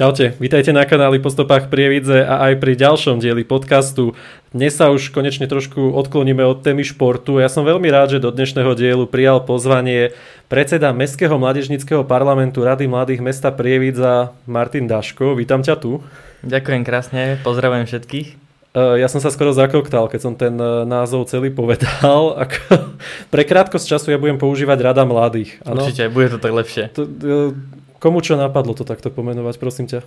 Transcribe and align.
Čaute, 0.00 0.32
vítajte 0.40 0.72
na 0.72 0.88
kanáli 0.88 1.20
Po 1.20 1.28
stopách 1.28 1.68
Prievidze 1.68 2.24
a 2.24 2.48
aj 2.48 2.56
pri 2.56 2.72
ďalšom 2.72 3.20
dieli 3.20 3.44
podcastu. 3.44 4.16
Dnes 4.48 4.72
sa 4.72 4.88
už 4.88 5.12
konečne 5.12 5.44
trošku 5.44 5.92
odkloníme 5.92 6.40
od 6.40 6.64
témy 6.64 6.88
športu. 6.88 7.36
Ja 7.36 7.52
som 7.52 7.68
veľmi 7.68 7.84
rád, 7.92 8.16
že 8.16 8.24
do 8.24 8.32
dnešného 8.32 8.72
dielu 8.80 9.04
prijal 9.04 9.44
pozvanie 9.44 10.16
predseda 10.48 10.96
Mestského 10.96 11.36
mládežnického 11.36 12.00
parlamentu 12.08 12.64
Rady 12.64 12.88
mladých 12.88 13.20
mesta 13.20 13.52
Prievidza 13.52 14.32
Martin 14.48 14.88
Daško. 14.88 15.36
Vítam 15.36 15.60
ťa 15.60 15.76
tu. 15.76 16.00
Ďakujem 16.48 16.80
krásne, 16.80 17.36
pozdravujem 17.44 17.84
všetkých. 17.84 18.40
Ja 18.72 19.10
som 19.10 19.18
sa 19.18 19.34
skoro 19.34 19.50
zakoktal, 19.50 20.06
keď 20.06 20.20
som 20.22 20.38
ten 20.38 20.54
e, 20.54 20.86
názov 20.86 21.26
celý 21.26 21.50
povedal. 21.50 22.38
Pre 23.34 23.42
krátkosť 23.42 23.82
času 23.82 24.14
ja 24.14 24.18
budem 24.22 24.38
používať 24.38 24.78
Rada 24.78 25.02
mladých. 25.02 25.58
Ano? 25.66 25.82
Určite, 25.82 26.06
bude 26.06 26.30
to 26.30 26.38
tak 26.38 26.54
lepšie. 26.54 26.94
To, 26.94 27.02
e, 27.02 27.50
Komu 28.00 28.24
čo 28.24 28.40
napadlo 28.40 28.72
to 28.72 28.88
takto 28.88 29.12
pomenovať, 29.12 29.54
prosím 29.60 29.84
ťa? 29.84 30.00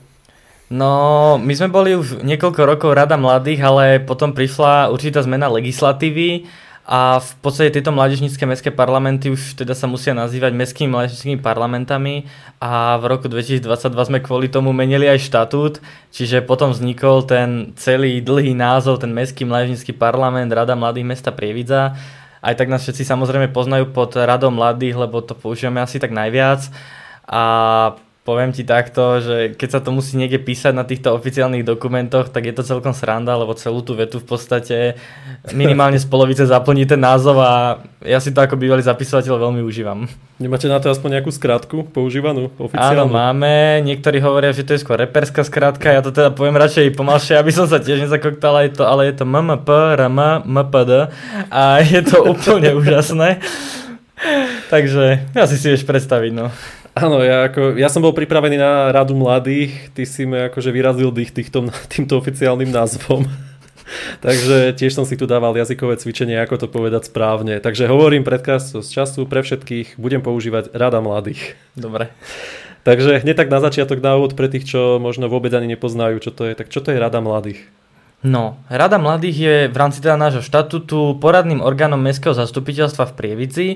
No, 0.74 1.38
my 1.38 1.54
sme 1.54 1.70
boli 1.70 1.94
už 1.94 2.26
niekoľko 2.26 2.62
rokov 2.66 2.98
Rada 2.98 3.14
mladých, 3.14 3.62
ale 3.62 4.02
potom 4.02 4.34
prišla 4.34 4.90
určitá 4.90 5.22
zmena 5.22 5.46
legislatívy 5.46 6.50
a 6.84 7.22
v 7.22 7.32
podstate 7.46 7.80
tieto 7.80 7.94
mládežnícke 7.94 8.44
mestské 8.50 8.74
parlamenty 8.74 9.30
už 9.30 9.56
teda 9.56 9.78
sa 9.78 9.86
musia 9.86 10.18
nazývať 10.18 10.52
mestskými 10.58 10.90
mládežníckými 10.90 11.40
parlamentami 11.40 12.26
a 12.58 12.98
v 12.98 13.04
roku 13.08 13.30
2022 13.30 13.64
sme 13.94 14.20
kvôli 14.20 14.50
tomu 14.50 14.74
menili 14.74 15.06
aj 15.06 15.30
štatút, 15.30 15.80
čiže 16.10 16.42
potom 16.44 16.74
vznikol 16.74 17.24
ten 17.30 17.78
celý 17.78 18.20
dlhý 18.20 18.58
názov, 18.58 19.00
ten 19.00 19.14
mestský 19.14 19.46
mládežnícky 19.46 19.94
parlament 19.94 20.50
Rada 20.50 20.74
mladých 20.74 21.06
mesta 21.06 21.30
Prievidza. 21.30 21.94
Aj 22.44 22.58
tak 22.58 22.68
nás 22.68 22.84
všetci 22.84 23.06
samozrejme 23.08 23.54
poznajú 23.56 23.94
pod 23.96 24.18
Radou 24.20 24.52
mladých, 24.52 25.00
lebo 25.00 25.24
to 25.24 25.38
používame 25.38 25.80
asi 25.80 26.02
tak 26.02 26.12
najviac 26.12 26.68
a 27.28 27.42
poviem 28.24 28.56
ti 28.56 28.64
takto, 28.64 29.20
že 29.20 29.52
keď 29.60 29.70
sa 29.70 29.80
to 29.84 29.92
musí 29.92 30.16
niekde 30.16 30.40
písať 30.40 30.72
na 30.72 30.88
týchto 30.88 31.12
oficiálnych 31.12 31.68
dokumentoch, 31.68 32.32
tak 32.32 32.48
je 32.48 32.56
to 32.56 32.64
celkom 32.64 32.96
sranda, 32.96 33.36
lebo 33.36 33.52
celú 33.52 33.84
tú 33.84 34.00
vetu 34.00 34.24
v 34.24 34.28
podstate 34.28 34.96
minimálne 35.52 36.00
z 36.00 36.08
polovice 36.08 36.48
zaplní 36.48 36.88
ten 36.88 37.04
názov 37.04 37.36
a 37.44 37.84
ja 38.00 38.24
si 38.24 38.32
to 38.32 38.40
ako 38.40 38.56
bývalý 38.56 38.80
zapisovateľ 38.80 39.36
veľmi 39.44 39.62
užívam. 39.68 40.08
Nemáte 40.40 40.72
na 40.72 40.80
to 40.80 40.88
aspoň 40.88 41.20
nejakú 41.20 41.36
skratku 41.36 41.92
používanú 41.92 42.48
oficiálnu? 42.56 43.12
Áno, 43.12 43.12
máme. 43.12 43.84
Niektorí 43.84 44.24
hovoria, 44.24 44.56
že 44.56 44.64
to 44.64 44.76
je 44.76 44.84
skôr 44.88 44.96
reperská 44.96 45.44
skratka. 45.44 45.92
Ja 45.92 46.00
to 46.00 46.16
teda 46.16 46.32
poviem 46.32 46.56
radšej 46.56 46.96
pomalšie, 46.96 47.36
aby 47.36 47.52
som 47.52 47.68
sa 47.68 47.84
tiež 47.84 48.08
nezakoktal, 48.08 48.56
aj 48.56 48.80
to, 48.80 48.88
ale 48.88 49.12
je 49.12 49.20
to 49.20 49.28
MMP, 49.28 49.68
RM, 50.00 50.48
MPD 50.48 51.12
a 51.52 51.84
je 51.84 52.02
to 52.08 52.24
úplne 52.24 52.72
úžasné. 52.72 53.44
Takže 54.72 55.36
asi 55.36 55.56
si 55.60 55.68
vieš 55.68 55.84
predstaviť, 55.84 56.32
no. 56.32 56.48
Áno, 56.94 57.26
ja, 57.26 57.50
ako, 57.50 57.74
ja 57.74 57.90
som 57.90 58.06
bol 58.06 58.14
pripravený 58.14 58.62
na 58.62 58.94
radu 58.94 59.18
mladých, 59.18 59.90
ty 59.98 60.06
si 60.06 60.30
mi 60.30 60.46
akože 60.46 60.70
vyrazil 60.70 61.10
dých 61.10 61.34
týchto, 61.34 61.66
týmto 61.90 62.22
oficiálnym 62.22 62.70
názvom. 62.70 63.26
Takže 64.26 64.78
tiež 64.78 64.94
som 64.94 65.06
si 65.06 65.18
tu 65.18 65.26
dával 65.26 65.58
jazykové 65.58 65.98
cvičenie, 65.98 66.38
ako 66.38 66.66
to 66.66 66.68
povedať 66.70 67.10
správne. 67.10 67.58
Takže 67.58 67.90
hovorím 67.90 68.22
predkaz 68.22 68.78
z 68.78 68.88
času 68.88 69.26
pre 69.26 69.42
všetkých, 69.42 69.98
budem 69.98 70.22
používať 70.22 70.70
Rada 70.74 71.02
mladých. 71.02 71.58
Dobre. 71.74 72.14
Takže 72.86 73.24
hneď 73.24 73.36
tak 73.42 73.50
na 73.50 73.64
začiatok 73.64 74.04
na 74.04 74.20
úvod 74.20 74.38
pre 74.38 74.52
tých, 74.52 74.68
čo 74.68 75.02
možno 75.02 75.32
vôbec 75.32 75.50
ani 75.56 75.72
nepoznajú, 75.74 76.20
čo 76.22 76.32
to 76.36 76.46
je. 76.46 76.54
Tak 76.54 76.70
čo 76.70 76.84
to 76.84 76.94
je 76.94 77.02
Rada 77.02 77.24
mladých? 77.24 77.64
No, 78.24 78.56
Rada 78.72 78.96
mladých 79.00 79.38
je 79.40 79.56
v 79.68 79.76
rámci 79.76 80.00
teda 80.00 80.16
nášho 80.16 80.40
štatútu 80.40 81.20
poradným 81.20 81.60
orgánom 81.60 82.00
Mestského 82.00 82.32
zastupiteľstva 82.32 83.12
v 83.12 83.16
Prievidzi. 83.20 83.68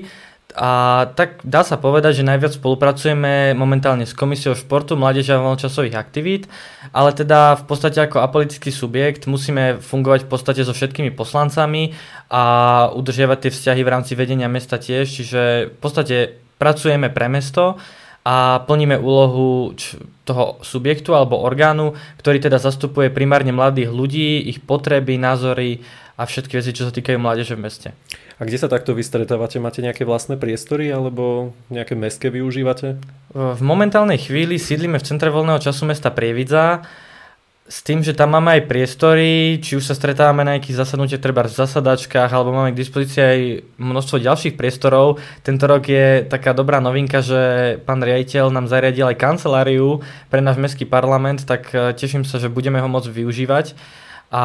A 0.56 1.04
tak 1.12 1.44
dá 1.44 1.60
sa 1.60 1.76
povedať, 1.76 2.24
že 2.24 2.28
najviac 2.28 2.56
spolupracujeme 2.56 3.52
momentálne 3.52 4.08
s 4.08 4.16
Komisiou 4.16 4.56
športu, 4.56 4.96
mládeže 4.96 5.36
a 5.36 5.44
voľnočasových 5.44 5.92
aktivít, 5.92 6.48
ale 6.96 7.12
teda 7.12 7.60
v 7.60 7.64
podstate 7.68 8.00
ako 8.00 8.24
apolitický 8.24 8.72
subjekt 8.72 9.28
musíme 9.28 9.76
fungovať 9.76 10.24
v 10.24 10.30
podstate 10.32 10.64
so 10.64 10.72
všetkými 10.72 11.12
poslancami 11.12 11.92
a 12.32 12.42
udržiavať 12.96 13.38
tie 13.44 13.52
vzťahy 13.52 13.80
v 13.84 13.92
rámci 13.92 14.12
vedenia 14.16 14.48
mesta 14.48 14.80
tiež, 14.80 15.04
čiže 15.04 15.42
v 15.68 15.78
podstate 15.84 16.40
pracujeme 16.56 17.12
pre 17.12 17.28
mesto 17.28 17.76
a 18.24 18.64
plníme 18.64 18.96
úlohu 18.96 19.76
toho 20.24 20.60
subjektu 20.64 21.12
alebo 21.12 21.44
orgánu, 21.44 21.92
ktorý 22.20 22.40
teda 22.40 22.56
zastupuje 22.56 23.12
primárne 23.12 23.52
mladých 23.52 23.92
ľudí, 23.92 24.48
ich 24.48 24.64
potreby, 24.64 25.20
názory 25.20 25.84
a 26.18 26.26
všetky 26.26 26.58
veci, 26.58 26.74
čo 26.74 26.82
sa 26.82 26.92
týkajú 26.92 27.14
mládeže 27.14 27.54
v 27.54 27.62
meste. 27.62 27.88
A 28.36 28.42
kde 28.42 28.58
sa 28.58 28.66
takto 28.66 28.90
vystretávate? 28.90 29.62
Máte 29.62 29.86
nejaké 29.86 30.02
vlastné 30.02 30.34
priestory 30.34 30.90
alebo 30.90 31.54
nejaké 31.70 31.94
mestské 31.94 32.26
využívate? 32.34 32.98
V 33.30 33.62
momentálnej 33.62 34.18
chvíli 34.18 34.58
sídlime 34.58 34.98
v 34.98 35.06
centre 35.06 35.30
voľného 35.30 35.62
času 35.62 35.86
mesta 35.86 36.10
Prievidza 36.10 36.82
s 37.68 37.84
tým, 37.84 38.00
že 38.00 38.16
tam 38.16 38.32
máme 38.32 38.56
aj 38.58 38.62
priestory, 38.64 39.60
či 39.60 39.76
už 39.76 39.92
sa 39.92 39.94
stretávame 39.94 40.40
na 40.40 40.56
nejakých 40.56 40.80
zasadnutiach, 40.80 41.20
treba 41.20 41.44
v 41.44 41.52
zasadačkách, 41.52 42.32
alebo 42.32 42.56
máme 42.56 42.72
k 42.72 42.80
dispozícii 42.80 43.20
aj 43.20 43.40
množstvo 43.76 44.24
ďalších 44.24 44.56
priestorov. 44.56 45.20
Tento 45.44 45.68
rok 45.68 45.84
je 45.84 46.24
taká 46.24 46.56
dobrá 46.56 46.80
novinka, 46.80 47.20
že 47.20 47.76
pán 47.84 48.00
riaditeľ 48.00 48.48
nám 48.48 48.72
zariadil 48.72 49.12
aj 49.12 49.20
kanceláriu 49.20 50.00
pre 50.32 50.40
náš 50.40 50.56
mestský 50.56 50.88
parlament, 50.88 51.44
tak 51.44 51.68
eh, 51.76 51.92
teším 51.92 52.24
sa, 52.24 52.40
že 52.40 52.48
budeme 52.48 52.80
ho 52.80 52.88
môcť 52.88 53.12
využívať. 53.12 53.76
A 54.28 54.44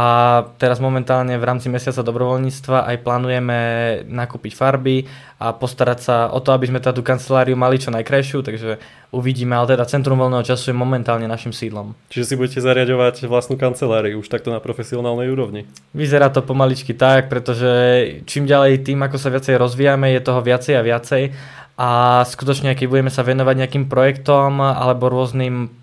teraz 0.64 0.80
momentálne 0.80 1.36
v 1.36 1.44
rámci 1.44 1.68
mesiaca 1.68 2.08
dobrovoľníctva 2.08 2.88
aj 2.88 3.04
plánujeme 3.04 3.60
nakúpiť 4.08 4.56
farby 4.56 5.04
a 5.44 5.52
postarať 5.52 6.00
sa 6.00 6.16
o 6.32 6.40
to, 6.40 6.56
aby 6.56 6.72
sme 6.72 6.80
tú 6.80 7.04
kanceláriu 7.04 7.60
mali 7.60 7.76
čo 7.76 7.92
najkrajšiu, 7.92 8.48
takže 8.48 8.80
uvidíme, 9.12 9.60
ale 9.60 9.76
teda 9.76 9.84
Centrum 9.84 10.16
voľného 10.16 10.48
času 10.48 10.72
je 10.72 10.80
momentálne 10.80 11.28
našim 11.28 11.52
sídlom. 11.52 12.00
Čiže 12.08 12.32
si 12.32 12.40
budete 12.40 12.64
zariadovať 12.64 13.28
vlastnú 13.28 13.60
kanceláriu 13.60 14.24
už 14.24 14.32
takto 14.32 14.56
na 14.56 14.64
profesionálnej 14.64 15.28
úrovni? 15.28 15.68
Vyzerá 15.92 16.32
to 16.32 16.40
pomaličky 16.40 16.96
tak, 16.96 17.28
pretože 17.28 17.68
čím 18.24 18.48
ďalej 18.48 18.88
tým, 18.88 19.04
ako 19.04 19.20
sa 19.20 19.36
viacej 19.36 19.60
rozvíjame, 19.60 20.16
je 20.16 20.24
toho 20.24 20.40
viacej 20.40 20.80
a 20.80 20.86
viacej 20.88 21.24
a 21.76 22.22
skutočne, 22.24 22.72
keď 22.72 22.88
budeme 22.88 23.12
sa 23.12 23.26
venovať 23.26 23.56
nejakým 23.68 23.86
projektom 23.92 24.64
alebo 24.64 25.12
rôznym 25.12 25.83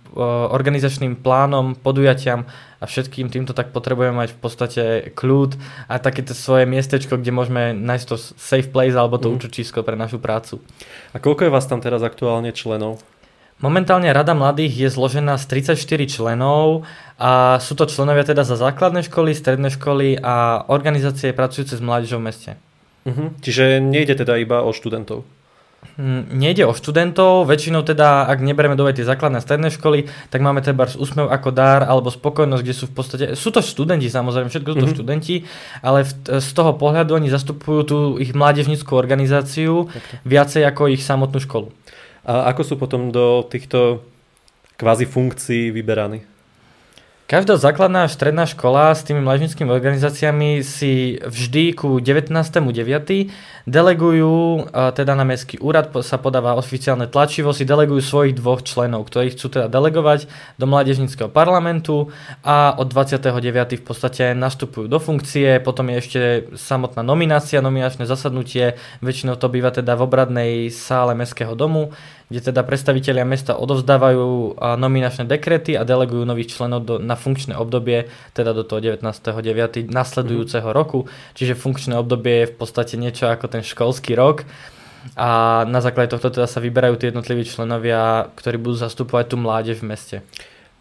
organizačným 0.50 1.20
plánom, 1.20 1.78
podujatiam 1.78 2.48
a 2.80 2.84
všetkým 2.88 3.28
týmto 3.28 3.52
tak 3.52 3.70
potrebujeme 3.70 4.16
mať 4.16 4.30
v 4.34 4.38
podstate 4.40 4.82
kľud 5.12 5.60
a 5.86 6.00
takéto 6.00 6.32
svoje 6.32 6.64
miestečko, 6.64 7.20
kde 7.20 7.30
môžeme 7.30 7.76
nájsť 7.76 8.06
to 8.08 8.16
safe 8.40 8.68
place 8.72 8.96
alebo 8.96 9.20
to 9.20 9.28
mm. 9.28 9.34
účočisko 9.36 9.84
pre 9.84 9.94
našu 9.94 10.18
prácu. 10.18 10.58
A 11.12 11.20
koľko 11.20 11.46
je 11.46 11.54
vás 11.54 11.68
tam 11.68 11.84
teraz 11.84 12.00
aktuálne 12.00 12.50
členov? 12.56 12.98
Momentálne 13.60 14.08
Rada 14.08 14.32
mladých 14.32 14.88
je 14.88 14.88
zložená 14.88 15.36
z 15.36 15.68
34 15.68 15.76
členov 16.08 16.88
a 17.20 17.60
sú 17.60 17.76
to 17.76 17.84
členovia 17.84 18.24
teda 18.24 18.40
za 18.40 18.56
základné 18.56 19.04
školy, 19.04 19.36
stredné 19.36 19.68
školy 19.76 20.16
a 20.16 20.64
organizácie 20.72 21.36
pracujúce 21.36 21.76
s 21.76 21.84
mládežou 21.84 22.24
v 22.24 22.32
meste. 22.32 22.50
Uh-huh. 23.04 23.36
Čiže 23.44 23.84
nejde 23.84 24.16
teda 24.16 24.40
iba 24.40 24.64
o 24.64 24.72
študentov? 24.72 25.28
Hm, 26.00 26.32
nejde 26.32 26.64
o 26.64 26.76
študentov, 26.76 27.44
väčšinou 27.44 27.84
teda, 27.84 28.24
ak 28.24 28.40
neberieme 28.40 28.76
do 28.76 28.88
tie 28.88 29.04
základné 29.04 29.40
stredné 29.44 29.68
školy, 29.68 30.08
tak 30.32 30.40
máme 30.40 30.64
teda 30.64 30.76
úsmev 30.96 31.28
ako 31.28 31.52
dar 31.52 31.84
alebo 31.84 32.08
spokojnosť, 32.08 32.62
kde 32.64 32.74
sú 32.76 32.84
v 32.88 32.94
podstate, 32.96 33.24
sú 33.36 33.52
to 33.52 33.60
študenti 33.60 34.08
samozrejme, 34.08 34.48
všetko 34.48 34.70
sú 34.70 34.76
to 34.76 34.80
mm-hmm. 34.80 34.96
študenti, 34.96 35.36
ale 35.84 36.08
v, 36.08 36.12
z 36.40 36.50
toho 36.56 36.72
pohľadu 36.76 37.16
oni 37.16 37.28
zastupujú 37.28 37.80
tú 37.84 37.98
ich 38.16 38.32
mládežnickú 38.32 38.96
organizáciu 38.96 39.92
okay. 39.92 40.20
viacej 40.24 40.64
ako 40.68 40.88
ich 40.88 41.04
samotnú 41.04 41.36
školu. 41.36 41.68
A 42.24 42.52
ako 42.52 42.62
sú 42.64 42.74
potom 42.80 43.12
do 43.12 43.44
týchto 43.48 44.04
kvázi 44.80 45.04
funkcií 45.04 45.68
vyberaní? 45.68 46.29
Každá 47.30 47.54
základná 47.62 48.02
a 48.02 48.10
stredná 48.10 48.42
škola 48.42 48.90
s 48.90 49.06
tými 49.06 49.22
mládežnickými 49.22 49.70
organizáciami 49.70 50.66
si 50.66 51.14
vždy 51.22 51.78
ku 51.78 52.02
19.9. 52.02 52.74
delegujú, 53.70 54.66
teda 54.74 55.14
na 55.14 55.22
mestský 55.22 55.62
úrad 55.62 55.94
sa 56.02 56.18
podáva 56.18 56.58
oficiálne 56.58 57.06
tlačivo, 57.06 57.54
si 57.54 57.62
delegujú 57.62 58.02
svojich 58.02 58.34
dvoch 58.34 58.66
členov, 58.66 59.06
ktorí 59.06 59.30
chcú 59.30 59.46
teda 59.46 59.70
delegovať 59.70 60.26
do 60.58 60.66
mládežnického 60.66 61.30
parlamentu 61.30 62.10
a 62.42 62.74
od 62.74 62.90
29. 62.90 63.78
v 63.78 63.84
podstate 63.86 64.34
nastupujú 64.34 64.90
do 64.90 64.98
funkcie, 64.98 65.62
potom 65.62 65.86
je 65.86 65.96
ešte 66.02 66.20
samotná 66.58 67.06
nominácia, 67.06 67.62
nominačné 67.62 68.10
zasadnutie, 68.10 68.74
väčšinou 69.06 69.38
to 69.38 69.46
býva 69.46 69.70
teda 69.70 69.94
v 69.94 70.02
obradnej 70.02 70.52
sále 70.74 71.14
mestského 71.14 71.54
domu, 71.54 71.94
kde 72.30 72.40
teda 72.54 72.62
predstavitelia 72.62 73.26
mesta 73.26 73.58
odovzdávajú 73.58 74.62
nominačné 74.78 75.26
dekrety 75.26 75.74
a 75.74 75.82
delegujú 75.82 76.22
nových 76.22 76.54
členov 76.54 76.86
do, 76.86 76.94
na 77.02 77.18
funkčné 77.18 77.58
obdobie, 77.58 78.06
teda 78.32 78.54
do 78.54 78.62
toho 78.62 78.78
19.9. 78.78 79.90
nasledujúceho 79.90 80.70
mm. 80.70 80.76
roku. 80.76 81.10
Čiže 81.34 81.58
funkčné 81.58 81.98
obdobie 81.98 82.46
je 82.46 82.50
v 82.50 82.54
podstate 82.54 82.94
niečo 82.94 83.26
ako 83.26 83.50
ten 83.50 83.66
školský 83.66 84.14
rok 84.14 84.46
a 85.16 85.64
na 85.64 85.80
základe 85.80 86.12
tohto 86.12 86.28
teda 86.28 86.46
sa 86.46 86.60
vyberajú 86.60 87.00
tie 87.00 87.08
jednotliví 87.08 87.48
členovia, 87.48 88.28
ktorí 88.36 88.60
budú 88.60 88.76
zastupovať 88.76 89.24
tú 89.32 89.36
mládež 89.40 89.80
v 89.80 89.88
meste. 89.88 90.16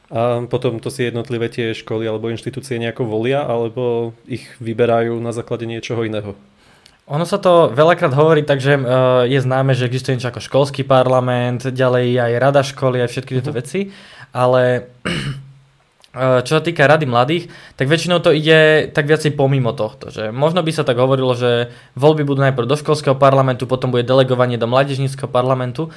A 0.09 0.43
potom 0.49 0.81
to 0.81 0.89
si 0.89 1.05
jednotlivé 1.07 1.47
tie 1.47 1.71
školy 1.71 2.09
alebo 2.09 2.33
inštitúcie 2.33 2.81
nejako 2.81 3.05
volia, 3.05 3.45
alebo 3.45 4.11
ich 4.25 4.43
vyberajú 4.57 5.21
na 5.21 5.31
základe 5.31 5.69
niečoho 5.69 6.01
iného? 6.03 6.33
Ono 7.09 7.25
sa 7.25 7.41
to 7.41 7.73
veľakrát 7.73 8.13
hovorí, 8.13 8.45
takže 8.45 8.77
uh, 8.77 8.83
je 9.25 9.41
známe, 9.41 9.73
že 9.73 9.89
existuje 9.89 10.13
niečo 10.13 10.29
ako 10.29 10.45
školský 10.45 10.85
parlament, 10.85 11.65
ďalej 11.65 12.13
aj 12.21 12.31
rada 12.37 12.61
školy, 12.61 13.01
aj 13.01 13.09
všetky 13.09 13.31
tieto 13.33 13.49
uh-huh. 13.49 13.65
veci, 13.65 13.89
ale 14.29 14.93
uh, 16.13 16.41
čo 16.45 16.51
sa 16.53 16.61
týka 16.61 16.85
rady 16.85 17.09
mladých, 17.09 17.49
tak 17.73 17.89
väčšinou 17.89 18.21
to 18.21 18.29
ide 18.29 18.93
tak 18.93 19.09
viacej 19.09 19.33
pomimo 19.33 19.73
tohto, 19.73 20.13
že 20.13 20.29
možno 20.29 20.61
by 20.61 20.69
sa 20.69 20.85
tak 20.85 21.01
hovorilo, 21.01 21.33
že 21.33 21.73
voľby 21.97 22.29
budú 22.29 22.45
najprv 22.45 22.69
do 22.69 22.77
školského 22.77 23.17
parlamentu, 23.17 23.65
potom 23.65 23.89
bude 23.89 24.05
delegovanie 24.05 24.61
do 24.61 24.69
mládežníckého 24.69 25.33
parlamentu, 25.33 25.89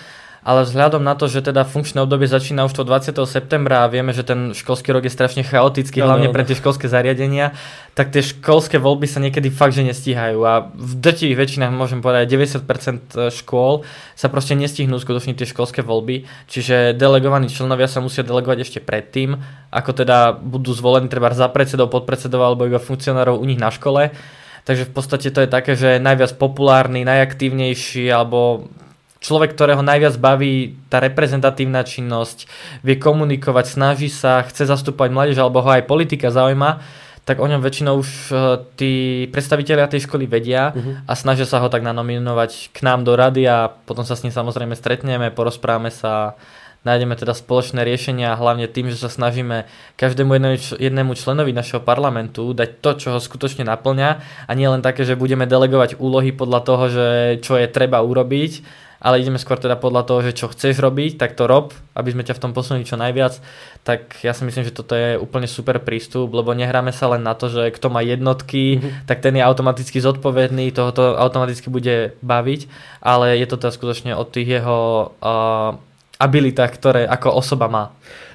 ale 0.42 0.66
vzhľadom 0.66 1.06
na 1.06 1.14
to, 1.14 1.30
že 1.30 1.46
teda 1.46 1.62
funkčné 1.62 2.02
obdobie 2.02 2.26
začína 2.26 2.66
už 2.66 2.74
to 2.74 2.82
20. 2.82 3.14
septembra 3.30 3.86
a 3.86 3.90
vieme, 3.90 4.10
že 4.10 4.26
ten 4.26 4.50
školský 4.50 4.90
rok 4.90 5.06
je 5.06 5.14
strašne 5.14 5.46
chaotický, 5.46 6.02
no, 6.02 6.10
hlavne 6.10 6.28
no, 6.30 6.34
pre 6.34 6.42
tie 6.42 6.58
školské 6.58 6.90
zariadenia, 6.90 7.54
tak 7.94 8.10
tie 8.10 8.26
školské 8.26 8.82
voľby 8.82 9.06
sa 9.06 9.22
niekedy 9.22 9.54
fakt, 9.54 9.78
že 9.78 9.86
nestíhajú 9.86 10.42
a 10.42 10.66
v 10.74 10.92
drtivých 10.98 11.38
väčšinách 11.46 11.70
môžem 11.70 12.02
povedať 12.02 12.26
90% 12.34 12.58
e, 12.58 13.30
škôl 13.30 13.86
sa 14.18 14.26
proste 14.26 14.58
nestihnú 14.58 14.98
skutočne 14.98 15.38
tie 15.38 15.46
školské 15.46 15.86
voľby, 15.86 16.26
čiže 16.50 16.98
delegovaní 16.98 17.46
členovia 17.46 17.86
sa 17.86 18.02
musia 18.02 18.26
delegovať 18.26 18.66
ešte 18.66 18.78
predtým, 18.82 19.38
ako 19.70 19.90
teda 19.94 20.34
budú 20.42 20.74
zvolení 20.74 21.06
treba 21.06 21.30
za 21.30 21.46
predsedov, 21.54 21.94
podpredsedov 21.94 22.42
alebo 22.42 22.66
iba 22.66 22.82
funkcionárov 22.82 23.38
u 23.38 23.46
nich 23.46 23.62
na 23.62 23.70
škole. 23.70 24.10
Takže 24.62 24.86
v 24.86 24.92
podstate 24.94 25.28
to 25.34 25.42
je 25.42 25.50
také, 25.50 25.74
že 25.74 25.98
najviac 25.98 26.38
populárny, 26.38 27.02
najaktívnejší 27.02 28.06
alebo 28.14 28.70
človek, 29.22 29.54
ktorého 29.54 29.80
najviac 29.80 30.18
baví 30.18 30.76
tá 30.90 30.98
reprezentatívna 30.98 31.86
činnosť, 31.86 32.50
vie 32.82 32.98
komunikovať, 32.98 33.64
snaží 33.70 34.10
sa, 34.10 34.42
chce 34.42 34.66
zastupovať 34.66 35.10
mládež 35.14 35.38
alebo 35.38 35.62
ho 35.62 35.70
aj 35.70 35.86
politika 35.86 36.34
zaujíma, 36.34 36.82
tak 37.22 37.38
o 37.38 37.46
ňom 37.46 37.62
väčšinou 37.62 38.02
už 38.02 38.10
uh, 38.34 38.58
tí 38.74 39.24
predstavitelia 39.30 39.86
tej 39.86 40.10
školy 40.10 40.26
vedia 40.26 40.74
uh-huh. 40.74 41.06
a 41.06 41.12
snažia 41.14 41.46
sa 41.46 41.62
ho 41.62 41.70
tak 41.70 41.86
nanominovať 41.86 42.74
k 42.74 42.78
nám 42.82 43.06
do 43.06 43.14
rady 43.14 43.46
a 43.46 43.70
potom 43.70 44.02
sa 44.02 44.18
s 44.18 44.26
ním 44.26 44.34
samozrejme 44.34 44.74
stretneme, 44.74 45.30
porozprávame 45.30 45.94
sa, 45.94 46.34
nájdeme 46.82 47.14
teda 47.14 47.30
spoločné 47.30 47.86
riešenia 47.86 48.34
a 48.34 48.40
hlavne 48.42 48.66
tým, 48.66 48.90
že 48.90 48.98
sa 48.98 49.06
snažíme 49.06 49.70
každému 49.94 50.34
jednému 50.82 51.14
členovi 51.14 51.54
našeho 51.54 51.78
parlamentu 51.78 52.50
dať 52.50 52.82
to, 52.82 52.90
čo 52.98 53.08
ho 53.14 53.20
skutočne 53.22 53.62
naplňa 53.70 54.10
a 54.50 54.52
nie 54.58 54.66
len 54.66 54.82
také, 54.82 55.06
že 55.06 55.14
budeme 55.14 55.46
delegovať 55.46 56.02
úlohy 56.02 56.34
podľa 56.34 56.60
toho, 56.66 56.84
že 56.90 57.06
čo 57.38 57.54
je 57.54 57.70
treba 57.70 58.02
urobiť, 58.02 58.82
ale 59.02 59.18
ideme 59.18 59.42
skôr 59.42 59.58
teda 59.58 59.74
podľa 59.74 60.06
toho, 60.06 60.20
že 60.22 60.38
čo 60.38 60.46
chceš 60.46 60.78
robiť, 60.78 61.18
tak 61.18 61.34
to 61.34 61.50
rob, 61.50 61.74
aby 61.98 62.14
sme 62.14 62.22
ťa 62.22 62.38
v 62.38 62.42
tom 62.46 62.52
posunuli 62.54 62.86
čo 62.86 62.94
najviac, 62.94 63.42
tak 63.82 64.22
ja 64.22 64.30
si 64.30 64.46
myslím, 64.46 64.62
že 64.62 64.70
toto 64.70 64.94
je 64.94 65.18
úplne 65.18 65.50
super 65.50 65.82
prístup, 65.82 66.30
lebo 66.30 66.54
nehráme 66.54 66.94
sa 66.94 67.10
len 67.10 67.26
na 67.26 67.34
to, 67.34 67.50
že 67.50 67.74
kto 67.74 67.90
má 67.90 67.98
jednotky, 67.98 68.78
mm-hmm. 68.78 69.10
tak 69.10 69.18
ten 69.18 69.34
je 69.34 69.42
automaticky 69.42 69.98
zodpovedný, 69.98 70.70
toho 70.70 70.94
to 70.94 71.18
automaticky 71.18 71.66
bude 71.66 72.14
baviť, 72.22 72.70
ale 73.02 73.34
je 73.42 73.46
to 73.50 73.58
teda 73.58 73.74
skutočne 73.74 74.14
od 74.14 74.30
tých 74.30 74.62
jeho 74.62 75.10
uh, 75.18 75.74
abilitách, 76.22 76.70
ktoré 76.78 77.02
ako 77.10 77.34
osoba 77.34 77.66
má. 77.66 77.84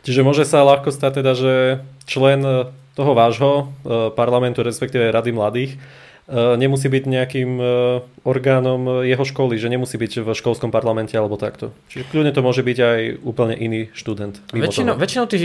Čiže 0.03 0.27
môže 0.27 0.43
sa 0.43 0.67
ľahko 0.67 0.91
stať 0.91 1.23
teda, 1.23 1.31
že 1.31 1.53
člen 2.03 2.43
toho 2.91 3.11
vášho 3.15 3.51
uh, 3.71 4.11
parlamentu, 4.11 4.67
respektíve 4.67 5.15
Rady 5.15 5.31
mladých, 5.31 5.79
nemusí 6.27 6.91
byť 6.91 7.03
nejakým 7.07 7.51
e, 7.55 7.65
orgánom 8.27 9.07
jeho 9.07 9.23
školy, 9.23 9.55
že 9.55 9.71
nemusí 9.71 9.95
byť 9.95 10.27
v 10.27 10.29
školskom 10.35 10.75
parlamente 10.75 11.15
alebo 11.15 11.39
takto. 11.39 11.71
Čiže 11.87 12.11
kľudne 12.11 12.35
to 12.35 12.43
môže 12.43 12.67
byť 12.67 12.77
aj 12.83 12.99
úplne 13.23 13.55
iný 13.55 13.87
študent. 13.95 14.43
Väčšinou, 14.51 14.99
väčšinou 14.99 15.25
tí 15.31 15.37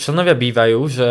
členovia 0.00 0.32
bývajú, 0.32 0.80
že 0.88 1.08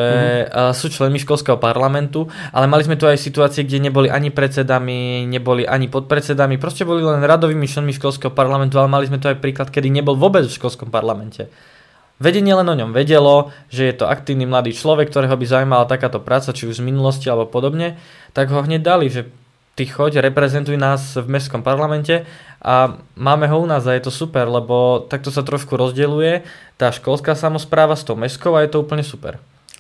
mm-hmm. 0.50 0.74
sú 0.74 0.90
členmi 0.90 1.22
školského 1.22 1.62
parlamentu, 1.62 2.26
ale 2.50 2.66
mali 2.66 2.82
sme 2.82 2.98
tu 2.98 3.06
aj 3.06 3.22
situácie, 3.22 3.62
kde 3.70 3.86
neboli 3.86 4.10
ani 4.10 4.34
predsedami, 4.34 5.30
neboli 5.30 5.62
ani 5.70 5.86
podpredsedami, 5.86 6.58
proste 6.58 6.82
boli 6.82 7.06
len 7.06 7.22
radovými 7.22 7.70
členmi 7.70 7.94
školského 7.94 8.34
parlamentu, 8.34 8.82
ale 8.82 8.90
mali 8.90 9.06
sme 9.06 9.22
tu 9.22 9.30
aj 9.30 9.38
príklad, 9.38 9.70
kedy 9.70 9.94
nebol 9.94 10.18
vôbec 10.18 10.50
v 10.50 10.58
školskom 10.58 10.90
parlamente. 10.90 11.54
Vedenie 12.20 12.52
len 12.52 12.68
o 12.68 12.76
ňom 12.76 12.92
vedelo, 12.92 13.56
že 13.72 13.88
je 13.88 13.96
to 13.96 14.12
aktívny 14.12 14.44
mladý 14.44 14.76
človek, 14.76 15.08
ktorého 15.08 15.40
by 15.40 15.46
zaujímala 15.48 15.88
takáto 15.88 16.20
práca, 16.20 16.52
či 16.52 16.68
už 16.68 16.84
z 16.84 16.86
minulosti 16.86 17.32
alebo 17.32 17.48
podobne, 17.48 17.96
tak 18.36 18.52
ho 18.52 18.60
hneď 18.60 18.82
dali, 18.84 19.08
že 19.08 19.32
ty 19.80 19.88
choď, 19.88 20.20
reprezentuj 20.20 20.76
nás 20.76 21.16
v 21.16 21.24
mestskom 21.32 21.64
parlamente 21.64 22.28
a 22.60 23.00
máme 23.16 23.48
ho 23.48 23.64
u 23.64 23.66
nás 23.66 23.88
a 23.88 23.96
je 23.96 24.04
to 24.04 24.12
super, 24.12 24.52
lebo 24.52 25.08
takto 25.08 25.32
sa 25.32 25.48
trošku 25.48 25.80
rozdeľuje 25.80 26.44
tá 26.76 26.92
školská 26.92 27.40
samozpráva 27.40 27.96
s 27.96 28.04
tou 28.04 28.20
mestskou 28.20 28.52
a 28.60 28.68
je 28.68 28.76
to 28.76 28.84
úplne 28.84 29.08
super. 29.08 29.40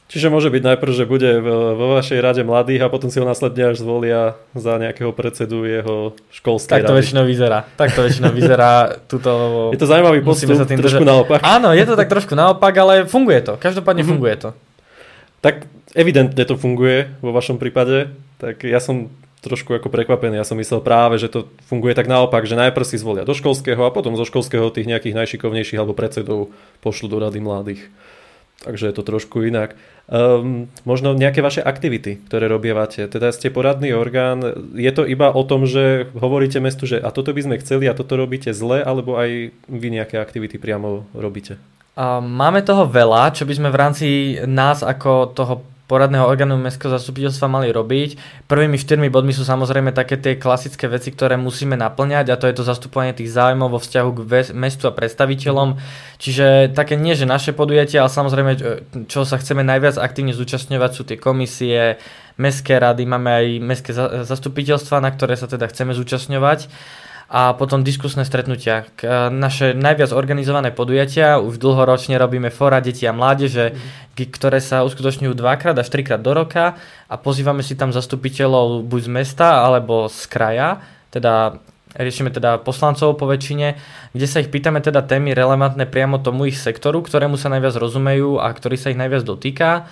Čiže 0.10 0.34
môže 0.34 0.50
byť 0.50 0.64
najprv, 0.74 0.90
že 0.90 1.06
bude 1.06 1.38
vo 1.78 1.94
vašej 1.94 2.18
rade 2.18 2.42
mladých 2.42 2.82
a 2.82 2.90
potom 2.90 3.14
si 3.14 3.22
ho 3.22 3.30
následne 3.30 3.78
až 3.78 3.86
zvolia 3.86 4.42
za 4.58 4.82
nejakého 4.82 5.14
predsedu 5.14 5.70
jeho 5.70 6.18
školskej 6.34 6.82
Tak 6.82 6.90
to 6.90 6.98
rady. 6.98 7.00
väčšinou 7.06 7.24
vyzerá. 7.30 7.70
Tak 7.78 7.94
to 7.94 8.02
väčšinou 8.10 8.34
vyzerá. 8.34 8.98
Tuto, 9.06 9.32
je 9.74 9.78
to 9.78 9.86
zaujímavý 9.86 10.26
postup, 10.26 10.58
sa 10.58 10.66
tým 10.66 10.82
trošku 10.82 11.06
držať. 11.06 11.14
naopak. 11.14 11.40
Áno, 11.46 11.78
je 11.78 11.86
to 11.86 11.94
tak 11.94 12.10
trošku 12.10 12.34
naopak, 12.34 12.74
ale 12.74 13.06
funguje 13.06 13.38
to. 13.46 13.54
Každopádne 13.62 14.02
mm-hmm. 14.02 14.10
funguje 14.18 14.36
to. 14.42 14.50
Tak 15.46 15.70
evidentne 15.94 16.42
to 16.42 16.58
funguje 16.58 17.14
vo 17.22 17.30
vašom 17.30 17.62
prípade. 17.62 18.10
Tak 18.42 18.66
ja 18.66 18.82
som 18.82 19.14
trošku 19.46 19.78
ako 19.78 19.94
prekvapený. 19.94 20.42
Ja 20.42 20.48
som 20.48 20.58
myslel 20.58 20.82
práve, 20.82 21.22
že 21.22 21.30
to 21.30 21.48
funguje 21.70 21.94
tak 21.94 22.10
naopak, 22.10 22.50
že 22.50 22.58
najprv 22.58 22.82
si 22.82 22.98
zvolia 22.98 23.30
do 23.30 23.38
školského 23.38 23.80
a 23.86 23.94
potom 23.94 24.18
zo 24.18 24.26
školského 24.26 24.74
tých 24.74 24.90
nejakých 24.90 25.16
najšikovnejších 25.16 25.80
alebo 25.80 25.94
predsedov 25.94 26.50
pošlu 26.84 27.08
do 27.08 27.22
rady 27.22 27.40
mladých. 27.40 27.86
Takže 28.60 28.92
je 28.92 28.96
to 28.96 29.08
trošku 29.08 29.48
inak. 29.48 29.80
Um, 30.12 30.68
možno 30.84 31.16
nejaké 31.16 31.40
vaše 31.40 31.64
aktivity, 31.64 32.20
ktoré 32.28 32.52
robievate. 32.52 33.08
Teda 33.08 33.32
ste 33.32 33.48
poradný 33.48 33.96
orgán. 33.96 34.44
Je 34.76 34.92
to 34.92 35.08
iba 35.08 35.32
o 35.32 35.48
tom, 35.48 35.64
že 35.64 36.12
hovoríte 36.12 36.60
mestu, 36.60 36.84
že 36.84 37.00
a 37.00 37.08
toto 37.16 37.32
by 37.32 37.40
sme 37.40 37.56
chceli 37.64 37.88
a 37.88 37.96
toto 37.96 38.20
robíte 38.20 38.52
zle, 38.52 38.84
alebo 38.84 39.16
aj 39.16 39.56
vy 39.72 39.88
nejaké 39.96 40.20
aktivity 40.20 40.60
priamo 40.60 41.08
robíte? 41.16 41.56
Máme 42.24 42.64
toho 42.64 42.84
veľa, 42.88 43.32
čo 43.36 43.48
by 43.48 43.54
sme 43.56 43.70
v 43.72 43.80
rámci 43.80 44.08
nás 44.44 44.84
ako 44.84 45.36
toho 45.36 45.54
poradného 45.89 46.30
orgánu 46.30 46.53
mestského 46.62 46.94
zastupiteľstva 46.94 47.50
mali 47.50 47.74
robiť. 47.74 48.21
Prvými 48.45 48.77
štyrmi 48.77 49.09
bodmi 49.09 49.33
sú 49.33 49.41
samozrejme 49.41 49.89
také 49.89 50.21
tie 50.21 50.38
klasické 50.38 50.86
veci, 50.86 51.10
ktoré 51.10 51.34
musíme 51.34 51.74
naplňať 51.74 52.29
a 52.29 52.38
to 52.38 52.46
je 52.46 52.62
to 52.62 52.63
zastupovanie 52.63 53.17
tých 53.17 53.34
zájmov 53.34 53.74
vo 53.74 53.81
vzťahu 53.81 54.10
k 54.13 54.53
mestu 54.53 54.86
a 54.86 54.93
predstaviteľom. 54.93 55.81
Čiže 56.22 56.77
také 56.77 56.93
nie, 56.93 57.17
že 57.17 57.25
naše 57.25 57.58
podujatia, 57.58 58.05
ale 58.05 58.13
samozrejme, 58.13 58.51
čo 59.10 59.25
sa 59.25 59.41
chceme 59.41 59.65
najviac 59.65 59.98
aktívne 59.98 60.38
zúčastňovať 60.38 60.91
sú 60.93 61.01
tie 61.10 61.17
komisie, 61.17 61.98
mestské 62.38 62.77
rady, 62.77 63.10
máme 63.10 63.29
aj 63.34 63.46
mestské 63.60 63.91
zastupiteľstva, 64.24 65.01
na 65.01 65.10
ktoré 65.10 65.34
sa 65.34 65.50
teda 65.50 65.65
chceme 65.67 65.98
zúčastňovať 65.98 66.69
a 67.29 67.53
potom 67.53 67.86
diskusné 67.86 68.25
stretnutia. 68.25 68.89
Naše 69.29 69.77
najviac 69.77 70.09
organizované 70.09 70.74
podujatia, 70.74 71.38
už 71.38 71.62
dlhoročne 71.62 72.17
robíme 72.17 72.50
fora 72.50 72.81
detí 72.81 73.05
a 73.05 73.13
mládeže, 73.13 73.77
mm. 74.17 74.33
ktoré 74.33 74.57
sa 74.57 74.81
uskutočňujú 74.81 75.38
dvakrát 75.38 75.77
až 75.77 75.93
trikrát 75.93 76.17
do 76.25 76.33
roka 76.33 76.74
a 77.05 77.15
pozývame 77.21 77.62
si 77.62 77.77
tam 77.77 77.93
zastupiteľov 77.93 78.81
buď 78.81 79.01
z 79.05 79.09
mesta 79.13 79.62
alebo 79.62 80.09
z 80.09 80.25
kraja, 80.25 80.81
teda 81.13 81.62
riešime 81.93 82.33
teda 82.33 82.62
poslancov 82.65 83.17
po 83.21 83.29
väčšine, 83.29 83.77
kde 84.13 84.25
sa 84.25 84.41
ich 84.41 84.50
pýtame 84.50 84.81
teda 84.81 85.05
témy 85.05 85.38
relevantné 85.38 85.86
priamo 85.86 86.17
tomu 86.21 86.50
ich 86.50 86.57
sektoru, 86.57 87.05
ktorému 87.05 87.38
sa 87.38 87.53
najviac 87.53 87.77
rozumejú 87.77 88.41
a 88.41 88.50
ktorý 88.50 88.77
sa 88.77 88.89
ich 88.89 88.98
najviac 88.98 89.21
dotýka 89.21 89.86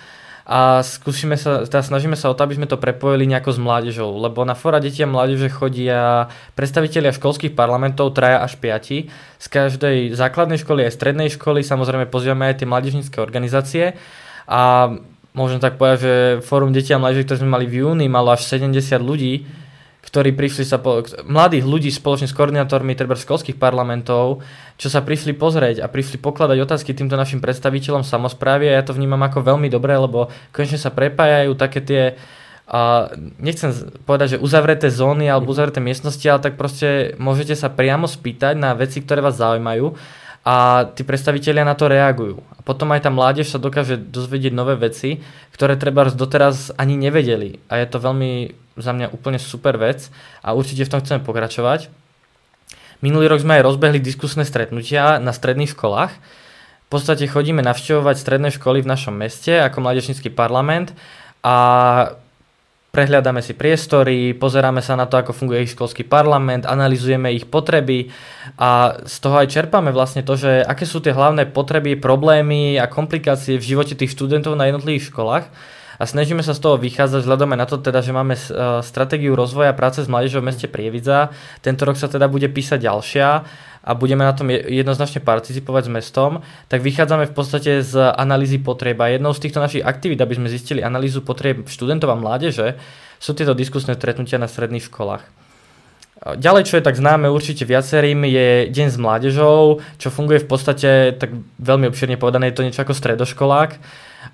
a 0.48 0.80
skúsime 0.80 1.36
sa, 1.36 1.68
teda 1.68 1.84
snažíme 1.84 2.16
sa 2.16 2.32
o 2.32 2.36
to, 2.36 2.40
aby 2.40 2.56
sme 2.56 2.64
to 2.64 2.80
prepojili 2.80 3.28
nejako 3.28 3.52
s 3.52 3.60
mládežou, 3.60 4.16
lebo 4.16 4.48
na 4.48 4.56
fora 4.56 4.80
deti 4.80 5.04
a 5.04 5.08
mládeže 5.08 5.52
chodia 5.52 6.32
predstavitelia 6.56 7.12
školských 7.12 7.52
parlamentov, 7.52 8.16
traja 8.16 8.40
až 8.40 8.56
piati, 8.56 9.12
z 9.36 9.46
každej 9.52 10.16
základnej 10.16 10.56
školy 10.56 10.88
aj 10.88 10.96
strednej 10.96 11.28
školy, 11.28 11.60
samozrejme 11.60 12.08
pozývame 12.08 12.48
aj 12.48 12.64
tie 12.64 12.70
mládežnícke 12.70 13.20
organizácie. 13.20 13.92
A 14.48 14.88
môžem 15.36 15.60
tak 15.60 15.76
povedať, 15.76 15.98
že 16.00 16.14
fórum 16.40 16.72
detí 16.72 16.96
a 16.96 16.98
mládeže, 16.98 17.28
ktoré 17.28 17.44
sme 17.44 17.52
mali 17.52 17.68
v 17.68 17.84
júni, 17.84 18.08
malo 18.08 18.32
až 18.32 18.48
70 18.48 18.72
ľudí, 19.04 19.44
ktorí 20.08 20.32
prišli 20.32 20.64
sa, 20.64 20.80
po, 20.80 21.04
mladých 21.28 21.68
ľudí 21.68 21.92
spoločne 21.92 22.24
s 22.24 22.32
koordinátormi 22.32 22.96
treba 22.96 23.12
školských 23.12 23.60
parlamentov, 23.60 24.40
čo 24.80 24.88
sa 24.88 25.04
prišli 25.04 25.36
pozrieť 25.36 25.84
a 25.84 25.86
prišli 25.92 26.16
pokladať 26.16 26.56
otázky 26.64 26.96
týmto 26.96 27.20
našim 27.20 27.44
predstaviteľom 27.44 28.08
samozprávy 28.08 28.72
a 28.72 28.80
ja 28.80 28.82
to 28.82 28.96
vnímam 28.96 29.20
ako 29.20 29.44
veľmi 29.44 29.68
dobré, 29.68 30.00
lebo 30.00 30.32
konečne 30.50 30.80
sa 30.80 30.88
prepájajú 30.88 31.52
také 31.54 31.80
tie 31.84 32.02
a 32.68 33.08
nechcem 33.40 33.72
povedať, 34.04 34.36
že 34.36 34.44
uzavreté 34.44 34.92
zóny 34.92 35.24
alebo 35.24 35.48
uzavreté 35.48 35.80
miestnosti, 35.80 36.24
ale 36.28 36.44
tak 36.44 36.60
proste 36.60 37.16
môžete 37.16 37.56
sa 37.56 37.72
priamo 37.72 38.04
spýtať 38.04 38.60
na 38.60 38.76
veci, 38.76 39.00
ktoré 39.00 39.24
vás 39.24 39.40
zaujímajú 39.40 39.96
a 40.44 40.84
tí 40.92 41.00
predstavitelia 41.00 41.64
na 41.64 41.72
to 41.72 41.88
reagujú. 41.88 42.44
A 42.56 42.60
potom 42.60 42.92
aj 42.92 43.08
tá 43.08 43.10
mládež 43.12 43.48
sa 43.48 43.56
dokáže 43.56 43.96
dozvedieť 43.96 44.52
nové 44.52 44.76
veci, 44.76 45.24
ktoré 45.56 45.80
treba 45.80 46.12
doteraz 46.12 46.76
ani 46.76 47.00
nevedeli. 47.00 47.56
A 47.72 47.80
je 47.80 47.88
to 47.88 48.04
veľmi 48.04 48.52
za 48.78 48.94
mňa 48.94 49.12
úplne 49.12 49.38
super 49.42 49.76
vec 49.76 50.10
a 50.40 50.54
určite 50.54 50.86
v 50.86 50.92
tom 50.94 51.00
chceme 51.02 51.20
pokračovať. 51.22 51.90
Minulý 52.98 53.30
rok 53.30 53.42
sme 53.42 53.58
aj 53.58 53.66
rozbehli 53.66 54.02
diskusné 54.02 54.42
stretnutia 54.42 55.22
na 55.22 55.30
stredných 55.30 55.70
školách. 55.70 56.10
V 56.86 56.88
podstate 56.90 57.30
chodíme 57.30 57.62
navštevovať 57.62 58.16
stredné 58.16 58.50
školy 58.50 58.82
v 58.82 58.90
našom 58.90 59.14
meste 59.14 59.54
ako 59.54 59.84
mládežnický 59.84 60.32
parlament 60.32 60.96
a 61.44 61.54
prehľadáme 62.90 63.44
si 63.44 63.54
priestory, 63.54 64.34
pozeráme 64.34 64.82
sa 64.82 64.96
na 64.98 65.06
to, 65.06 65.20
ako 65.20 65.36
funguje 65.36 65.68
ich 65.68 65.76
školský 65.76 66.08
parlament, 66.08 66.64
analizujeme 66.66 67.30
ich 67.30 67.46
potreby 67.46 68.10
a 68.58 68.98
z 69.04 69.16
toho 69.20 69.36
aj 69.44 69.52
čerpáme 69.52 69.92
vlastne 69.92 70.24
to, 70.26 70.34
že 70.34 70.64
aké 70.64 70.88
sú 70.88 70.98
tie 70.98 71.14
hlavné 71.14 71.46
potreby, 71.52 72.00
problémy 72.00 72.80
a 72.80 72.90
komplikácie 72.90 73.60
v 73.60 73.68
živote 73.76 73.94
tých 73.94 74.16
študentov 74.16 74.56
na 74.58 74.66
jednotlivých 74.66 75.12
školách 75.12 75.44
a 75.98 76.06
snažíme 76.06 76.46
sa 76.46 76.54
z 76.54 76.62
toho 76.62 76.78
vychádzať 76.78 77.26
vzhľadom 77.26 77.58
na 77.58 77.66
to 77.66 77.82
teda, 77.82 77.98
že 78.00 78.14
máme 78.14 78.38
e, 78.38 78.40
stratégiu 78.86 79.34
rozvoja 79.34 79.74
práce 79.74 80.06
s 80.06 80.08
mládežou 80.08 80.38
v 80.38 80.54
meste 80.54 80.70
Prievidza. 80.70 81.34
Tento 81.58 81.82
rok 81.82 81.98
sa 81.98 82.06
teda 82.06 82.30
bude 82.30 82.46
písať 82.46 82.86
ďalšia 82.86 83.28
a 83.82 83.90
budeme 83.98 84.22
na 84.22 84.30
tom 84.30 84.46
jednoznačne 84.50 85.18
participovať 85.24 85.82
s 85.86 85.90
mestom, 85.90 86.32
tak 86.70 86.86
vychádzame 86.86 87.26
v 87.26 87.34
podstate 87.34 87.82
z 87.82 88.14
analýzy 88.14 88.62
potrieb. 88.62 89.00
A 89.02 89.10
jednou 89.10 89.34
z 89.34 89.42
týchto 89.42 89.58
našich 89.58 89.82
aktivít, 89.82 90.22
aby 90.22 90.38
sme 90.38 90.52
zistili 90.52 90.86
analýzu 90.86 91.24
potrieb 91.26 91.66
študentov 91.66 92.14
a 92.14 92.20
mládeže, 92.20 92.78
sú 93.18 93.34
tieto 93.34 93.56
diskusné 93.58 93.98
stretnutia 93.98 94.38
na 94.38 94.46
stredných 94.46 94.86
školách. 94.86 95.37
Ďalej, 96.18 96.66
čo 96.66 96.74
je 96.74 96.82
tak 96.82 96.98
známe 96.98 97.30
určite 97.30 97.62
viacerým, 97.62 98.26
je 98.26 98.66
Deň 98.74 98.88
s 98.90 98.98
mládežou, 98.98 99.78
čo 100.02 100.10
funguje 100.10 100.42
v 100.42 100.50
podstate, 100.50 101.14
tak 101.14 101.30
veľmi 101.62 101.86
obširne 101.86 102.18
povedané, 102.18 102.50
je 102.50 102.56
to 102.58 102.66
niečo 102.66 102.82
ako 102.82 102.90
stredoškolák. 102.90 103.78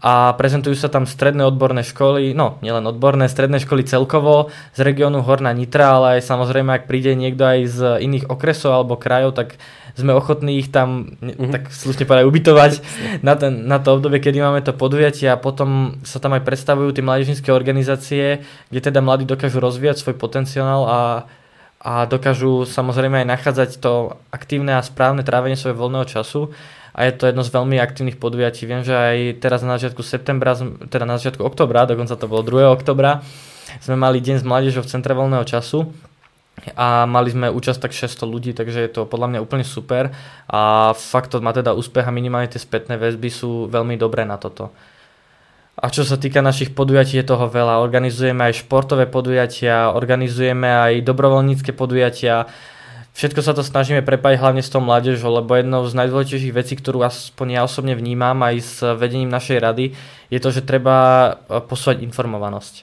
A 0.01 0.33
prezentujú 0.41 0.75
sa 0.81 0.89
tam 0.89 1.05
stredné 1.05 1.45
odborné 1.45 1.85
školy, 1.85 2.33
no 2.33 2.57
nielen 2.65 2.89
odborné, 2.89 3.29
stredné 3.29 3.61
školy 3.61 3.85
celkovo 3.85 4.49
z 4.73 4.81
regiónu 4.81 5.21
Horná 5.21 5.53
Nitra, 5.53 6.01
ale 6.01 6.07
aj 6.19 6.29
samozrejme, 6.29 6.73
ak 6.73 6.89
príde 6.89 7.13
niekto 7.13 7.45
aj 7.45 7.61
z 7.69 7.79
iných 8.01 8.33
okresov 8.33 8.73
alebo 8.73 8.97
krajov, 8.97 9.37
tak 9.37 9.61
sme 9.95 10.17
ochotní 10.17 10.59
ich 10.59 10.73
tam, 10.73 11.15
mm-hmm. 11.21 11.53
tak 11.53 11.63
slušne 11.71 12.09
povedať, 12.09 12.25
ubytovať 12.27 12.73
na, 13.29 13.37
ten, 13.37 13.69
na 13.69 13.77
to 13.77 14.01
obdobie, 14.01 14.25
kedy 14.25 14.41
máme 14.41 14.65
to 14.65 14.73
podujatie. 14.73 15.29
A 15.29 15.37
potom 15.37 16.01
sa 16.03 16.17
tam 16.17 16.33
aj 16.33 16.49
predstavujú 16.49 16.97
tie 16.97 17.05
mládežnícke 17.05 17.53
organizácie, 17.53 18.43
kde 18.73 18.81
teda 18.81 19.05
mladí 19.05 19.29
dokážu 19.29 19.61
rozvíjať 19.61 20.01
svoj 20.01 20.17
potenciál 20.17 20.81
a, 20.89 21.01
a 21.85 22.09
dokážu 22.09 22.65
samozrejme 22.65 23.23
aj 23.23 23.29
nachádzať 23.29 23.71
to 23.77 24.17
aktívne 24.33 24.73
a 24.73 24.81
správne 24.81 25.21
trávenie 25.21 25.53
svojho 25.53 25.77
voľného 25.77 26.09
času 26.09 26.49
a 26.97 27.05
je 27.05 27.13
to 27.13 27.29
jedno 27.29 27.45
z 27.45 27.53
veľmi 27.53 27.77
aktívnych 27.77 28.17
podujatí. 28.17 28.65
Viem, 28.65 28.81
že 28.81 28.97
aj 28.97 29.45
teraz 29.45 29.61
na 29.61 29.77
začiatku 29.77 30.01
septembra, 30.01 30.57
teda 30.89 31.05
na 31.05 31.21
začiatku 31.21 31.45
oktobra, 31.45 31.85
dokonca 31.85 32.17
to 32.17 32.25
bolo 32.25 32.41
2. 32.41 32.73
oktobra, 32.73 33.21
sme 33.85 34.01
mali 34.01 34.25
deň 34.25 34.41
s 34.41 34.45
mládežou 34.49 34.81
v 34.81 34.91
centre 34.97 35.13
voľného 35.13 35.45
času 35.45 35.93
a 36.73 37.05
mali 37.05 37.29
sme 37.35 37.53
účasť 37.53 37.85
tak 37.85 37.93
600 37.93 38.25
ľudí, 38.25 38.51
takže 38.57 38.81
je 38.81 38.91
to 38.95 39.05
podľa 39.05 39.37
mňa 39.37 39.45
úplne 39.45 39.67
super 39.67 40.15
a 40.49 40.95
fakt 40.97 41.37
to 41.37 41.45
má 41.45 41.53
teda 41.53 41.77
úspech 41.77 42.09
a 42.09 42.15
minimálne 42.15 42.49
tie 42.49 42.63
spätné 42.63 42.97
väzby 42.97 43.29
sú 43.29 43.69
veľmi 43.69 44.01
dobré 44.01 44.25
na 44.25 44.41
toto. 44.41 44.73
A 45.75 45.91
čo 45.91 46.07
sa 46.07 46.15
týka 46.15 46.39
našich 46.39 46.71
podujatí, 46.71 47.19
je 47.19 47.27
toho 47.27 47.51
veľa. 47.51 47.83
Organizujeme 47.83 48.47
aj 48.47 48.63
športové 48.63 49.11
podujatia, 49.11 49.91
organizujeme 49.91 50.71
aj 50.71 51.03
dobrovoľnícke 51.03 51.75
podujatia, 51.75 52.47
Všetko 53.15 53.47
sa 53.47 53.55
to 53.55 53.63
snažíme 53.63 54.03
prepájať 54.03 54.43
hlavne 54.43 54.59
s 54.59 54.75
tou 54.75 54.83
mládežou, 54.83 55.39
lebo 55.39 55.55
jednou 55.55 55.87
z 55.87 55.95
najdôležitejších 55.95 56.51
vecí, 56.51 56.75
ktorú 56.75 57.07
aspoň 57.07 57.47
ja 57.55 57.61
osobne 57.63 57.95
vnímam 57.95 58.35
aj 58.43 58.55
s 58.59 58.83
vedením 58.99 59.31
našej 59.31 59.63
rady, 59.63 59.95
je 60.35 60.39
to, 60.43 60.51
že 60.51 60.67
treba 60.67 61.31
e, 61.47 61.63
posúvať 61.63 62.03
informovanosť. 62.03 62.83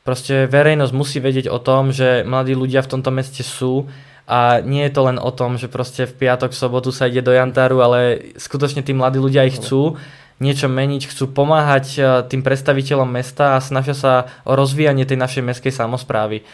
Proste 0.00 0.48
verejnosť 0.48 0.96
musí 0.96 1.20
vedieť 1.20 1.52
o 1.52 1.60
tom, 1.60 1.92
že 1.92 2.24
mladí 2.24 2.56
ľudia 2.56 2.80
v 2.80 2.90
tomto 2.96 3.12
meste 3.12 3.44
sú 3.44 3.84
a 4.24 4.64
nie 4.64 4.80
je 4.88 4.96
to 4.96 5.12
len 5.12 5.20
o 5.20 5.28
tom, 5.28 5.60
že 5.60 5.68
proste 5.68 6.08
v 6.08 6.24
piatok, 6.24 6.56
sobotu 6.56 6.88
sa 6.88 7.12
ide 7.12 7.20
do 7.20 7.36
Jantáru, 7.36 7.84
ale 7.84 8.32
skutočne 8.40 8.80
tí 8.80 8.96
mladí 8.96 9.20
ľudia 9.20 9.44
ich 9.44 9.60
chcú 9.60 10.00
niečo 10.38 10.68
meniť, 10.68 11.08
chcú 11.08 11.32
pomáhať 11.32 11.86
e, 11.96 12.00
tým 12.28 12.44
predstaviteľom 12.44 13.08
mesta 13.08 13.56
a 13.56 13.64
snažia 13.64 13.96
sa 13.96 14.12
o 14.44 14.52
rozvíjanie 14.52 15.08
tej 15.08 15.16
našej 15.16 15.42
mestskej 15.42 15.72
samozprávy. 15.72 16.44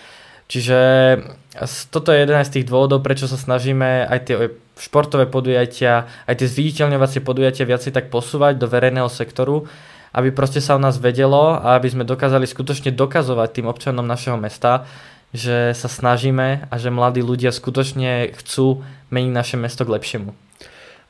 Čiže 0.53 0.79
toto 1.89 2.13
je 2.13 2.29
jeden 2.29 2.37
z 2.37 2.53
tých 2.61 2.69
dôvodov, 2.69 3.01
prečo 3.01 3.25
sa 3.25 3.41
snažíme 3.41 4.05
aj 4.05 4.19
tie 4.29 4.37
športové 4.77 5.25
podujatia, 5.25 6.05
aj 6.29 6.45
tie 6.45 6.49
zviditeľňovacie 6.51 7.25
podujatia 7.25 7.65
viacej 7.65 7.93
tak 7.97 8.13
posúvať 8.13 8.61
do 8.61 8.69
verejného 8.69 9.09
sektoru, 9.09 9.65
aby 10.13 10.29
proste 10.29 10.61
sa 10.61 10.77
o 10.77 10.83
nás 10.83 11.01
vedelo 11.01 11.57
a 11.57 11.73
aby 11.81 11.89
sme 11.89 12.05
dokázali 12.05 12.45
skutočne 12.45 12.93
dokazovať 12.93 13.49
tým 13.49 13.67
občanom 13.69 14.05
našeho 14.05 14.37
mesta, 14.37 14.85
že 15.33 15.73
sa 15.73 15.89
snažíme 15.89 16.69
a 16.69 16.75
že 16.77 16.93
mladí 16.93 17.25
ľudia 17.25 17.49
skutočne 17.49 18.37
chcú 18.37 18.85
meniť 19.09 19.33
naše 19.33 19.57
mesto 19.57 19.89
k 19.89 19.97
lepšiemu. 19.97 20.37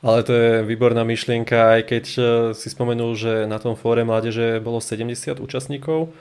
Ale 0.03 0.19
to 0.27 0.35
je 0.35 0.51
výborná 0.67 1.07
myšlienka, 1.07 1.79
aj 1.79 1.81
keď 1.87 2.05
eh, 2.19 2.25
si 2.51 2.67
spomenul, 2.67 3.15
že 3.15 3.47
na 3.47 3.57
tom 3.57 3.79
fóre 3.79 4.03
mládeže 4.03 4.59
bolo 4.59 4.83
70 4.83 5.39
účastníkov, 5.39 6.11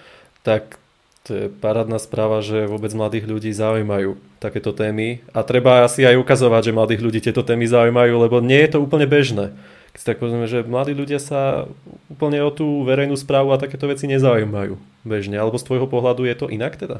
tak 0.46 0.78
to 1.22 1.30
je 1.38 1.44
parádna 1.50 2.02
správa, 2.02 2.42
že 2.42 2.66
vôbec 2.66 2.90
mladých 2.98 3.30
ľudí 3.30 3.54
zaujímajú 3.54 4.18
takéto 4.42 4.74
témy 4.74 5.22
a 5.30 5.46
treba 5.46 5.86
asi 5.86 6.02
aj 6.02 6.18
ukazovať, 6.18 6.70
že 6.70 6.74
mladých 6.74 7.02
ľudí 7.02 7.20
tieto 7.22 7.46
témy 7.46 7.70
zaujímajú, 7.70 8.14
lebo 8.18 8.42
nie 8.42 8.58
je 8.66 8.74
to 8.74 8.82
úplne 8.82 9.06
bežné. 9.06 9.54
Keď 9.94 9.98
si 10.02 10.08
tak 10.08 10.18
povedzme, 10.18 10.50
že 10.50 10.66
mladí 10.66 10.98
ľudia 10.98 11.22
sa 11.22 11.70
úplne 12.10 12.42
o 12.42 12.50
tú 12.50 12.82
verejnú 12.82 13.14
správu 13.14 13.54
a 13.54 13.60
takéto 13.60 13.86
veci 13.86 14.10
nezaujímajú 14.10 14.74
bežne, 15.06 15.38
alebo 15.38 15.62
z 15.62 15.66
tvojho 15.68 15.86
pohľadu 15.86 16.26
je 16.26 16.34
to 16.34 16.50
inak 16.50 16.74
teda? 16.74 16.98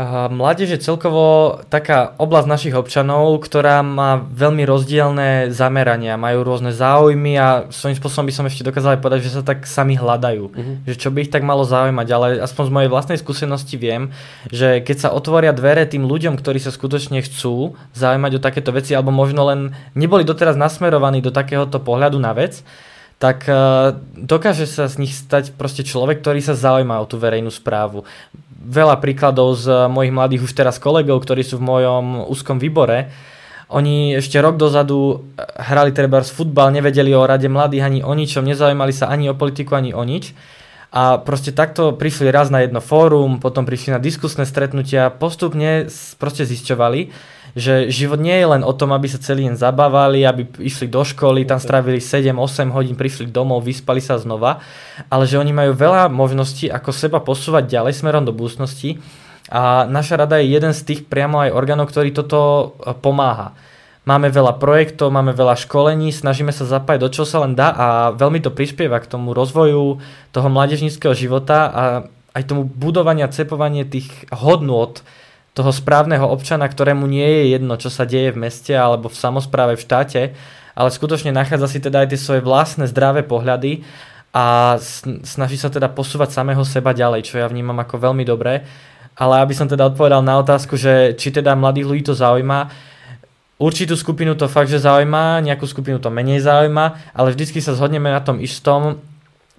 Mládež 0.00 0.72
je 0.72 0.80
celkovo 0.80 1.60
taká 1.68 2.16
oblasť 2.16 2.48
našich 2.48 2.72
občanov, 2.72 3.44
ktorá 3.44 3.84
má 3.84 4.24
veľmi 4.24 4.64
rozdielne 4.64 5.52
zamerania, 5.52 6.16
majú 6.16 6.48
rôzne 6.48 6.72
záujmy 6.72 7.36
a 7.36 7.68
svojím 7.68 8.00
spôsobom 8.00 8.24
by 8.24 8.32
som 8.32 8.48
ešte 8.48 8.64
dokázal 8.64 9.04
povedať, 9.04 9.28
že 9.28 9.36
sa 9.36 9.42
tak 9.44 9.68
sami 9.68 10.00
hľadajú. 10.00 10.44
Uh-huh. 10.48 10.76
Že 10.88 10.96
čo 10.96 11.08
by 11.12 11.28
ich 11.28 11.32
tak 11.32 11.44
malo 11.44 11.68
zaujímať, 11.68 12.08
ale 12.08 12.26
aspoň 12.40 12.64
z 12.64 12.72
mojej 12.72 12.88
vlastnej 12.88 13.18
skúsenosti 13.20 13.76
viem, 13.76 14.16
že 14.48 14.80
keď 14.80 14.96
sa 14.96 15.08
otvoria 15.12 15.52
dvere 15.52 15.84
tým 15.84 16.08
ľuďom, 16.08 16.40
ktorí 16.40 16.56
sa 16.56 16.72
skutočne 16.72 17.20
chcú 17.20 17.76
zaujímať 17.92 18.40
o 18.40 18.44
takéto 18.44 18.72
veci, 18.72 18.96
alebo 18.96 19.12
možno 19.12 19.44
len 19.44 19.76
neboli 19.92 20.24
doteraz 20.24 20.56
nasmerovaní 20.56 21.20
do 21.20 21.36
takéhoto 21.36 21.76
pohľadu 21.84 22.16
na 22.16 22.32
vec, 22.32 22.64
tak 23.20 23.44
uh, 23.46 23.94
dokáže 24.18 24.66
sa 24.66 24.90
z 24.90 25.04
nich 25.04 25.14
stať 25.14 25.54
proste 25.54 25.86
človek, 25.86 26.24
ktorý 26.24 26.42
sa 26.42 26.58
zaujíma 26.58 26.98
o 26.98 27.06
tú 27.06 27.22
verejnú 27.22 27.54
správu 27.54 28.02
veľa 28.62 29.02
príkladov 29.02 29.58
z 29.58 29.90
mojich 29.90 30.14
mladých 30.14 30.44
už 30.46 30.52
teraz 30.54 30.78
kolegov, 30.78 31.18
ktorí 31.22 31.42
sú 31.42 31.58
v 31.58 31.66
mojom 31.66 32.26
úzkom 32.30 32.62
výbore. 32.62 33.10
Oni 33.72 34.12
ešte 34.14 34.36
rok 34.38 34.60
dozadu 34.60 35.32
hrali 35.56 35.96
treba 35.96 36.20
futbal, 36.20 36.70
nevedeli 36.70 37.10
o 37.16 37.24
rade 37.24 37.48
mladých 37.48 37.82
ani 37.82 38.00
o 38.04 38.12
ničom, 38.12 38.44
nezaujímali 38.44 38.92
sa 38.92 39.08
ani 39.08 39.32
o 39.32 39.34
politiku, 39.34 39.74
ani 39.74 39.96
o 39.96 40.04
nič. 40.04 40.36
A 40.92 41.16
proste 41.16 41.56
takto 41.56 41.96
prišli 41.96 42.28
raz 42.28 42.52
na 42.52 42.60
jedno 42.60 42.84
fórum, 42.84 43.40
potom 43.40 43.64
prišli 43.64 43.96
na 43.96 44.00
diskusné 44.00 44.44
stretnutia, 44.44 45.08
postupne 45.08 45.88
proste 46.20 46.44
zisťovali, 46.44 47.08
že 47.52 47.92
život 47.92 48.16
nie 48.16 48.32
je 48.32 48.46
len 48.48 48.62
o 48.64 48.72
tom, 48.72 48.96
aby 48.96 49.04
sa 49.08 49.20
celý 49.20 49.48
deň 49.48 49.60
zabávali, 49.60 50.24
aby 50.24 50.48
išli 50.60 50.88
do 50.88 51.04
školy, 51.04 51.44
tam 51.44 51.60
strávili 51.60 52.00
7-8 52.00 52.72
hodín, 52.72 52.96
prišli 52.96 53.28
domov, 53.28 53.68
vyspali 53.68 54.00
sa 54.00 54.16
znova, 54.16 54.64
ale 55.12 55.28
že 55.28 55.36
oni 55.36 55.52
majú 55.52 55.76
veľa 55.76 56.08
možností, 56.08 56.72
ako 56.72 56.90
seba 56.96 57.20
posúvať 57.20 57.68
ďalej 57.68 58.00
smerom 58.00 58.24
do 58.24 58.32
budúcnosti 58.32 59.00
a 59.52 59.84
naša 59.84 60.24
rada 60.24 60.40
je 60.40 60.48
jeden 60.48 60.72
z 60.72 60.80
tých 60.80 61.00
priamo 61.04 61.44
aj 61.44 61.52
orgánov, 61.52 61.92
ktorý 61.92 62.16
toto 62.16 62.40
e, 62.80 62.96
pomáha. 62.96 63.52
Máme 64.08 64.32
veľa 64.32 64.58
projektov, 64.58 65.14
máme 65.14 65.30
veľa 65.30 65.54
školení, 65.60 66.10
snažíme 66.10 66.50
sa 66.50 66.66
zapájať 66.66 67.00
do 67.04 67.08
čo 67.12 67.22
sa 67.22 67.44
len 67.44 67.54
dá 67.54 67.70
a 67.70 67.86
veľmi 68.10 68.42
to 68.42 68.50
prispieva 68.50 68.98
k 68.98 69.06
tomu 69.06 69.30
rozvoju 69.30 70.02
toho 70.34 70.48
mládežníckého 70.50 71.14
života 71.14 71.58
a 71.70 71.82
aj 72.32 72.42
tomu 72.48 72.64
budovania, 72.66 73.30
cepovanie 73.30 73.86
tých 73.86 74.08
hodnôt, 74.32 74.98
toho 75.52 75.68
správneho 75.68 76.24
občana, 76.24 76.64
ktorému 76.64 77.04
nie 77.04 77.24
je 77.24 77.42
jedno, 77.56 77.76
čo 77.76 77.92
sa 77.92 78.08
deje 78.08 78.32
v 78.32 78.48
meste 78.48 78.72
alebo 78.72 79.12
v 79.12 79.16
samozpráve 79.16 79.76
v 79.76 79.84
štáte, 79.84 80.22
ale 80.72 80.88
skutočne 80.88 81.28
nachádza 81.28 81.68
si 81.68 81.78
teda 81.80 82.04
aj 82.04 82.08
tie 82.12 82.20
svoje 82.20 82.40
vlastné 82.40 82.88
zdravé 82.88 83.20
pohľady 83.20 83.84
a 84.32 84.76
snaží 85.28 85.60
sa 85.60 85.68
teda 85.68 85.92
posúvať 85.92 86.32
samého 86.32 86.64
seba 86.64 86.96
ďalej, 86.96 87.28
čo 87.28 87.36
ja 87.36 87.44
vnímam 87.52 87.76
ako 87.76 88.00
veľmi 88.00 88.24
dobré. 88.24 88.64
Ale 89.12 89.44
aby 89.44 89.52
som 89.52 89.68
teda 89.68 89.92
odpovedal 89.92 90.24
na 90.24 90.40
otázku, 90.40 90.80
že 90.80 91.12
či 91.20 91.28
teda 91.28 91.52
mladých 91.52 91.84
ľudí 91.84 92.02
to 92.08 92.16
zaujíma, 92.16 92.72
určitú 93.60 93.92
skupinu 93.92 94.32
to 94.32 94.48
fakt, 94.48 94.72
že 94.72 94.80
zaujíma, 94.80 95.44
nejakú 95.44 95.68
skupinu 95.68 96.00
to 96.00 96.08
menej 96.08 96.40
zaujíma, 96.40 97.12
ale 97.12 97.36
vždycky 97.36 97.60
sa 97.60 97.76
zhodneme 97.76 98.08
na 98.08 98.24
tom 98.24 98.40
istom, 98.40 99.04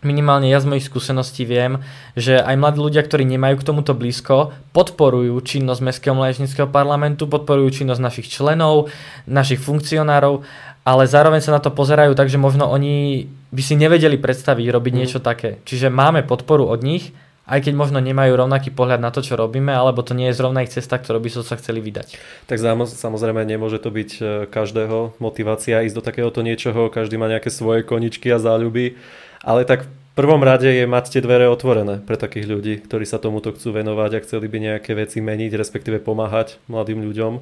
minimálne 0.04 0.48
ja 0.48 0.60
z 0.60 0.70
mojich 0.70 0.88
skúseností 0.88 1.44
viem, 1.44 1.84
že 2.14 2.40
aj 2.40 2.56
mladí 2.56 2.80
ľudia, 2.80 3.04
ktorí 3.04 3.28
nemajú 3.28 3.60
k 3.60 3.68
tomuto 3.68 3.92
blízko, 3.98 4.56
podporujú 4.72 5.36
činnosť 5.44 5.82
Mestského 5.82 6.16
mládežníckého 6.16 6.70
parlamentu, 6.70 7.28
podporujú 7.28 7.84
činnosť 7.84 8.02
našich 8.04 8.28
členov, 8.32 8.92
našich 9.26 9.60
funkcionárov, 9.64 10.44
ale 10.84 11.04
zároveň 11.08 11.40
sa 11.40 11.56
na 11.56 11.64
to 11.64 11.72
pozerajú 11.72 12.12
tak, 12.14 12.28
že 12.28 12.36
možno 12.36 12.68
oni 12.68 13.28
by 13.56 13.62
si 13.64 13.80
nevedeli 13.80 14.20
predstaviť 14.20 14.68
robiť 14.68 14.94
mm. 14.94 15.00
niečo 15.00 15.20
také. 15.24 15.64
Čiže 15.64 15.88
máme 15.88 16.28
podporu 16.28 16.68
od 16.68 16.84
nich, 16.84 17.16
aj 17.44 17.60
keď 17.68 17.74
možno 17.76 18.00
nemajú 18.00 18.40
rovnaký 18.40 18.72
pohľad 18.72 19.04
na 19.04 19.12
to, 19.12 19.20
čo 19.20 19.36
robíme, 19.36 19.76
alebo 19.76 20.00
to 20.00 20.16
nie 20.16 20.32
je 20.32 20.40
zrovna 20.40 20.64
ich 20.64 20.72
cesta, 20.72 20.96
ktorú 20.96 21.20
by 21.20 21.30
som 21.30 21.44
sa 21.44 21.60
chceli 21.60 21.84
vydať. 21.84 22.16
Tak 22.48 22.56
samozrejme 22.88 23.44
nemôže 23.44 23.84
to 23.84 23.92
byť 23.92 24.12
e, 24.16 24.22
každého 24.48 25.20
motivácia 25.20 25.84
ísť 25.84 25.96
do 26.00 26.04
takéhoto 26.04 26.40
niečoho, 26.40 26.88
každý 26.88 27.20
má 27.20 27.28
nejaké 27.28 27.52
svoje 27.52 27.84
koničky 27.84 28.32
a 28.32 28.40
záľuby 28.40 28.96
ale 29.44 29.68
tak 29.68 29.86
v 29.86 30.22
prvom 30.22 30.46
rade 30.46 30.70
je 30.70 30.86
mať 30.88 31.18
tie 31.18 31.22
dvere 31.26 31.50
otvorené 31.50 32.00
pre 32.00 32.16
takých 32.16 32.46
ľudí, 32.48 32.74
ktorí 32.86 33.04
sa 33.04 33.20
tomuto 33.20 33.52
chcú 33.52 33.76
venovať 33.76 34.12
a 34.18 34.24
chceli 34.24 34.46
by 34.48 34.58
nejaké 34.62 34.94
veci 34.96 35.20
meniť, 35.20 35.52
respektíve 35.58 36.00
pomáhať 36.00 36.62
mladým 36.72 37.02
ľuďom. 37.02 37.42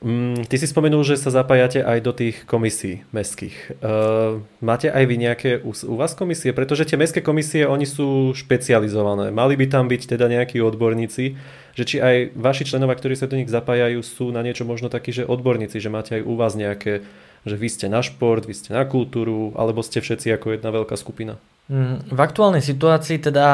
Mm, 0.00 0.48
ty 0.48 0.56
si 0.56 0.64
spomenul, 0.64 1.04
že 1.04 1.20
sa 1.20 1.28
zapájate 1.28 1.84
aj 1.84 1.98
do 2.00 2.16
tých 2.16 2.48
komisí 2.48 3.04
mestských. 3.12 3.84
Uh, 3.84 4.40
máte 4.64 4.88
aj 4.88 5.04
vy 5.04 5.16
nejaké 5.20 5.50
u, 5.60 5.76
u 5.76 5.94
vás 6.00 6.16
komisie? 6.16 6.56
Pretože 6.56 6.88
tie 6.88 6.96
mestské 6.96 7.20
komisie, 7.20 7.68
oni 7.68 7.84
sú 7.84 8.32
špecializované. 8.32 9.28
Mali 9.28 9.60
by 9.60 9.66
tam 9.68 9.92
byť 9.92 10.16
teda 10.16 10.24
nejakí 10.32 10.56
odborníci, 10.56 11.36
že 11.76 11.84
či 11.84 12.00
aj 12.00 12.32
vaši 12.32 12.64
členovia, 12.64 12.96
ktorí 12.96 13.12
sa 13.12 13.28
do 13.28 13.36
nich 13.36 13.52
zapájajú, 13.52 14.00
sú 14.00 14.32
na 14.32 14.40
niečo 14.40 14.64
možno 14.64 14.88
takí, 14.88 15.12
že 15.12 15.28
odborníci, 15.28 15.76
že 15.76 15.92
máte 15.92 16.16
aj 16.16 16.22
u 16.24 16.32
vás 16.32 16.56
nejaké 16.56 17.04
že 17.44 17.56
vy 17.56 17.68
ste 17.72 17.86
na 17.88 18.04
šport, 18.04 18.44
vy 18.44 18.52
ste 18.52 18.76
na 18.76 18.84
kultúru, 18.84 19.56
alebo 19.56 19.80
ste 19.80 20.04
všetci 20.04 20.28
ako 20.36 20.56
jedna 20.58 20.70
veľká 20.72 20.94
skupina? 20.96 21.40
Mm, 21.70 22.10
v 22.10 22.20
aktuálnej 22.20 22.60
situácii 22.66 23.22
teda, 23.22 23.46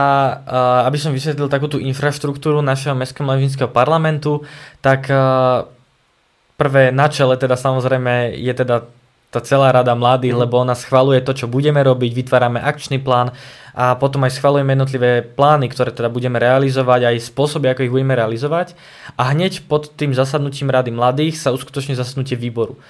aby 0.88 0.96
som 0.96 1.12
vysvetlil 1.12 1.52
takú 1.52 1.68
tú 1.68 1.76
infraštruktúru 1.76 2.64
našeho 2.64 2.96
Mestského 2.96 3.28
mladínskeho 3.28 3.68
parlamentu, 3.68 4.42
tak 4.80 5.06
prvé 6.56 6.82
na 6.90 7.06
čele 7.12 7.36
teda 7.36 7.54
samozrejme 7.60 8.32
je 8.40 8.52
teda 8.56 8.88
tá 9.28 9.40
celá 9.44 9.68
rada 9.68 9.92
mladých, 9.92 10.32
mm. 10.32 10.40
lebo 10.48 10.64
ona 10.64 10.72
schvaluje 10.72 11.20
to, 11.20 11.36
čo 11.36 11.46
budeme 11.50 11.82
robiť, 11.84 12.10
vytvárame 12.16 12.56
akčný 12.56 13.02
plán 13.04 13.36
a 13.76 13.92
potom 13.92 14.24
aj 14.24 14.40
schvalujeme 14.40 14.72
jednotlivé 14.72 15.20
plány, 15.20 15.68
ktoré 15.68 15.92
teda 15.92 16.08
budeme 16.08 16.40
realizovať, 16.40 17.12
aj 17.12 17.28
spôsoby, 17.28 17.68
ako 17.68 17.84
ich 17.84 17.92
budeme 17.92 18.16
realizovať. 18.16 18.72
A 19.20 19.36
hneď 19.36 19.68
pod 19.68 19.92
tým 19.92 20.16
zasadnutím 20.16 20.72
rady 20.72 20.88
mladých 20.88 21.36
sa 21.36 21.52
uskutoční 21.52 21.92
zasadnutie 21.92 22.40
výboru. 22.40 22.80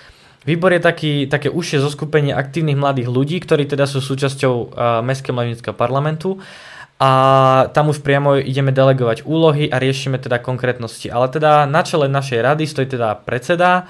Výbor 0.46 0.70
je 0.72 0.80
taký, 0.80 1.12
také 1.26 1.50
užšie 1.50 1.82
zoskupenie 1.82 2.30
aktívnych 2.30 2.78
mladých 2.78 3.10
ľudí, 3.10 3.36
ktorí 3.42 3.66
teda 3.66 3.84
sú 3.90 3.98
súčasťou 3.98 4.54
uh, 4.54 5.02
Mestského 5.02 5.34
mladíckého 5.34 5.74
parlamentu 5.74 6.38
a 6.96 7.10
tam 7.76 7.92
už 7.92 8.00
priamo 8.00 8.40
ideme 8.40 8.72
delegovať 8.72 9.28
úlohy 9.28 9.68
a 9.68 9.76
riešime 9.76 10.16
teda 10.16 10.40
konkrétnosti. 10.40 11.12
Ale 11.12 11.28
teda 11.28 11.68
na 11.68 11.84
čele 11.84 12.08
našej 12.08 12.40
rady 12.40 12.64
stojí 12.64 12.88
teda 12.88 13.20
predseda, 13.20 13.84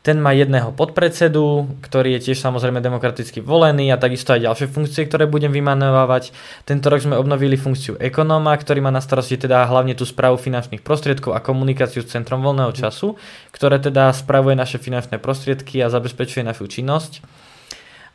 ten 0.00 0.16
má 0.16 0.32
jedného 0.32 0.72
podpredsedu, 0.72 1.76
ktorý 1.84 2.16
je 2.16 2.32
tiež 2.32 2.40
samozrejme 2.40 2.80
demokraticky 2.80 3.44
volený 3.44 3.92
a 3.92 4.00
takisto 4.00 4.32
aj 4.32 4.48
ďalšie 4.48 4.72
funkcie, 4.72 5.04
ktoré 5.04 5.28
budem 5.28 5.52
vymanovávať. 5.52 6.32
Tento 6.64 6.88
rok 6.88 7.04
sme 7.04 7.20
obnovili 7.20 7.60
funkciu 7.60 8.00
ekonóma, 8.00 8.56
ktorý 8.56 8.80
má 8.80 8.88
na 8.88 9.04
starosti 9.04 9.36
teda 9.36 9.68
hlavne 9.68 9.92
tú 9.92 10.08
správu 10.08 10.40
finančných 10.40 10.80
prostriedkov 10.80 11.36
a 11.36 11.44
komunikáciu 11.44 12.00
s 12.00 12.16
Centrom 12.16 12.40
voľného 12.40 12.72
času, 12.72 13.20
ktoré 13.52 13.76
teda 13.76 14.08
spravuje 14.16 14.56
naše 14.56 14.80
finančné 14.80 15.20
prostriedky 15.20 15.84
a 15.84 15.92
zabezpečuje 15.92 16.48
našu 16.48 16.64
činnosť. 16.64 17.20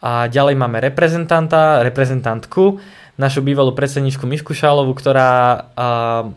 A 0.01 0.25
ďalej 0.25 0.57
máme 0.57 0.81
reprezentanta, 0.81 1.85
reprezentantku, 1.85 2.81
našu 3.15 3.39
bývalú 3.39 3.71
predsedničku 3.71 4.27
Mišku 4.27 4.51
Šálovu, 4.51 4.91
ktorá 4.91 5.71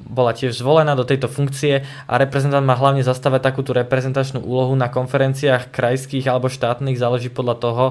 bola 0.07 0.33
tiež 0.35 0.55
zvolená 0.55 0.95
do 0.95 1.03
tejto 1.03 1.27
funkcie 1.27 1.83
a 2.07 2.15
reprezentant 2.19 2.63
má 2.63 2.79
hlavne 2.79 3.03
zastávať 3.03 3.51
takúto 3.51 3.75
reprezentačnú 3.75 4.43
úlohu 4.47 4.79
na 4.79 4.87
konferenciách 4.87 5.75
krajských 5.75 6.31
alebo 6.31 6.47
štátnych, 6.47 6.95
záleží 6.95 7.35
podľa 7.35 7.57
toho, 7.59 7.85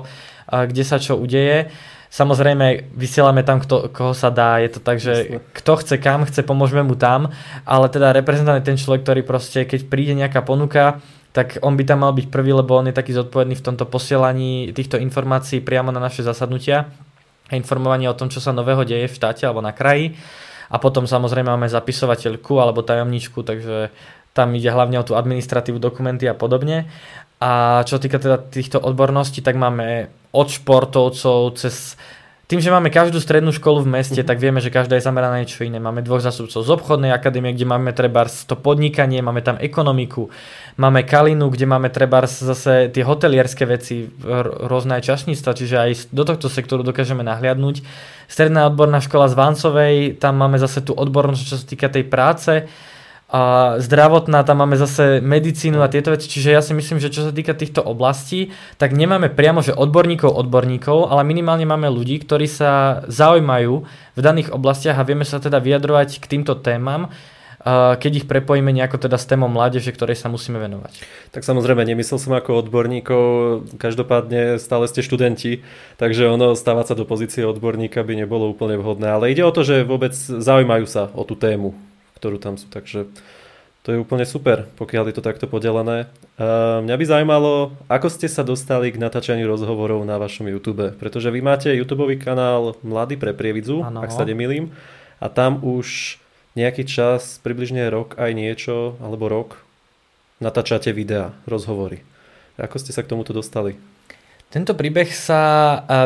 kde 0.47 0.83
sa 0.87 1.03
čo 1.03 1.19
udeje. 1.19 1.67
Samozrejme, 2.07 2.95
vysielame 2.95 3.43
tam, 3.43 3.59
kto, 3.59 3.91
koho 3.91 4.15
sa 4.15 4.31
dá, 4.31 4.63
je 4.63 4.71
to 4.71 4.79
tak, 4.79 5.03
že 5.03 5.43
kto 5.51 5.83
chce 5.83 5.99
kam, 5.99 6.23
chce, 6.23 6.39
pomôžeme 6.39 6.87
mu 6.87 6.95
tam, 6.95 7.35
ale 7.67 7.91
teda 7.91 8.15
reprezentant 8.15 8.63
je 8.63 8.71
ten 8.71 8.79
človek, 8.79 9.03
ktorý 9.03 9.21
proste, 9.27 9.67
keď 9.67 9.91
príde 9.91 10.15
nejaká 10.15 10.39
ponuka, 10.39 11.03
tak 11.35 11.59
on 11.59 11.75
by 11.75 11.83
tam 11.83 12.07
mal 12.07 12.15
byť 12.15 12.31
prvý, 12.31 12.55
lebo 12.55 12.79
on 12.79 12.87
je 12.87 12.95
taký 12.95 13.11
zodpovedný 13.11 13.59
v 13.59 13.65
tomto 13.67 13.83
posielaní 13.83 14.71
týchto 14.71 14.95
informácií 14.95 15.59
priamo 15.59 15.91
na 15.91 15.99
naše 15.99 16.23
zasadnutia 16.23 16.87
informovanie 17.55 18.11
o 18.11 18.17
tom, 18.17 18.27
čo 18.27 18.43
sa 18.43 18.51
nového 18.51 18.83
deje 18.83 19.07
v 19.07 19.17
štáte 19.17 19.47
alebo 19.47 19.63
na 19.63 19.71
kraji. 19.71 20.17
A 20.67 20.83
potom 20.83 21.07
samozrejme 21.07 21.47
máme 21.47 21.71
zapisovateľku 21.71 22.59
alebo 22.59 22.83
tajomničku, 22.83 23.39
takže 23.39 23.93
tam 24.35 24.51
ide 24.53 24.67
hlavne 24.67 24.99
o 24.99 25.07
tú 25.07 25.15
administratívu, 25.15 25.79
dokumenty 25.79 26.27
a 26.27 26.35
podobne. 26.35 26.91
A 27.39 27.81
čo 27.87 28.01
týka 28.01 28.19
teda 28.19 28.37
týchto 28.41 28.81
odborností, 28.81 29.39
tak 29.39 29.55
máme 29.55 30.11
od 30.35 30.47
športovcov 30.51 31.55
cez 31.55 31.95
tým, 32.47 32.63
že 32.63 32.71
máme 32.71 32.87
každú 32.87 33.19
strednú 33.19 33.51
školu 33.51 33.83
v 33.83 33.99
meste, 33.99 34.23
uh-huh. 34.23 34.29
tak 34.31 34.39
vieme, 34.39 34.63
že 34.63 34.71
každá 34.71 34.95
je 34.95 35.03
zameraná 35.03 35.35
na 35.35 35.43
niečo 35.43 35.67
iné. 35.67 35.83
Máme 35.83 35.99
dvoch 35.99 36.23
zastupcov 36.23 36.63
z 36.63 36.71
obchodnej 36.71 37.11
akadémie, 37.11 37.51
kde 37.51 37.67
máme 37.67 37.91
treba 37.91 38.23
to 38.23 38.55
podnikanie, 38.55 39.19
máme 39.19 39.43
tam 39.43 39.59
ekonomiku, 39.59 40.31
máme 40.79 41.03
Kalinu, 41.03 41.51
kde 41.51 41.67
máme 41.67 41.91
treba 41.91 42.23
zase 42.23 42.87
tie 42.87 43.03
hotelierské 43.03 43.67
veci, 43.67 44.07
rôzne 44.63 44.95
aj 44.95 45.11
čašníctva, 45.11 45.51
čiže 45.59 45.75
aj 45.75 45.91
do 46.15 46.23
tohto 46.23 46.47
sektoru 46.47 46.87
dokážeme 46.87 47.19
nahliadnúť. 47.19 47.83
Stredná 48.31 48.71
odborná 48.71 49.03
škola 49.03 49.27
z 49.27 49.35
Váncovej, 49.35 49.95
tam 50.15 50.39
máme 50.39 50.55
zase 50.55 50.79
tú 50.79 50.95
odbornosť, 50.95 51.43
čo 51.43 51.55
sa 51.59 51.65
týka 51.67 51.91
tej 51.91 52.07
práce 52.07 52.63
a 53.27 53.75
zdravotná, 53.83 54.47
tam 54.47 54.63
máme 54.63 54.79
zase 54.79 55.19
medicínu 55.19 55.83
a 55.83 55.91
tieto 55.91 56.15
veci, 56.15 56.31
čiže 56.31 56.55
ja 56.55 56.63
si 56.63 56.71
myslím, 56.71 57.03
že 57.03 57.11
čo 57.11 57.27
sa 57.27 57.35
týka 57.35 57.51
týchto 57.51 57.83
oblastí, 57.83 58.55
tak 58.79 58.95
nemáme 58.95 59.27
priamo, 59.27 59.59
že 59.59 59.75
odborníkov 59.75 60.31
odborníkov, 60.31 61.11
ale 61.11 61.27
minimálne 61.27 61.67
máme 61.67 61.91
ľudí, 61.91 62.23
ktorí 62.23 62.47
sa 62.47 63.03
zaujímajú 63.11 63.83
v 64.15 64.19
daných 64.23 64.55
oblastiach 64.55 64.95
a 64.95 65.03
vieme 65.03 65.27
sa 65.27 65.43
teda 65.43 65.59
vyjadrovať 65.59 66.23
k 66.23 66.25
týmto 66.39 66.55
témam, 66.55 67.11
keď 67.99 68.23
ich 68.23 68.29
prepojíme 68.31 68.71
nejako 68.71 68.95
teda 68.95 69.19
s 69.19 69.27
témou 69.27 69.51
mládeže, 69.51 69.91
ktorej 69.91 70.15
sa 70.15 70.31
musíme 70.31 70.55
venovať. 70.55 71.03
Tak 71.35 71.43
samozrejme, 71.43 71.83
nemyslel 71.83 72.15
som 72.15 72.31
ako 72.31 72.63
odborníkov, 72.63 73.23
každopádne 73.75 74.55
stále 74.55 74.87
ste 74.87 75.03
študenti, 75.03 75.67
takže 75.99 76.31
ono 76.31 76.55
stávať 76.55 76.95
sa 76.95 76.95
do 76.95 77.03
pozície 77.03 77.43
odborníka 77.43 77.99
by 78.07 78.23
nebolo 78.23 78.47
úplne 78.55 78.79
vhodné, 78.79 79.11
ale 79.11 79.35
ide 79.35 79.43
o 79.43 79.51
to, 79.51 79.67
že 79.67 79.83
vôbec 79.83 80.15
zaujímajú 80.15 80.87
sa 80.87 81.11
o 81.11 81.27
tú 81.27 81.35
tému 81.35 81.75
ktorú 82.17 82.41
tam 82.41 82.57
sú. 82.57 82.65
Takže 82.67 83.05
to 83.87 83.95
je 83.95 84.03
úplne 84.03 84.27
super, 84.27 84.67
pokiaľ 84.75 85.07
je 85.07 85.15
to 85.15 85.23
takto 85.23 85.47
podelené. 85.47 86.11
Uh, 86.35 86.83
mňa 86.83 86.95
by 86.99 87.05
zaujímalo, 87.07 87.53
ako 87.87 88.11
ste 88.11 88.27
sa 88.27 88.43
dostali 88.43 88.91
k 88.91 88.99
natáčaniu 88.99 89.47
rozhovorov 89.47 90.03
na 90.03 90.19
vašom 90.19 90.51
YouTube, 90.51 90.91
pretože 90.99 91.31
vy 91.31 91.39
máte 91.39 91.71
YouTube 91.71 92.03
kanál 92.19 92.75
Mladý 92.83 93.15
pre 93.15 93.31
prievidzu, 93.31 93.87
ano. 93.87 94.03
ak 94.03 94.11
sa 94.11 94.27
nemýlim, 94.27 94.75
a 95.23 95.31
tam 95.31 95.63
už 95.63 96.19
nejaký 96.59 96.83
čas, 96.83 97.39
približne 97.39 97.87
rok 97.87 98.19
aj 98.19 98.35
niečo, 98.35 98.99
alebo 98.99 99.31
rok, 99.31 99.61
natáčate 100.43 100.91
videá, 100.91 101.31
rozhovory. 101.47 102.03
Ako 102.59 102.81
ste 102.83 102.91
sa 102.91 103.05
k 103.05 103.13
tomuto 103.13 103.31
dostali? 103.31 103.79
Tento 104.47 104.79
príbeh 104.79 105.11
sa 105.11 105.41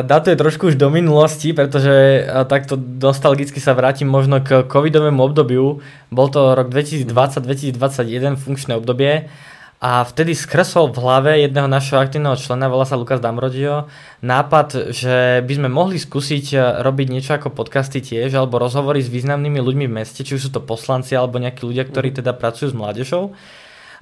datuje 0.02 0.34
trošku 0.34 0.74
už 0.74 0.76
do 0.76 0.90
minulosti, 0.90 1.54
pretože 1.54 2.26
takto 2.50 2.74
nostalgicky 2.74 3.62
sa 3.62 3.70
vrátim 3.70 4.10
možno 4.10 4.42
k 4.42 4.66
covidovému 4.66 5.22
obdobiu. 5.22 5.78
Bol 6.10 6.26
to 6.26 6.58
rok 6.58 6.66
2020-2021 6.74 8.34
funkčné 8.34 8.74
obdobie 8.74 9.30
a 9.82 10.06
vtedy 10.06 10.38
skresol 10.38 10.94
v 10.94 11.02
hlave 11.02 11.30
jedného 11.42 11.66
našeho 11.66 11.98
aktívneho 11.98 12.38
člena, 12.38 12.70
volá 12.70 12.86
sa 12.86 12.94
Lukas 12.94 13.18
Damrodio, 13.18 13.90
nápad, 14.22 14.94
že 14.94 15.42
by 15.42 15.52
sme 15.58 15.66
mohli 15.66 15.98
skúsiť 15.98 16.78
robiť 16.86 17.06
niečo 17.10 17.34
ako 17.34 17.50
podcasty 17.50 17.98
tiež, 17.98 18.30
alebo 18.38 18.62
rozhovory 18.62 19.02
s 19.02 19.10
významnými 19.10 19.58
ľuďmi 19.58 19.90
v 19.90 19.96
meste, 19.98 20.22
či 20.22 20.38
už 20.38 20.46
sú 20.46 20.50
to 20.54 20.62
poslanci 20.62 21.18
alebo 21.18 21.42
nejakí 21.42 21.66
ľudia, 21.66 21.82
ktorí 21.82 22.14
mhm. 22.14 22.16
teda 22.22 22.30
pracujú 22.30 22.70
s 22.70 22.78
mládežou. 22.78 23.34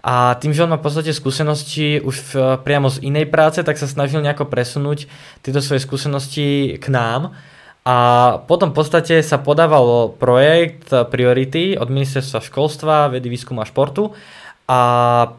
A 0.00 0.36
tým, 0.40 0.56
že 0.56 0.64
on 0.64 0.72
má 0.72 0.80
v 0.80 0.86
podstate 0.88 1.12
skúsenosti 1.12 2.00
už 2.00 2.16
v, 2.16 2.32
priamo 2.64 2.88
z 2.88 3.04
inej 3.04 3.28
práce, 3.28 3.60
tak 3.60 3.76
sa 3.76 3.84
snažil 3.84 4.24
nejako 4.24 4.48
presunúť 4.48 5.04
tieto 5.44 5.60
svoje 5.60 5.84
skúsenosti 5.84 6.80
k 6.80 6.86
nám. 6.88 7.36
A 7.84 7.96
potom 8.44 8.72
v 8.72 8.76
podstate 8.80 9.24
sa 9.24 9.40
podával 9.40 10.12
projekt 10.16 10.92
Priority 10.92 11.80
od 11.80 11.88
ministerstva 11.88 12.44
školstva, 12.44 13.12
vedy, 13.12 13.32
výskumu 13.32 13.64
a 13.64 13.68
športu. 13.68 14.12
A 14.70 14.78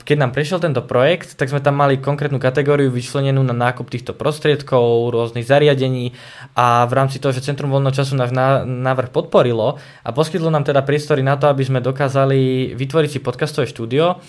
keď 0.04 0.28
nám 0.28 0.36
prešiel 0.36 0.60
tento 0.60 0.84
projekt, 0.84 1.39
tak 1.39 1.47
sme 1.47 1.63
tam 1.63 1.80
mali 1.80 2.04
konkrétnu 2.04 2.36
kategóriu 2.36 2.91
vyčlenenú 2.91 3.39
na 3.47 3.56
nákup 3.56 3.88
týchto 3.88 4.12
prostriedkov, 4.12 5.08
rôznych 5.08 5.47
zariadení 5.47 6.12
a 6.52 6.84
v 6.84 6.93
rámci 7.00 7.15
toho, 7.15 7.32
že 7.32 7.39
Centrum 7.39 7.71
voľného 7.71 7.95
času 7.95 8.19
náš 8.19 8.36
návrh 8.67 9.08
podporilo 9.08 9.80
a 10.04 10.10
poskytlo 10.12 10.52
nám 10.52 10.67
teda 10.67 10.84
priestory 10.84 11.24
na 11.24 11.39
to, 11.39 11.47
aby 11.47 11.63
sme 11.63 11.80
dokázali 11.80 12.76
vytvoriť 12.76 13.10
si 13.10 13.19
podcastové 13.24 13.71
štúdio, 13.71 14.19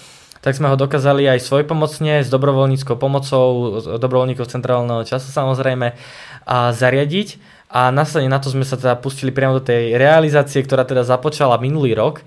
tak 0.42 0.58
sme 0.58 0.66
ho 0.66 0.76
dokázali 0.76 1.24
aj 1.30 1.46
svojpomocne 1.46 2.26
s 2.26 2.28
dobrovoľníckou 2.28 2.98
pomocou, 2.98 3.78
dobrovoľníkov 3.96 4.50
centrálneho 4.50 5.06
času 5.06 5.30
samozrejme, 5.30 5.94
a 6.42 6.74
zariadiť. 6.74 7.38
a 7.70 7.88
následne 7.94 8.28
na 8.28 8.42
to 8.42 8.50
sme 8.50 8.66
sa 8.66 8.74
teda 8.74 8.98
pustili 8.98 9.30
priamo 9.30 9.62
do 9.62 9.64
tej 9.64 9.94
realizácie, 9.94 10.60
ktorá 10.60 10.82
teda 10.82 11.06
započala 11.06 11.62
minulý 11.62 11.94
rok 11.94 12.26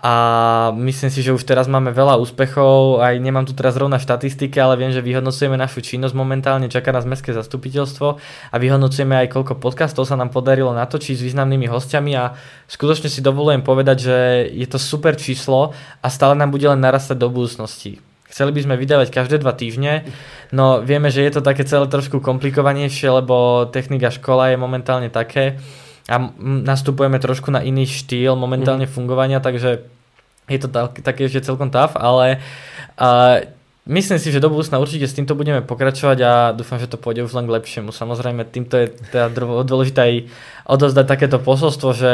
a 0.00 0.14
myslím 0.72 1.12
si, 1.12 1.20
že 1.20 1.36
už 1.36 1.44
teraz 1.44 1.68
máme 1.68 1.92
veľa 1.92 2.16
úspechov, 2.16 3.04
aj 3.04 3.20
nemám 3.20 3.44
tu 3.44 3.52
teraz 3.52 3.76
rovna 3.76 4.00
štatistiky, 4.00 4.56
ale 4.56 4.80
viem, 4.80 4.88
že 4.88 5.04
vyhodnocujeme 5.04 5.52
našu 5.52 5.84
činnosť 5.84 6.16
momentálne, 6.16 6.72
čaká 6.72 6.96
nás 6.96 7.04
mestské 7.04 7.36
zastupiteľstvo 7.36 8.08
a 8.52 8.56
vyhodnocujeme 8.56 9.12
aj 9.20 9.36
koľko 9.36 9.60
podcastov 9.60 10.08
sa 10.08 10.16
nám 10.16 10.32
podarilo 10.32 10.72
natočiť 10.72 11.20
s 11.20 11.24
významnými 11.28 11.68
hostiami. 11.68 12.16
A 12.16 12.32
skutočne 12.72 13.12
si 13.12 13.20
dovolujem 13.20 13.60
povedať, 13.60 13.96
že 14.00 14.16
je 14.48 14.64
to 14.64 14.80
super 14.80 15.12
číslo 15.12 15.76
a 16.00 16.06
stále 16.08 16.32
nám 16.32 16.56
bude 16.56 16.64
len 16.64 16.80
narastať 16.80 17.20
do 17.20 17.28
budúcnosti. 17.28 18.00
Chceli 18.32 18.56
by 18.56 18.60
sme 18.64 18.80
vydávať 18.80 19.12
každé 19.12 19.44
dva 19.44 19.52
týždne, 19.52 20.08
no 20.56 20.80
vieme, 20.80 21.12
že 21.12 21.20
je 21.20 21.36
to 21.36 21.44
také 21.44 21.68
celé 21.68 21.84
trošku 21.84 22.24
komplikovanejšie, 22.24 23.12
lebo 23.12 23.68
technika 23.68 24.08
škola 24.08 24.52
je 24.52 24.56
momentálne 24.56 25.12
také 25.12 25.60
a 26.06 26.16
nastupujeme 26.42 27.18
trošku 27.18 27.50
na 27.50 27.60
iný 27.62 27.86
štýl 27.86 28.38
momentálne 28.38 28.86
mm. 28.86 28.92
fungovania, 28.94 29.42
takže 29.42 29.82
je 30.46 30.58
to 30.62 30.70
tak, 30.70 31.02
také 31.02 31.26
ešte 31.26 31.50
celkom 31.50 31.74
tough, 31.74 31.98
ale 31.98 32.38
uh, 32.98 33.42
Myslím 33.86 34.18
si, 34.18 34.34
že 34.34 34.42
do 34.42 34.50
budúcna 34.50 34.82
určite 34.82 35.06
s 35.06 35.14
týmto 35.14 35.38
budeme 35.38 35.62
pokračovať 35.62 36.18
a 36.26 36.32
dúfam, 36.50 36.82
že 36.82 36.90
to 36.90 36.98
pôjde 36.98 37.22
už 37.22 37.38
len 37.38 37.46
k 37.46 37.54
lepšiemu. 37.54 37.94
Samozrejme, 37.94 38.42
týmto 38.42 38.82
je 38.82 38.90
teda 39.14 39.30
dôležité 39.62 40.00
aj 40.02 40.14
odozdať 40.66 41.06
takéto 41.06 41.38
posolstvo, 41.38 41.94
že 41.94 42.12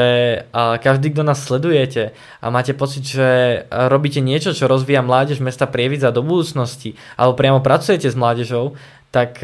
každý, 0.52 1.16
kto 1.16 1.24
nás 1.24 1.40
sledujete 1.40 2.12
a 2.44 2.52
máte 2.52 2.76
pocit, 2.76 3.08
že 3.08 3.64
robíte 3.72 4.20
niečo, 4.20 4.52
čo 4.52 4.68
rozvíja 4.68 5.00
mládež 5.00 5.40
mesta 5.40 5.64
Prievidza 5.64 6.12
do 6.12 6.20
budúcnosti, 6.20 6.92
alebo 7.16 7.40
priamo 7.40 7.64
pracujete 7.64 8.12
s 8.12 8.20
mládežou, 8.20 8.76
tak 9.08 9.40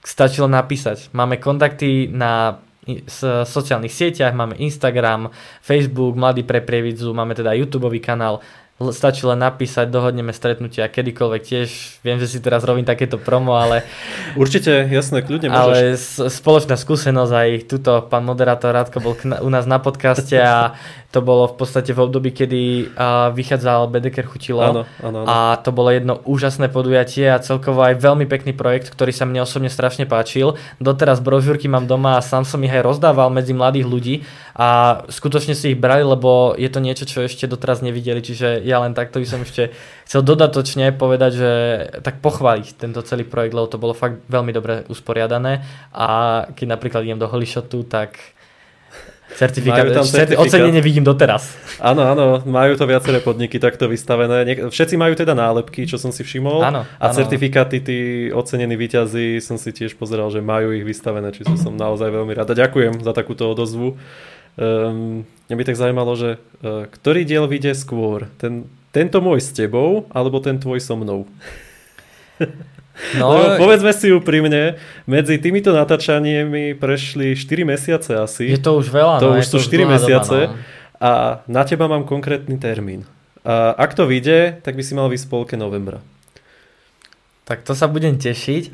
stačilo 0.00 0.48
napísať. 0.48 1.12
Máme 1.12 1.36
kontakty 1.36 2.08
na 2.08 2.64
sociálnych 3.44 3.92
sieťach, 3.92 4.34
máme 4.34 4.58
Instagram, 4.58 5.30
Facebook, 5.62 6.16
Mladý 6.16 6.42
pre 6.42 6.60
Prievidzu, 6.64 7.14
máme 7.14 7.34
teda 7.36 7.54
YouTube 7.54 7.90
kanál, 8.02 8.40
stačí 8.88 9.28
len 9.28 9.36
napísať, 9.36 9.92
dohodneme 9.92 10.32
stretnutia 10.32 10.88
kedykoľvek 10.88 11.42
tiež. 11.44 11.68
Viem, 12.00 12.16
že 12.16 12.32
si 12.32 12.40
teraz 12.40 12.64
robím 12.64 12.88
takéto 12.88 13.20
promo, 13.20 13.60
ale... 13.60 13.84
Určite, 14.40 14.88
jasné, 14.88 15.20
kľudne 15.20 15.52
môžeš. 15.52 15.60
Ale 16.16 16.32
spoločná 16.32 16.80
skúsenosť 16.80 17.32
aj 17.36 17.48
tuto 17.68 17.92
pán 18.08 18.24
moderátor 18.24 18.72
Radko 18.72 19.04
bol 19.04 19.14
u 19.20 19.50
nás 19.52 19.68
na 19.68 19.76
podcaste 19.76 20.32
a 20.40 20.72
to 21.12 21.20
bolo 21.20 21.50
v 21.50 21.58
podstate 21.58 21.90
v 21.90 22.00
období, 22.06 22.30
kedy 22.30 22.94
uh, 22.94 23.34
vychádzal 23.34 23.90
Bedeker 23.90 24.24
Chutilo 24.30 24.62
áno, 24.62 24.82
áno, 25.02 25.26
áno. 25.26 25.28
a 25.28 25.58
to 25.58 25.74
bolo 25.74 25.90
jedno 25.90 26.22
úžasné 26.22 26.70
podujatie 26.70 27.26
a 27.26 27.42
celkovo 27.42 27.82
aj 27.82 27.98
veľmi 27.98 28.30
pekný 28.30 28.54
projekt, 28.54 28.94
ktorý 28.94 29.10
sa 29.10 29.26
mne 29.26 29.42
osobne 29.42 29.68
strašne 29.68 30.06
páčil. 30.06 30.54
Doteraz 30.78 31.18
brožúrky 31.18 31.66
mám 31.66 31.90
doma 31.90 32.14
a 32.16 32.22
sám 32.22 32.46
som 32.46 32.62
ich 32.62 32.70
aj 32.70 32.86
rozdával 32.86 33.28
medzi 33.34 33.50
mladých 33.50 33.86
ľudí 33.90 34.14
a 34.60 34.68
skutočne 35.08 35.56
si 35.56 35.72
ich 35.72 35.80
brali, 35.80 36.04
lebo 36.04 36.52
je 36.52 36.68
to 36.68 36.84
niečo, 36.84 37.08
čo 37.08 37.24
ešte 37.24 37.48
doteraz 37.48 37.80
nevideli, 37.80 38.20
čiže 38.20 38.60
ja 38.60 38.84
len 38.84 38.92
takto 38.92 39.16
by 39.16 39.24
som 39.24 39.40
ešte 39.40 39.72
chcel 40.04 40.20
dodatočne 40.20 40.92
povedať, 40.92 41.32
že 41.32 41.52
tak 42.04 42.20
pochváliť 42.20 42.76
tento 42.76 43.00
celý 43.00 43.24
projekt, 43.24 43.56
lebo 43.56 43.72
to 43.72 43.80
bolo 43.80 43.96
fakt 43.96 44.20
veľmi 44.28 44.52
dobre 44.52 44.84
usporiadané 44.92 45.64
a 45.96 46.44
keď 46.52 46.76
napríklad 46.76 47.08
idem 47.08 47.16
do 47.16 47.32
Holishotu, 47.32 47.88
tak 47.88 48.20
Certifikát, 49.30 49.86
tam 49.94 50.02
certifikát. 50.02 50.42
Ocenenie 50.42 50.82
vidím 50.82 51.06
doteraz. 51.06 51.54
Áno, 51.78 52.02
áno, 52.02 52.42
majú 52.42 52.74
to 52.74 52.82
viaceré 52.82 53.22
podniky 53.22 53.62
takto 53.62 53.86
vystavené. 53.86 54.42
Všetci 54.66 54.98
majú 54.98 55.14
teda 55.14 55.38
nálepky, 55.38 55.86
čo 55.86 56.02
som 56.02 56.10
si 56.10 56.26
všimol. 56.26 56.58
Áno, 56.66 56.82
a 56.82 57.04
áno. 57.06 57.14
certifikáty, 57.14 57.78
tí 57.78 57.98
ocenení 58.34 58.74
výťazí, 58.74 59.38
som 59.38 59.54
si 59.54 59.70
tiež 59.70 59.94
pozeral, 59.94 60.34
že 60.34 60.42
majú 60.42 60.74
ich 60.74 60.82
vystavené, 60.82 61.30
čiže 61.30 61.62
som 61.62 61.78
naozaj 61.78 62.10
veľmi 62.10 62.34
rád. 62.34 62.50
A 62.52 62.58
ďakujem 62.58 63.06
za 63.06 63.14
takúto 63.14 63.46
odozvu. 63.46 63.94
Um, 64.58 65.28
mňa 65.46 65.56
by 65.56 65.64
tak 65.66 65.78
zaujímalo, 65.78 66.12
že 66.18 66.30
uh, 66.62 66.86
ktorý 66.90 67.22
diel 67.26 67.46
vyjde 67.46 67.76
skôr? 67.76 68.26
Ten, 68.40 68.66
tento 68.90 69.22
môj 69.22 69.42
s 69.42 69.50
tebou, 69.54 70.08
alebo 70.10 70.42
ten 70.42 70.58
tvoj 70.58 70.82
so 70.82 70.94
mnou? 70.98 71.26
No, 73.16 73.32
Lebo 73.32 73.64
povedzme 73.64 73.96
si 73.96 74.12
úprimne, 74.12 74.76
medzi 75.08 75.40
týmito 75.40 75.72
natáčaniami 75.72 76.76
prešli 76.76 77.32
4 77.32 77.64
mesiace 77.64 78.12
asi. 78.12 78.52
Je 78.52 78.60
to 78.60 78.76
už 78.76 78.92
veľa. 78.92 79.24
To 79.24 79.32
no, 79.32 79.40
už 79.40 79.46
sú 79.48 79.56
4 79.56 79.88
mesiace. 79.88 80.38
Doba, 80.44 80.52
no. 80.52 81.00
A 81.00 81.10
na 81.48 81.64
teba 81.64 81.88
mám 81.88 82.04
konkrétny 82.04 82.60
termín. 82.60 83.08
A 83.40 83.72
ak 83.72 83.96
to 83.96 84.04
vyjde, 84.04 84.60
tak 84.60 84.76
by 84.76 84.84
si 84.84 84.92
mal 84.92 85.08
v 85.08 85.16
polke 85.32 85.56
novembra. 85.56 86.04
Tak 87.48 87.64
to 87.64 87.72
sa 87.72 87.88
budem 87.88 88.20
tešiť. 88.20 88.68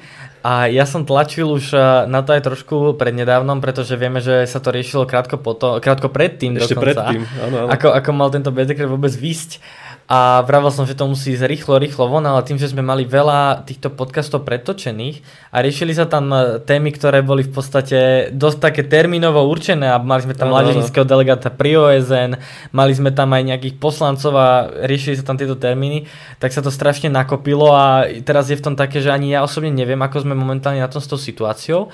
A 0.46 0.70
ja 0.70 0.86
som 0.86 1.02
tlačil 1.02 1.50
už 1.50 1.74
eh, 1.74 1.82
na 2.06 2.22
to 2.22 2.30
aj 2.30 2.46
trošku 2.46 2.94
prednedávnom, 2.94 3.58
pretože 3.58 3.98
vieme, 3.98 4.22
že 4.22 4.46
sa 4.46 4.62
to 4.62 4.70
riešilo 4.70 5.02
krátko, 5.02 5.42
potom, 5.42 5.82
krátko 5.82 6.06
predtým 6.06 6.54
Ešte 6.54 6.78
dokonca. 6.78 7.10
predtým, 7.10 7.22
áno, 7.50 7.56
áno. 7.66 7.68
Ako, 7.74 7.90
ako 7.90 8.10
mal 8.14 8.30
tento 8.30 8.54
Bedeker 8.54 8.86
vôbec 8.86 9.10
výsť 9.10 9.58
a 10.06 10.38
vravel 10.46 10.70
som, 10.70 10.86
že 10.86 10.94
to 10.94 11.10
musí 11.10 11.34
ísť 11.34 11.50
rýchlo, 11.50 11.82
rýchlo 11.82 12.06
von, 12.06 12.22
ale 12.22 12.46
tým, 12.46 12.62
že 12.62 12.70
sme 12.70 12.78
mali 12.78 13.02
veľa 13.02 13.66
týchto 13.66 13.90
podcastov 13.90 14.46
pretočených 14.46 15.50
a 15.50 15.58
riešili 15.66 15.90
sa 15.98 16.06
tam 16.06 16.30
e, 16.30 16.62
témy, 16.62 16.94
ktoré 16.94 17.26
boli 17.26 17.42
v 17.42 17.50
podstate 17.50 18.30
dosť 18.30 18.58
také 18.62 18.82
termínovo 18.86 19.42
určené 19.50 19.90
a 19.90 19.98
mali 19.98 20.22
sme 20.22 20.38
tam 20.38 20.54
no, 20.54 20.54
mládežnického 20.54 21.02
no. 21.02 21.10
delegáta 21.10 21.50
pri 21.50 21.74
OSN, 21.74 22.38
mali 22.70 22.92
sme 22.94 23.10
tam 23.10 23.34
aj 23.34 23.42
nejakých 23.50 23.82
poslancov 23.82 24.32
a 24.38 24.70
riešili 24.86 25.18
sa 25.18 25.26
tam 25.26 25.42
tieto 25.42 25.58
termíny, 25.58 26.06
tak 26.38 26.54
sa 26.54 26.62
to 26.62 26.70
strašne 26.70 27.10
nakopilo 27.10 27.74
a 27.74 28.06
teraz 28.22 28.46
je 28.46 28.54
v 28.54 28.62
tom 28.62 28.78
také, 28.78 29.02
že 29.02 29.10
ani 29.10 29.34
ja 29.34 29.42
osobne 29.42 29.74
neviem, 29.74 29.98
ako 29.98 30.22
sme 30.22 30.38
momentálne 30.38 30.78
na 30.78 30.86
tom 30.86 31.02
s 31.02 31.10
tou 31.10 31.18
situáciou 31.18 31.90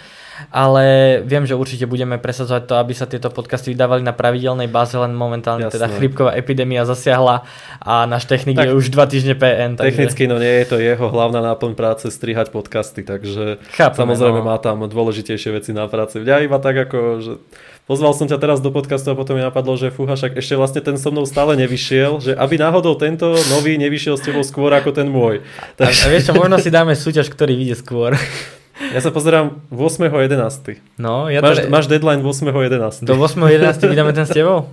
ale 0.50 1.18
viem, 1.24 1.44
že 1.44 1.54
určite 1.54 1.84
budeme 1.84 2.16
presadzovať 2.16 2.62
to, 2.66 2.74
aby 2.80 2.92
sa 2.96 3.06
tieto 3.06 3.28
podcasty 3.28 3.76
vydávali 3.76 4.02
na 4.02 4.16
pravidelnej 4.16 4.66
báze, 4.66 4.96
len 4.96 5.12
momentálne 5.12 5.68
Jasné. 5.68 5.76
teda 5.76 5.86
chrypková 5.92 6.32
epidémia 6.34 6.88
zasiahla 6.88 7.44
a 7.80 8.04
náš 8.08 8.26
technik 8.26 8.56
tak, 8.56 8.70
je 8.70 8.76
už 8.76 8.90
dva 8.92 9.04
týždne 9.06 9.36
PN. 9.36 9.76
Takže... 9.78 9.88
Technicky 9.92 10.24
no 10.26 10.40
nie 10.40 10.64
je 10.64 10.66
to 10.68 10.76
jeho 10.80 11.06
hlavná 11.12 11.44
náplň 11.44 11.72
práce 11.76 12.08
strihať 12.08 12.50
podcasty, 12.50 13.04
takže 13.04 13.60
Chápeme, 13.76 14.12
samozrejme 14.12 14.40
no. 14.40 14.48
má 14.48 14.56
tam 14.58 14.84
dôležitejšie 14.88 15.50
veci 15.52 15.70
na 15.76 15.86
práci. 15.86 16.20
Ja 16.24 16.40
iba 16.40 16.56
tak 16.58 16.88
ako, 16.88 16.98
že 17.20 17.32
pozval 17.86 18.14
som 18.14 18.26
ťa 18.30 18.38
teraz 18.38 18.58
do 18.64 18.70
podcastu 18.70 19.12
a 19.12 19.18
potom 19.18 19.36
mi 19.36 19.42
napadlo, 19.42 19.74
že 19.76 19.92
fúha, 19.92 20.14
však 20.14 20.38
ešte 20.38 20.54
vlastne 20.56 20.80
ten 20.80 20.96
so 20.96 21.10
mnou 21.10 21.26
stále 21.26 21.58
nevyšiel, 21.58 22.22
že 22.22 22.32
aby 22.38 22.56
náhodou 22.56 22.94
tento 22.96 23.34
nový 23.50 23.76
nevyšiel 23.76 24.16
s 24.16 24.22
tebou 24.22 24.46
skôr 24.46 24.72
ako 24.72 24.94
ten 24.94 25.08
môj. 25.10 25.42
Tak... 25.76 25.90
A, 25.90 25.92
a 25.92 26.06
vieš 26.08 26.30
čo, 26.30 26.32
možno 26.32 26.56
si 26.62 26.70
dáme 26.70 26.94
súťaž, 26.94 27.28
ktorý 27.28 27.58
vyjde 27.58 27.76
skôr. 27.76 28.14
Ja 28.80 29.00
sa 29.04 29.12
pozerám 29.12 29.60
8.11. 29.68 30.80
No, 30.96 31.28
ja 31.28 31.44
máš, 31.44 31.64
teda... 31.64 31.68
máš 31.68 31.84
deadline 31.92 32.24
8.11. 32.24 33.04
Do 33.04 33.20
8.11. 33.20 33.76
vydáme 33.84 34.12
ten 34.16 34.24
s 34.24 34.32
tebou? 34.32 34.72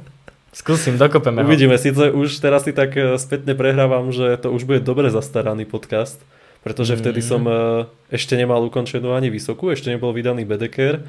Skúsim, 0.49 0.97
dokopeme 0.97 1.45
Uvidíme, 1.45 1.77
ho. 1.77 1.81
síce 1.81 2.09
už 2.09 2.41
teraz 2.41 2.65
si 2.65 2.73
tak 2.73 2.97
e, 2.97 3.21
spätne 3.21 3.53
prehrávam, 3.53 4.09
že 4.09 4.33
to 4.41 4.49
už 4.49 4.65
bude 4.65 4.81
dobre 4.81 5.13
zastaraný 5.13 5.69
podcast, 5.69 6.17
pretože 6.65 6.97
mm. 6.97 6.99
vtedy 7.05 7.21
som 7.21 7.45
e, 7.45 7.85
ešte 8.09 8.33
nemal 8.33 8.65
ukončenú 8.65 9.13
ani 9.13 9.29
vysokú, 9.29 9.69
ešte 9.69 9.93
nebol 9.93 10.09
vydaný 10.09 10.49
Bedeker, 10.49 11.05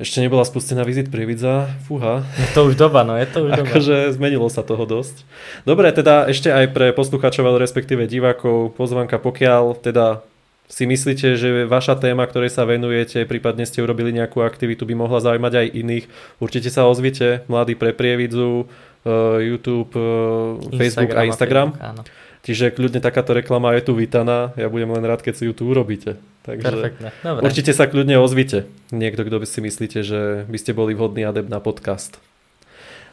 ešte 0.00 0.24
nebola 0.24 0.48
spustená 0.48 0.88
vizit 0.88 1.12
Prievidza, 1.12 1.68
fúha. 1.84 2.24
Je 2.40 2.48
to 2.56 2.72
už 2.72 2.80
doba, 2.80 3.04
no 3.04 3.12
je 3.20 3.28
to 3.28 3.44
už 3.44 3.60
doba. 3.60 3.68
akože 3.68 4.16
zmenilo 4.16 4.48
sa 4.48 4.64
toho 4.64 4.88
dosť. 4.88 5.28
Dobre, 5.68 5.92
teda 5.92 6.24
ešte 6.24 6.48
aj 6.48 6.72
pre 6.72 6.96
poslucháčov, 6.96 7.44
respektíve 7.60 8.08
divákov, 8.08 8.72
pozvanka, 8.72 9.20
pokiaľ 9.20 9.84
teda 9.84 10.24
si 10.70 10.86
myslíte, 10.86 11.34
že 11.34 11.66
vaša 11.66 11.98
téma, 11.98 12.22
ktorej 12.30 12.54
sa 12.54 12.62
venujete, 12.62 13.26
prípadne 13.26 13.66
ste 13.66 13.82
urobili 13.82 14.14
nejakú 14.14 14.40
aktivitu, 14.40 14.86
by 14.86 14.94
mohla 14.94 15.18
zaujímať 15.18 15.52
aj 15.52 15.66
iných, 15.74 16.04
určite 16.38 16.70
sa 16.70 16.86
ozvite, 16.86 17.42
mladí 17.50 17.74
pre 17.74 17.90
Prievidzu, 17.90 18.70
uh, 18.70 19.42
YouTube, 19.42 19.90
uh, 19.98 20.62
Facebook 20.78 21.10
a 21.10 21.26
Instagram. 21.26 21.74
A 21.76 21.90
Facebook, 21.90 22.30
Čiže 22.40 22.72
kľudne 22.72 23.04
takáto 23.04 23.36
reklama 23.36 23.76
je 23.76 23.84
tu 23.84 23.92
vítaná, 23.92 24.56
ja 24.56 24.72
budem 24.72 24.88
len 24.96 25.04
rád, 25.04 25.20
keď 25.20 25.34
si 25.36 25.44
ju 25.44 25.52
tu 25.52 25.68
urobíte. 25.68 26.16
Takže 26.40 26.96
Dobre. 27.20 27.40
určite 27.44 27.76
sa 27.76 27.84
kľudne 27.84 28.16
ozvite. 28.16 28.64
Niekto, 28.96 29.28
kto 29.28 29.44
by 29.44 29.46
si 29.46 29.60
myslíte, 29.60 30.00
že 30.00 30.48
by 30.48 30.56
ste 30.56 30.72
boli 30.72 30.96
vhodný 30.96 31.28
adept 31.28 31.52
na 31.52 31.60
podcast. 31.60 32.16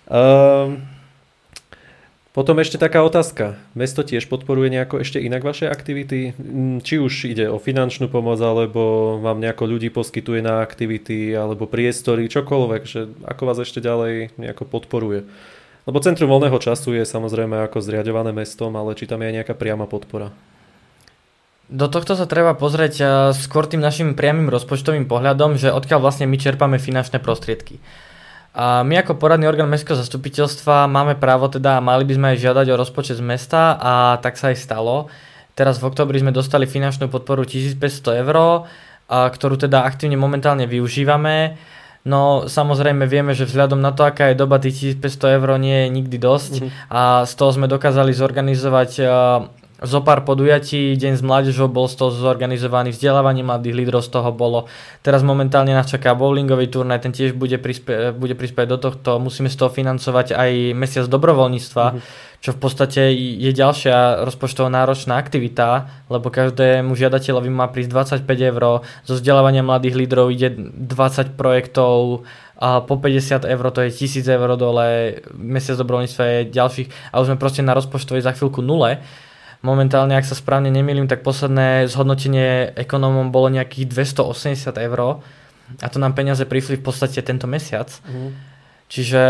Um, 0.07 0.79
potom 2.37 2.61
ešte 2.61 2.77
taká 2.77 3.01
otázka. 3.01 3.57
Mesto 3.73 4.05
tiež 4.05 4.29
podporuje 4.29 4.69
nejako 4.69 5.01
ešte 5.01 5.17
inak 5.17 5.41
vaše 5.41 5.65
aktivity? 5.65 6.37
Mm, 6.37 6.85
či 6.85 7.01
už 7.01 7.33
ide 7.33 7.49
o 7.49 7.57
finančnú 7.57 8.13
pomoc, 8.13 8.37
alebo 8.37 9.17
vám 9.17 9.41
nejako 9.41 9.65
ľudí 9.65 9.89
poskytuje 9.89 10.45
na 10.45 10.61
aktivity, 10.61 11.33
alebo 11.33 11.65
priestory, 11.65 12.29
čokoľvek, 12.29 12.81
že 12.85 13.09
ako 13.25 13.41
vás 13.41 13.57
ešte 13.57 13.81
ďalej 13.81 14.37
nejako 14.37 14.69
podporuje? 14.69 15.25
Lebo 15.89 15.97
Centrum 15.97 16.29
voľného 16.29 16.61
času 16.61 16.93
je 16.93 17.09
samozrejme 17.09 17.57
ako 17.65 17.81
zriadované 17.81 18.29
mestom, 18.29 18.69
ale 18.77 18.93
či 18.93 19.09
tam 19.09 19.25
je 19.25 19.33
aj 19.33 19.35
nejaká 19.41 19.53
priama 19.57 19.89
podpora? 19.89 20.29
Do 21.73 21.89
tohto 21.89 22.13
sa 22.13 22.29
treba 22.29 22.53
pozrieť 22.53 22.95
eh, 23.01 23.07
skôr 23.33 23.65
tým 23.65 23.81
našim 23.81 24.13
priamým 24.13 24.53
rozpočtovým 24.53 25.09
pohľadom, 25.09 25.57
že 25.57 25.73
odkiaľ 25.73 26.05
vlastne 26.05 26.29
my 26.29 26.37
čerpame 26.37 26.77
finančné 26.77 27.17
prostriedky. 27.17 27.81
A 28.57 28.81
my 28.81 29.05
ako 29.05 29.21
poradný 29.21 29.45
orgán 29.45 29.69
mestského 29.69 29.93
zastupiteľstva 29.93 30.89
máme 30.89 31.13
právo 31.13 31.45
teda, 31.45 31.77
mali 31.77 32.01
by 32.09 32.13
sme 32.17 32.27
aj 32.33 32.41
žiadať 32.41 32.65
o 32.73 32.79
rozpočet 32.81 33.21
z 33.21 33.23
mesta 33.23 33.77
a 33.77 34.17
tak 34.17 34.33
sa 34.33 34.49
aj 34.49 34.57
stalo. 34.57 35.13
Teraz 35.53 35.77
v 35.77 35.85
oktobri 35.85 36.17
sme 36.17 36.33
dostali 36.33 36.65
finančnú 36.65 37.05
podporu 37.05 37.45
1500 37.45 38.21
eur 38.25 38.65
ktorú 39.07 39.55
teda 39.55 39.87
aktívne 39.87 40.19
momentálne 40.19 40.67
využívame. 40.67 41.55
No 42.07 42.47
samozrejme 42.47 43.03
vieme, 43.03 43.35
že 43.35 43.43
vzhľadom 43.43 43.83
na 43.83 43.91
to, 43.91 44.07
aká 44.07 44.31
je 44.31 44.39
doba, 44.39 44.63
tých 44.63 44.95
1500 45.03 45.35
eur 45.39 45.49
nie 45.59 45.77
je 45.83 45.87
nikdy 45.91 46.17
dosť 46.19 46.53
mm-hmm. 46.55 46.71
a 46.87 47.01
z 47.27 47.33
toho 47.35 47.51
sme 47.51 47.67
dokázali 47.67 48.15
zorganizovať 48.15 48.91
zo 49.77 50.01
pár 50.01 50.25
podujatí, 50.25 50.97
Deň 50.97 51.21
s 51.21 51.23
mládežou 51.23 51.69
bol 51.69 51.85
z 51.85 52.01
toho 52.01 52.09
zorganizovaný, 52.09 52.89
vzdelávanie 52.89 53.45
mladých 53.45 53.77
lídrov 53.77 54.01
z 54.01 54.09
toho 54.09 54.33
bolo. 54.33 54.65
Teraz 55.05 55.21
momentálne 55.21 55.69
nás 55.69 55.85
čaká 55.85 56.17
bowlingový 56.17 56.65
turnaj, 56.65 57.05
ten 57.05 57.13
tiež 57.13 57.37
bude, 57.37 57.61
prispie, 57.61 58.09
bude 58.09 58.33
prispieť 58.33 58.67
do 58.73 58.77
tohto. 58.81 59.21
Musíme 59.21 59.53
z 59.53 59.57
toho 59.61 59.69
financovať 59.69 60.33
aj 60.33 60.51
mesiac 60.73 61.05
dobrovoľníctva, 61.05 61.85
mm-hmm. 61.93 62.41
čo 62.41 62.49
v 62.57 62.59
podstate 62.59 63.01
je 63.13 63.51
ďalšia 63.53 64.25
rozpočtovo 64.25 64.65
náročná 64.73 65.21
aktivita, 65.21 65.89
lebo 66.09 66.33
každému 66.33 66.97
žiadateľovi 66.97 67.49
má 67.53 67.69
prísť 67.69 68.25
25 68.25 68.49
eur. 68.49 68.81
Zo 69.05 69.13
vzdelávania 69.13 69.61
mladých 69.61 69.93
lídrov 69.93 70.33
ide 70.33 70.57
20 70.57 71.37
projektov, 71.37 72.25
a 72.57 72.81
po 72.81 72.97
50 72.97 73.45
eur 73.45 73.65
to 73.69 73.85
je 73.85 73.93
1000 73.93 74.25
eur 74.33 74.57
dole, 74.57 75.21
mesiac 75.37 75.77
dobrovoľníctva 75.77 76.23
je 76.25 76.39
ďalších 76.49 77.13
a 77.13 77.21
už 77.21 77.29
sme 77.29 77.37
proste 77.37 77.61
na 77.61 77.77
rozpočtovej 77.77 78.25
za 78.25 78.33
chvíľku 78.33 78.65
nule 78.65 78.97
Momentálne, 79.65 80.13
ak 80.13 80.29
sa 80.29 80.37
správne 80.37 80.69
nemýlim, 80.69 81.09
tak 81.09 81.25
posledné 81.25 81.89
zhodnotenie 81.89 82.77
ekonómom 82.77 83.33
bolo 83.33 83.49
nejakých 83.49 83.89
280 83.89 84.77
eur 84.77 85.21
a 85.81 85.87
to 85.91 85.97
nám 85.99 86.15
peniaze 86.15 86.45
prišli 86.45 86.79
v 86.79 86.85
podstate 86.85 87.19
tento 87.25 87.49
mesiac. 87.49 87.91
Mm. 88.07 88.31
Čiže 88.87 89.21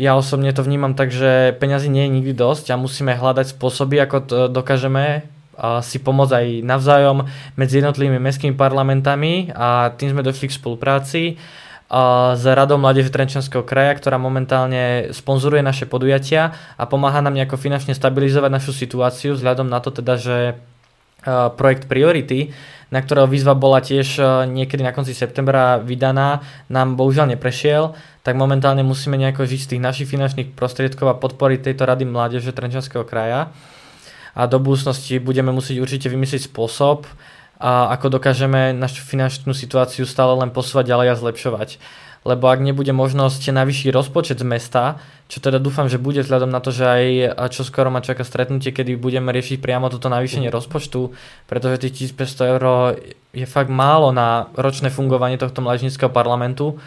ja 0.00 0.16
osobne 0.16 0.48
to 0.56 0.64
vnímam 0.64 0.96
tak, 0.96 1.12
že 1.12 1.52
peniazy 1.60 1.92
nie 1.92 2.08
je 2.08 2.14
nikdy 2.16 2.32
dosť 2.32 2.72
a 2.72 2.80
musíme 2.80 3.12
hľadať 3.12 3.52
spôsoby, 3.52 4.00
ako 4.00 4.16
to 4.24 4.38
dokážeme 4.48 5.28
si 5.84 5.96
pomôcť 6.00 6.32
aj 6.32 6.46
navzájom 6.64 7.18
medzi 7.56 7.80
jednotlivými 7.80 8.20
mestskými 8.20 8.56
parlamentami 8.56 9.52
a 9.56 9.92
tým 9.92 10.16
sme 10.16 10.24
došli 10.24 10.52
k 10.52 10.56
spolupráci 10.56 11.22
s 12.34 12.42
Radou 12.42 12.82
Mládeže 12.82 13.14
Trenčanského 13.14 13.62
kraja, 13.62 13.94
ktorá 13.94 14.18
momentálne 14.18 15.14
sponzoruje 15.14 15.62
naše 15.62 15.86
podujatia 15.86 16.50
a 16.74 16.84
pomáha 16.90 17.22
nám 17.22 17.38
nejako 17.38 17.54
finančne 17.54 17.94
stabilizovať 17.94 18.50
našu 18.50 18.74
situáciu 18.74 19.38
vzhľadom 19.38 19.70
na 19.70 19.78
to 19.78 19.94
teda, 19.94 20.18
že 20.18 20.36
projekt 21.54 21.90
Priority, 21.90 22.54
na 22.90 23.02
ktorého 23.02 23.26
výzva 23.26 23.58
bola 23.58 23.82
tiež 23.82 24.18
niekedy 24.46 24.82
na 24.82 24.94
konci 24.94 25.10
septembra 25.10 25.78
vydaná, 25.78 26.42
nám 26.70 26.94
bohužiaľ 26.94 27.34
neprešiel, 27.34 27.94
tak 28.22 28.38
momentálne 28.38 28.86
musíme 28.86 29.18
nejako 29.18 29.46
žiť 29.46 29.60
z 29.62 29.70
tých 29.74 29.82
našich 29.82 30.08
finančných 30.10 30.54
prostriedkov 30.54 31.06
a 31.10 31.18
podporiť 31.18 31.70
tejto 31.70 31.82
Rady 31.86 32.06
Mládeže 32.06 32.54
Trenčanského 32.54 33.02
kraja. 33.02 33.50
A 34.36 34.46
do 34.46 34.62
budúcnosti 34.62 35.18
budeme 35.18 35.50
musieť 35.50 35.82
určite 35.82 36.06
vymyslieť 36.10 36.46
spôsob, 36.50 37.06
a 37.56 37.92
ako 37.96 38.20
dokážeme 38.20 38.76
našu 38.76 39.00
finančnú 39.04 39.56
situáciu 39.56 40.04
stále 40.04 40.36
len 40.36 40.52
posúvať 40.52 40.92
ďalej 40.92 41.08
a 41.12 41.20
zlepšovať. 41.20 41.70
Lebo 42.26 42.50
ak 42.50 42.58
nebude 42.58 42.90
možnosť 42.90 43.54
vyšší 43.54 43.94
rozpočet 43.94 44.42
z 44.42 44.46
mesta, 44.46 44.98
čo 45.30 45.38
teda 45.38 45.62
dúfam, 45.62 45.86
že 45.86 46.02
bude 46.02 46.26
vzhľadom 46.26 46.50
na 46.50 46.58
to, 46.58 46.74
že 46.74 46.82
aj 46.82 47.04
čo 47.54 47.62
skoro 47.62 47.86
ma 47.86 48.02
čaká 48.02 48.26
stretnutie, 48.26 48.74
kedy 48.74 48.98
budeme 48.98 49.30
riešiť 49.30 49.62
priamo 49.62 49.86
toto 49.86 50.10
navýšenie 50.10 50.50
rozpočtu, 50.50 51.14
pretože 51.46 51.86
tých 51.86 52.10
1500 52.18 52.52
eur 52.58 52.62
je 53.30 53.46
fakt 53.46 53.70
málo 53.70 54.10
na 54.10 54.50
ročné 54.58 54.90
fungovanie 54.90 55.38
tohto 55.38 55.62
mládežníckého 55.62 56.10
parlamentu, 56.10 56.82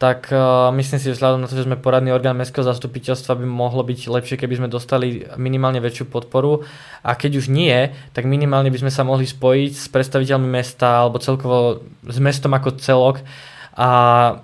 tak 0.00 0.32
uh, 0.32 0.72
myslím 0.72 0.96
si, 0.96 1.12
že 1.12 1.20
vzhľadom 1.20 1.44
na 1.44 1.48
to, 1.52 1.60
že 1.60 1.68
sme 1.68 1.76
poradný 1.76 2.08
orgán 2.08 2.32
mestského 2.32 2.64
zastupiteľstva, 2.64 3.36
by 3.36 3.44
mohlo 3.44 3.84
byť 3.84 4.08
lepšie, 4.08 4.40
keby 4.40 4.56
sme 4.56 4.72
dostali 4.72 5.28
minimálne 5.36 5.76
väčšiu 5.76 6.08
podporu. 6.08 6.64
A 7.04 7.12
keď 7.12 7.44
už 7.44 7.52
nie, 7.52 7.92
tak 8.16 8.24
minimálne 8.24 8.72
by 8.72 8.80
sme 8.80 8.88
sa 8.88 9.04
mohli 9.04 9.28
spojiť 9.28 9.72
s 9.76 9.86
predstaviteľmi 9.92 10.48
mesta 10.48 11.04
alebo 11.04 11.20
celkovo 11.20 11.84
s 12.08 12.16
mestom 12.16 12.56
ako 12.56 12.80
celok 12.80 13.20
a 13.76 13.88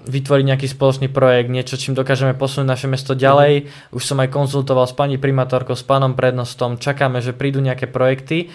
vytvoriť 0.04 0.44
nejaký 0.44 0.68
spoločný 0.68 1.08
projekt, 1.08 1.48
niečo, 1.48 1.80
čím 1.80 1.96
dokážeme 1.96 2.36
posunúť 2.36 2.68
naše 2.76 2.86
mesto 2.92 3.16
ďalej. 3.16 3.72
Už 3.96 4.04
som 4.04 4.20
aj 4.20 4.28
konzultoval 4.28 4.84
s 4.84 4.92
pani 4.92 5.16
primátorkou, 5.16 5.72
s 5.72 5.82
pánom 5.82 6.12
prednostom, 6.12 6.76
čakáme, 6.76 7.24
že 7.24 7.32
prídu 7.32 7.64
nejaké 7.64 7.88
projekty 7.88 8.52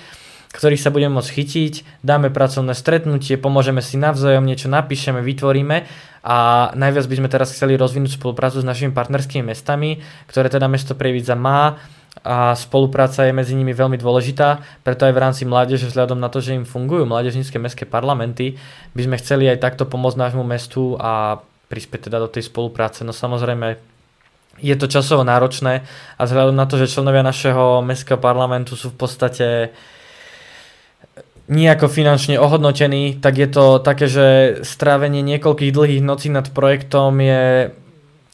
ktorých 0.51 0.83
sa 0.83 0.91
budeme 0.91 1.15
môcť 1.15 1.31
chytiť, 1.31 1.73
dáme 2.03 2.27
pracovné 2.27 2.75
stretnutie, 2.75 3.39
pomôžeme 3.39 3.79
si 3.79 3.95
navzájom, 3.95 4.43
niečo 4.43 4.67
napíšeme, 4.67 5.23
vytvoríme 5.23 5.87
a 6.27 6.69
najviac 6.75 7.07
by 7.07 7.15
sme 7.17 7.29
teraz 7.31 7.55
chceli 7.55 7.79
rozvinúť 7.79 8.19
spoluprácu 8.19 8.59
s 8.59 8.67
našimi 8.67 8.91
partnerskými 8.91 9.47
mestami, 9.47 10.03
ktoré 10.27 10.51
teda 10.51 10.67
mesto 10.67 10.93
Prievidza 10.93 11.39
má 11.39 11.79
a 12.27 12.51
spolupráca 12.59 13.23
je 13.23 13.31
medzi 13.31 13.55
nimi 13.55 13.71
veľmi 13.71 13.95
dôležitá, 13.95 14.59
preto 14.83 15.07
aj 15.07 15.15
v 15.15 15.21
rámci 15.23 15.43
mládeže 15.47 15.87
vzhľadom 15.87 16.19
na 16.19 16.27
to, 16.27 16.43
že 16.43 16.59
im 16.59 16.67
fungujú 16.67 17.07
mládežnícke 17.07 17.55
mestské 17.55 17.87
parlamenty, 17.87 18.59
by 18.91 19.01
sme 19.07 19.15
chceli 19.23 19.47
aj 19.47 19.63
takto 19.63 19.87
pomôcť 19.87 20.19
nášmu 20.19 20.43
mestu 20.43 20.99
a 20.99 21.39
prispieť 21.71 22.11
teda 22.11 22.19
do 22.19 22.27
tej 22.27 22.51
spolupráce. 22.51 23.07
No 23.07 23.15
samozrejme, 23.15 23.79
je 24.59 24.75
to 24.75 24.91
časovo 24.91 25.23
náročné 25.23 25.87
a 26.19 26.21
vzhľadom 26.27 26.53
na 26.53 26.67
to, 26.67 26.75
že 26.75 26.91
členovia 26.91 27.23
našeho 27.23 27.79
mestského 27.79 28.19
parlamentu 28.19 28.75
sú 28.75 28.91
v 28.91 28.99
podstate 28.99 29.47
nejako 31.51 31.91
finančne 31.91 32.39
ohodnotený, 32.39 33.19
tak 33.19 33.35
je 33.35 33.49
to 33.51 33.83
také, 33.83 34.07
že 34.07 34.27
strávenie 34.63 35.19
niekoľkých 35.19 35.75
dlhých 35.75 36.01
nocí 36.01 36.31
nad 36.31 36.47
projektom 36.47 37.19
je 37.19 37.75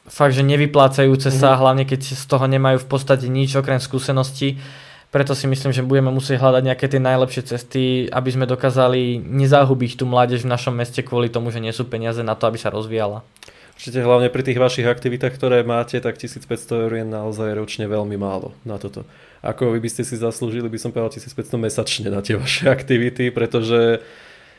fakt, 0.05 0.37
že 0.37 0.45
nevyplácajúce 0.45 1.33
mm-hmm. 1.33 1.41
sa, 1.41 1.57
hlavne 1.57 1.89
keď 1.89 2.13
z 2.13 2.25
toho 2.29 2.45
nemajú 2.45 2.77
v 2.77 2.87
podstate 2.87 3.25
nič 3.25 3.57
okrem 3.57 3.81
skúseností. 3.81 4.61
Preto 5.09 5.33
si 5.33 5.49
myslím, 5.49 5.73
že 5.73 5.81
budeme 5.81 6.13
musieť 6.13 6.37
hľadať 6.37 6.63
nejaké 6.67 6.85
tie 6.85 7.01
najlepšie 7.01 7.43
cesty, 7.49 7.83
aby 8.11 8.29
sme 8.29 8.45
dokázali 8.45 9.17
nezahubiť 9.17 9.97
tú 9.97 10.05
mládež 10.05 10.45
v 10.45 10.53
našom 10.53 10.77
meste 10.77 11.01
kvôli 11.01 11.33
tomu, 11.33 11.49
že 11.49 11.63
nie 11.63 11.73
sú 11.73 11.89
peniaze 11.89 12.21
na 12.21 12.37
to, 12.37 12.45
aby 12.45 12.61
sa 12.61 12.69
rozvíjala. 12.69 13.25
Určite 13.73 14.03
hlavne 14.03 14.29
pri 14.29 14.45
tých 14.45 14.61
vašich 14.61 14.85
aktivitách, 14.85 15.33
ktoré 15.33 15.65
máte, 15.65 15.97
tak 16.03 16.21
1500 16.21 16.85
eur 16.85 16.91
je 17.01 17.05
naozaj 17.07 17.49
ročne 17.57 17.89
veľmi 17.89 18.17
málo 18.19 18.53
na 18.61 18.77
toto 18.77 19.09
ako 19.41 19.77
vy 19.77 19.79
by 19.83 19.89
ste 19.91 20.03
si 20.03 20.15
zaslúžili, 20.17 20.69
by 20.69 20.79
som 20.81 20.89
povedal 20.89 21.13
1500 21.13 21.57
mesačne 21.57 22.07
na 22.09 22.21
tie 22.25 22.37
vaše 22.39 22.69
aktivity, 22.69 23.29
pretože 23.29 24.01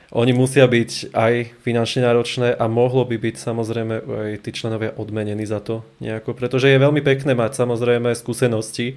oni 0.09 0.33
musia 0.33 0.65
byť 0.65 1.13
aj 1.13 1.35
finančne 1.61 2.01
náročné 2.09 2.57
a 2.57 2.65
mohlo 2.65 3.05
by 3.05 3.21
byť 3.21 3.37
samozrejme 3.37 3.95
aj 4.09 4.33
tí 4.41 4.51
členovia 4.57 4.97
odmenení 4.97 5.45
za 5.45 5.61
to 5.61 5.85
nejako, 6.01 6.33
pretože 6.33 6.73
je 6.73 6.81
veľmi 6.81 7.05
pekné 7.05 7.37
mať 7.37 7.61
samozrejme 7.61 8.17
skúsenosti, 8.17 8.97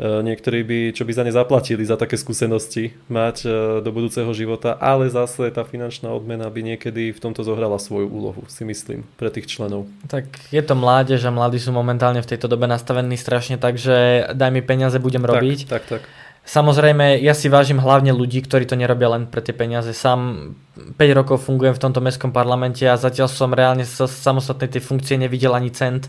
niektorí 0.00 0.64
by, 0.64 0.78
čo 0.96 1.04
by 1.04 1.12
za 1.12 1.22
ne 1.28 1.32
zaplatili 1.32 1.84
za 1.84 2.00
také 2.00 2.16
skúsenosti 2.16 2.96
mať 3.12 3.36
e, 3.44 3.48
do 3.84 3.90
budúceho 3.92 4.32
života, 4.32 4.72
ale 4.80 5.12
zase 5.12 5.52
tá 5.52 5.60
finančná 5.60 6.08
odmena 6.08 6.48
by 6.48 6.64
niekedy 6.64 7.12
v 7.12 7.20
tomto 7.20 7.44
zohrala 7.44 7.76
svoju 7.76 8.08
úlohu, 8.08 8.42
si 8.48 8.64
myslím, 8.64 9.04
pre 9.20 9.28
tých 9.28 9.44
členov. 9.44 9.84
Tak 10.08 10.24
je 10.48 10.62
to 10.64 10.72
mládež 10.72 11.20
a 11.28 11.34
mladí 11.34 11.60
sú 11.60 11.76
momentálne 11.76 12.24
v 12.24 12.30
tejto 12.32 12.48
dobe 12.48 12.64
nastavení 12.64 13.20
strašne 13.20 13.60
tak, 13.60 13.76
že 13.76 14.24
daj 14.32 14.50
mi 14.50 14.64
peniaze, 14.64 14.96
budem 14.96 15.20
robiť. 15.20 15.68
Tak, 15.68 15.84
tak, 15.84 16.00
tak. 16.00 16.02
Samozrejme, 16.40 17.20
ja 17.20 17.36
si 17.36 17.52
vážim 17.52 17.76
hlavne 17.76 18.16
ľudí, 18.16 18.40
ktorí 18.40 18.64
to 18.64 18.74
nerobia 18.74 19.12
len 19.12 19.28
pre 19.28 19.44
tie 19.44 19.52
peniaze. 19.52 19.92
Sám 19.92 20.50
5 20.96 21.18
rokov 21.20 21.44
fungujem 21.44 21.76
v 21.76 21.82
tomto 21.84 22.00
mestskom 22.00 22.32
parlamente 22.32 22.88
a 22.88 22.96
zatiaľ 22.96 23.28
som 23.28 23.52
reálne 23.52 23.84
sa 23.84 24.08
samostatnej 24.08 24.72
tej 24.72 24.80
funkcie 24.80 25.20
nevidel 25.20 25.52
ani 25.52 25.68
cent 25.68 26.08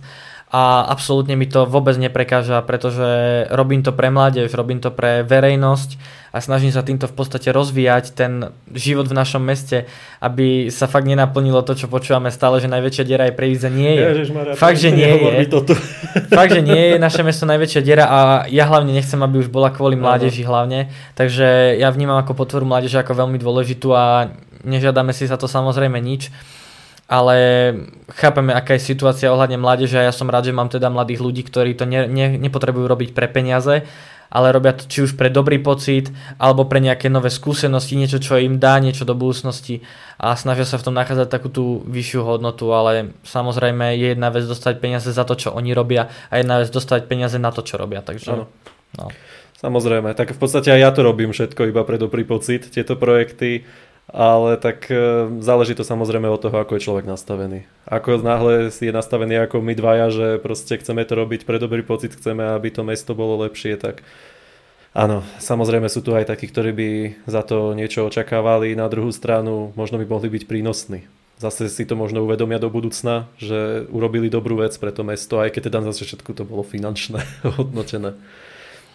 a 0.51 0.83
absolútne 0.83 1.39
mi 1.39 1.47
to 1.47 1.63
vôbec 1.63 1.95
neprekáža, 1.95 2.59
pretože 2.67 3.07
robím 3.55 3.87
to 3.87 3.95
pre 3.95 4.11
mládež, 4.11 4.51
robím 4.51 4.83
to 4.83 4.91
pre 4.91 5.23
verejnosť 5.23 5.95
a 6.35 6.43
snažím 6.43 6.75
sa 6.75 6.83
týmto 6.83 7.07
v 7.07 7.15
podstate 7.15 7.55
rozvíjať 7.55 8.11
ten 8.11 8.51
život 8.75 9.07
v 9.07 9.15
našom 9.15 9.39
meste, 9.39 9.87
aby 10.19 10.67
sa 10.67 10.91
fakt 10.91 11.07
nenaplnilo 11.07 11.63
to, 11.63 11.71
čo 11.79 11.87
počúvame 11.87 12.35
stále, 12.35 12.59
že 12.59 12.67
najväčšia 12.67 13.07
diera 13.07 13.31
je 13.31 13.33
pre 13.35 13.47
nie 13.71 13.91
je. 13.95 14.03
Ježišmaria, 14.11 14.59
fakt, 14.59 14.79
že 14.83 14.91
nie 14.91 15.07
je. 15.07 15.31
fakt, 16.27 16.51
že 16.51 16.59
nie 16.59 16.83
je 16.83 16.97
naše 16.99 17.23
mesto 17.23 17.47
najväčšia 17.47 17.81
diera 17.87 18.05
a 18.11 18.19
ja 18.51 18.67
hlavne 18.67 18.91
nechcem, 18.91 19.23
aby 19.23 19.39
už 19.39 19.47
bola 19.47 19.71
kvôli 19.71 19.95
mládeži 19.95 20.43
hlavne. 20.43 20.91
Takže 21.15 21.79
ja 21.79 21.87
vnímam 21.95 22.19
ako 22.19 22.35
potvoru 22.35 22.67
mládeže 22.67 22.99
ako 22.99 23.23
veľmi 23.23 23.39
dôležitú 23.39 23.95
a 23.95 24.35
nežiadame 24.67 25.15
si 25.15 25.31
za 25.31 25.39
to 25.39 25.47
samozrejme 25.47 25.95
nič 25.95 26.27
ale 27.11 27.35
chápeme, 28.15 28.55
aká 28.55 28.79
je 28.79 28.87
situácia 28.87 29.27
ohľadne 29.27 29.59
mládeže 29.59 29.99
a 29.99 30.07
ja 30.07 30.15
som 30.15 30.31
rád, 30.31 30.47
že 30.47 30.55
mám 30.55 30.71
teda 30.71 30.87
mladých 30.87 31.19
ľudí, 31.19 31.43
ktorí 31.43 31.75
to 31.75 31.83
ne, 31.83 32.07
ne, 32.07 32.39
nepotrebujú 32.39 32.87
robiť 32.87 33.11
pre 33.11 33.27
peniaze, 33.27 33.83
ale 34.31 34.55
robia 34.55 34.71
to 34.71 34.87
či 34.87 35.03
už 35.03 35.19
pre 35.19 35.27
dobrý 35.27 35.59
pocit, 35.59 36.07
alebo 36.39 36.63
pre 36.63 36.79
nejaké 36.79 37.11
nové 37.11 37.27
skúsenosti, 37.27 37.99
niečo, 37.99 38.23
čo 38.23 38.39
im 38.39 38.63
dá 38.63 38.79
niečo 38.79 39.03
do 39.03 39.11
budúcnosti 39.11 39.83
a 40.15 40.39
snažia 40.39 40.63
sa 40.63 40.79
v 40.79 40.87
tom 40.87 40.95
nachádzať 40.95 41.27
takú 41.27 41.51
tú 41.51 41.83
vyššiu 41.83 42.23
hodnotu, 42.23 42.71
ale 42.71 43.11
samozrejme 43.27 43.91
je 43.99 44.15
jedna 44.15 44.31
vec 44.31 44.47
dostať 44.47 44.79
peniaze 44.79 45.11
za 45.11 45.27
to, 45.27 45.35
čo 45.35 45.51
oni 45.51 45.75
robia 45.75 46.07
a 46.31 46.39
jedna 46.39 46.63
vec 46.63 46.71
dostať 46.71 47.11
peniaze 47.11 47.35
na 47.35 47.51
to, 47.51 47.59
čo 47.59 47.75
robia. 47.75 47.99
Takže, 47.99 48.31
ano. 48.31 48.47
no. 48.95 49.11
Samozrejme, 49.59 50.15
tak 50.15 50.31
v 50.31 50.39
podstate 50.39 50.71
aj 50.73 50.79
ja 50.79 50.89
to 50.95 51.03
robím 51.03 51.35
všetko 51.35 51.69
iba 51.69 51.83
pre 51.83 51.99
dobrý 51.99 52.23
pocit, 52.23 52.71
tieto 52.71 52.95
projekty 52.95 53.67
ale 54.11 54.59
tak 54.59 54.91
e, 54.91 55.27
záleží 55.39 55.71
to 55.71 55.87
samozrejme 55.87 56.27
od 56.27 56.43
toho, 56.43 56.59
ako 56.59 56.75
je 56.75 56.85
človek 56.85 57.07
nastavený. 57.07 57.63
Ako 57.87 58.19
náhle 58.19 58.67
je 58.67 58.91
nastavený 58.91 59.47
ako 59.47 59.63
my 59.63 59.73
dvaja, 59.73 60.07
že 60.11 60.27
proste 60.43 60.75
chceme 60.75 61.07
to 61.07 61.15
robiť 61.15 61.47
pre 61.47 61.57
dobrý 61.57 61.79
pocit, 61.81 62.15
chceme, 62.15 62.43
aby 62.51 62.69
to 62.71 62.83
mesto 62.83 63.15
bolo 63.15 63.39
lepšie, 63.47 63.79
tak 63.79 64.03
Áno, 64.91 65.23
samozrejme 65.39 65.87
sú 65.87 66.03
tu 66.03 66.11
aj 66.11 66.27
takí, 66.27 66.51
ktorí 66.51 66.71
by 66.75 66.89
za 67.23 67.47
to 67.47 67.71
niečo 67.71 68.03
očakávali, 68.03 68.75
na 68.75 68.91
druhú 68.91 69.07
stranu 69.15 69.71
možno 69.79 69.95
by 69.95 70.03
mohli 70.03 70.27
byť 70.27 70.43
prínosní. 70.51 71.07
Zase 71.39 71.71
si 71.71 71.87
to 71.87 71.95
možno 71.95 72.27
uvedomia 72.27 72.59
do 72.59 72.67
budúcna, 72.67 73.31
že 73.39 73.87
urobili 73.87 74.27
dobrú 74.27 74.59
vec 74.59 74.75
pre 74.75 74.91
to 74.91 75.07
mesto, 75.07 75.39
aj 75.39 75.55
keď 75.55 75.71
teda 75.71 75.79
zase 75.87 76.03
všetko 76.03 76.35
to 76.35 76.43
bolo 76.43 76.67
finančné 76.67 77.23
hodnotené. 77.55 78.19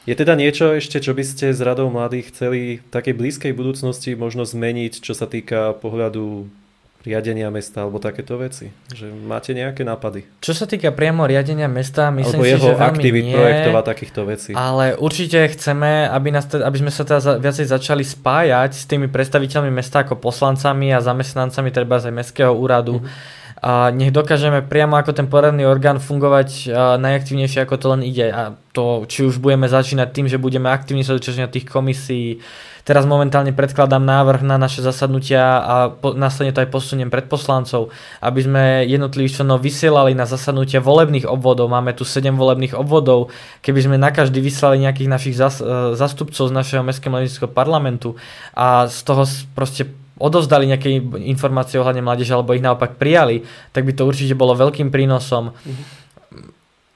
Je 0.07 0.15
teda 0.15 0.39
niečo 0.39 0.71
ešte, 0.79 1.03
čo 1.03 1.13
by 1.19 1.25
ste 1.27 1.51
s 1.51 1.59
radou 1.59 1.91
mladých 1.91 2.31
chceli 2.31 2.79
v 2.79 2.89
takej 2.95 3.15
blízkej 3.19 3.53
budúcnosti 3.53 4.15
možno 4.15 4.47
zmeniť, 4.47 5.03
čo 5.03 5.19
sa 5.19 5.27
týka 5.27 5.75
pohľadu 5.83 6.47
riadenia 7.07 7.51
mesta 7.55 7.87
alebo 7.87 8.03
takéto 8.03 8.35
veci? 8.35 8.75
Že 8.91 9.15
máte 9.27 9.55
nejaké 9.55 9.87
nápady? 9.87 10.27
Čo 10.43 10.59
sa 10.59 10.67
týka 10.67 10.91
priamo 10.91 11.23
riadenia 11.23 11.71
mesta, 11.71 12.11
myslím 12.11 12.43
alebo 12.43 12.43
si, 12.43 12.51
jeho 12.51 12.67
že 12.67 12.75
veľmi 12.75 12.87
aktivít, 12.99 13.25
nie, 13.31 13.35
projektov 13.39 13.75
a 13.79 13.83
takýchto 13.87 14.21
vecí. 14.27 14.51
Ale 14.59 14.99
určite 14.99 15.39
chceme, 15.55 16.11
aby, 16.11 16.29
nás 16.35 16.51
teda, 16.51 16.67
aby 16.67 16.79
sme 16.83 16.91
sa 16.91 17.07
teda 17.07 17.21
za- 17.23 17.39
viacej 17.39 17.67
začali 17.71 18.03
spájať 18.03 18.71
s 18.75 18.85
tými 18.91 19.07
predstaviteľmi 19.07 19.71
mesta 19.71 20.03
ako 20.03 20.19
poslancami 20.19 20.91
a 20.91 20.99
zamestnancami 20.99 21.71
treba 21.71 22.03
aj 22.03 22.11
mestského 22.11 22.51
úradu. 22.51 22.99
Mm-hmm. 22.99 23.45
A 23.63 23.89
nech 23.91 24.13
dokážeme 24.13 24.61
priamo 24.61 25.01
ako 25.01 25.17
ten 25.17 25.27
poradný 25.27 25.65
orgán 25.65 25.97
fungovať 25.97 26.71
najaktívnejšie 27.01 27.65
ako 27.65 27.75
to 27.81 27.87
len 27.97 28.03
ide. 28.05 28.29
A 28.29 28.55
to, 28.77 29.09
či 29.09 29.25
už 29.25 29.41
budeme 29.41 29.65
začínať 29.65 30.09
tým, 30.13 30.27
že 30.29 30.37
budeme 30.37 30.69
aktívne 30.69 31.03
sa 31.03 31.17
zúčastňovať 31.17 31.53
tých 31.57 31.67
komisí, 31.67 32.45
Teraz 32.87 33.03
momentálne 33.03 33.51
predkladám 33.51 33.99
návrh 33.99 34.47
na 34.47 34.63
naše 34.63 34.79
zasadnutia 34.79 35.59
a 35.59 35.91
po, 35.91 36.15
následne 36.15 36.55
to 36.55 36.63
aj 36.63 36.71
posuniem 36.71 37.11
pred 37.11 37.27
poslancov, 37.27 37.91
aby 38.23 38.47
sme 38.47 38.87
jednotlivých 38.87 39.43
členov 39.43 39.59
vysielali 39.59 40.15
na 40.15 40.23
zasadnutia 40.23 40.79
volebných 40.79 41.27
obvodov. 41.27 41.67
Máme 41.67 41.99
tu 41.99 42.07
7 42.07 42.39
volebných 42.39 42.79
obvodov. 42.79 43.35
Keby 43.67 43.91
sme 43.91 43.97
na 43.99 44.15
každý 44.15 44.39
vyslali 44.39 44.79
nejakých 44.87 45.11
našich 45.11 45.35
zas, 45.35 45.59
e, 45.59 45.99
zastupcov 45.99 46.47
z 46.47 46.55
našeho 46.55 46.87
mestského 46.87 47.11
mladíckého 47.11 47.51
parlamentu 47.51 48.15
a 48.55 48.87
z 48.87 49.03
toho 49.03 49.27
proste 49.59 49.91
odovzdali 50.17 50.65
nejaké 50.69 50.89
informácie 51.29 51.77
ohľadne 51.77 52.05
mládeže 52.05 52.33
alebo 52.33 52.57
ich 52.57 52.65
naopak 52.65 52.97
prijali, 52.97 53.45
tak 53.73 53.85
by 53.85 53.93
to 53.93 54.09
určite 54.09 54.35
bolo 54.37 54.57
veľkým 54.57 54.89
prínosom. 54.89 55.53
Mm-hmm 55.53 56.07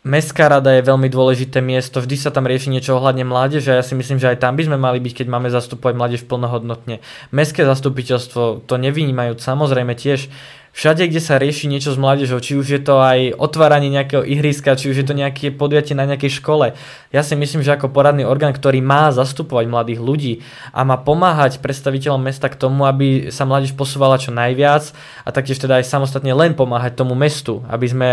Mestská 0.00 0.48
rada 0.48 0.72
je 0.72 0.80
veľmi 0.80 1.12
dôležité 1.12 1.60
miesto, 1.60 2.00
vždy 2.00 2.16
sa 2.16 2.32
tam 2.32 2.48
rieši 2.48 2.72
niečo 2.72 2.96
ohľadne 2.96 3.28
mládeže 3.28 3.68
a 3.68 3.78
ja 3.78 3.84
si 3.84 3.92
myslím, 3.92 4.16
že 4.16 4.32
aj 4.32 4.40
tam 4.40 4.56
by 4.56 4.64
sme 4.64 4.80
mali 4.80 4.96
byť, 4.96 5.12
keď 5.12 5.26
máme 5.28 5.52
zastupovať 5.52 5.92
mládež 5.92 6.24
plnohodnotne. 6.24 7.04
Mestské 7.36 7.68
zastupiteľstvo 7.68 8.64
to 8.64 8.74
nevynímajú 8.80 9.36
samozrejme 9.36 9.92
tiež. 9.92 10.32
Všade, 10.70 11.10
kde 11.10 11.18
sa 11.18 11.34
rieši 11.34 11.66
niečo 11.66 11.90
s 11.90 11.98
mládežou, 11.98 12.38
či 12.38 12.54
už 12.54 12.66
je 12.70 12.80
to 12.80 13.02
aj 13.02 13.34
otváranie 13.34 13.90
nejakého 13.90 14.22
ihriska, 14.22 14.78
či 14.78 14.94
už 14.94 15.02
je 15.02 15.06
to 15.06 15.18
nejaké 15.18 15.50
podujatie 15.50 15.98
na 15.98 16.06
nejakej 16.06 16.38
škole. 16.38 16.78
Ja 17.10 17.26
si 17.26 17.34
myslím, 17.34 17.66
že 17.66 17.74
ako 17.74 17.90
poradný 17.90 18.22
orgán, 18.22 18.54
ktorý 18.54 18.78
má 18.78 19.10
zastupovať 19.10 19.66
mladých 19.66 20.00
ľudí 20.00 20.34
a 20.70 20.86
má 20.86 20.94
pomáhať 20.94 21.58
predstaviteľom 21.58 22.22
mesta 22.22 22.46
k 22.46 22.54
tomu, 22.54 22.86
aby 22.86 23.34
sa 23.34 23.42
mládež 23.50 23.74
posúvala 23.74 24.22
čo 24.22 24.30
najviac 24.30 24.94
a 25.26 25.28
taktiež 25.34 25.58
teda 25.58 25.82
aj 25.82 25.90
samostatne 25.90 26.30
len 26.30 26.54
pomáhať 26.54 26.94
tomu 26.94 27.18
mestu, 27.18 27.66
aby 27.66 27.86
sme 27.90 28.08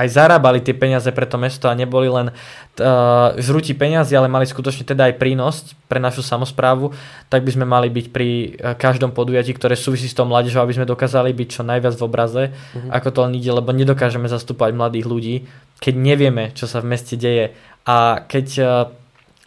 aj 0.00 0.08
zarábali 0.08 0.64
tie 0.64 0.72
peniaze 0.72 1.12
pre 1.12 1.28
to 1.28 1.36
mesto 1.36 1.68
a 1.68 1.76
neboli 1.76 2.08
len 2.08 2.32
uh, 2.32 3.36
žrutí 3.36 3.76
peniazy, 3.76 4.16
ale 4.16 4.32
mali 4.32 4.48
skutočne 4.48 4.88
teda 4.88 5.12
aj 5.12 5.14
prínos 5.20 5.76
pre 5.92 6.00
našu 6.00 6.24
samozprávu, 6.24 6.96
tak 7.28 7.44
by 7.44 7.50
sme 7.52 7.66
mali 7.68 7.92
byť 7.92 8.06
pri 8.08 8.28
uh, 8.32 8.72
každom 8.80 9.12
podujatí, 9.12 9.52
ktoré 9.52 9.76
súvisí 9.76 10.08
s 10.08 10.16
tou 10.16 10.24
mládežou, 10.24 10.64
aby 10.64 10.72
sme 10.72 10.88
dokázali 10.88 11.36
byť 11.36 11.48
čo 11.52 11.62
najviac 11.68 11.94
v 12.00 12.06
obraze, 12.08 12.42
mm-hmm. 12.48 12.90
ako 12.96 13.08
to 13.12 13.18
len 13.28 13.32
ide, 13.36 13.52
lebo 13.52 13.76
nedokážeme 13.76 14.26
zastúpať 14.32 14.72
mladých 14.72 15.04
ľudí, 15.04 15.34
keď 15.84 15.94
nevieme, 16.00 16.44
čo 16.56 16.64
sa 16.64 16.80
v 16.80 16.96
meste 16.96 17.20
deje 17.20 17.52
a 17.84 18.24
keď 18.24 18.46
uh, 18.60 18.68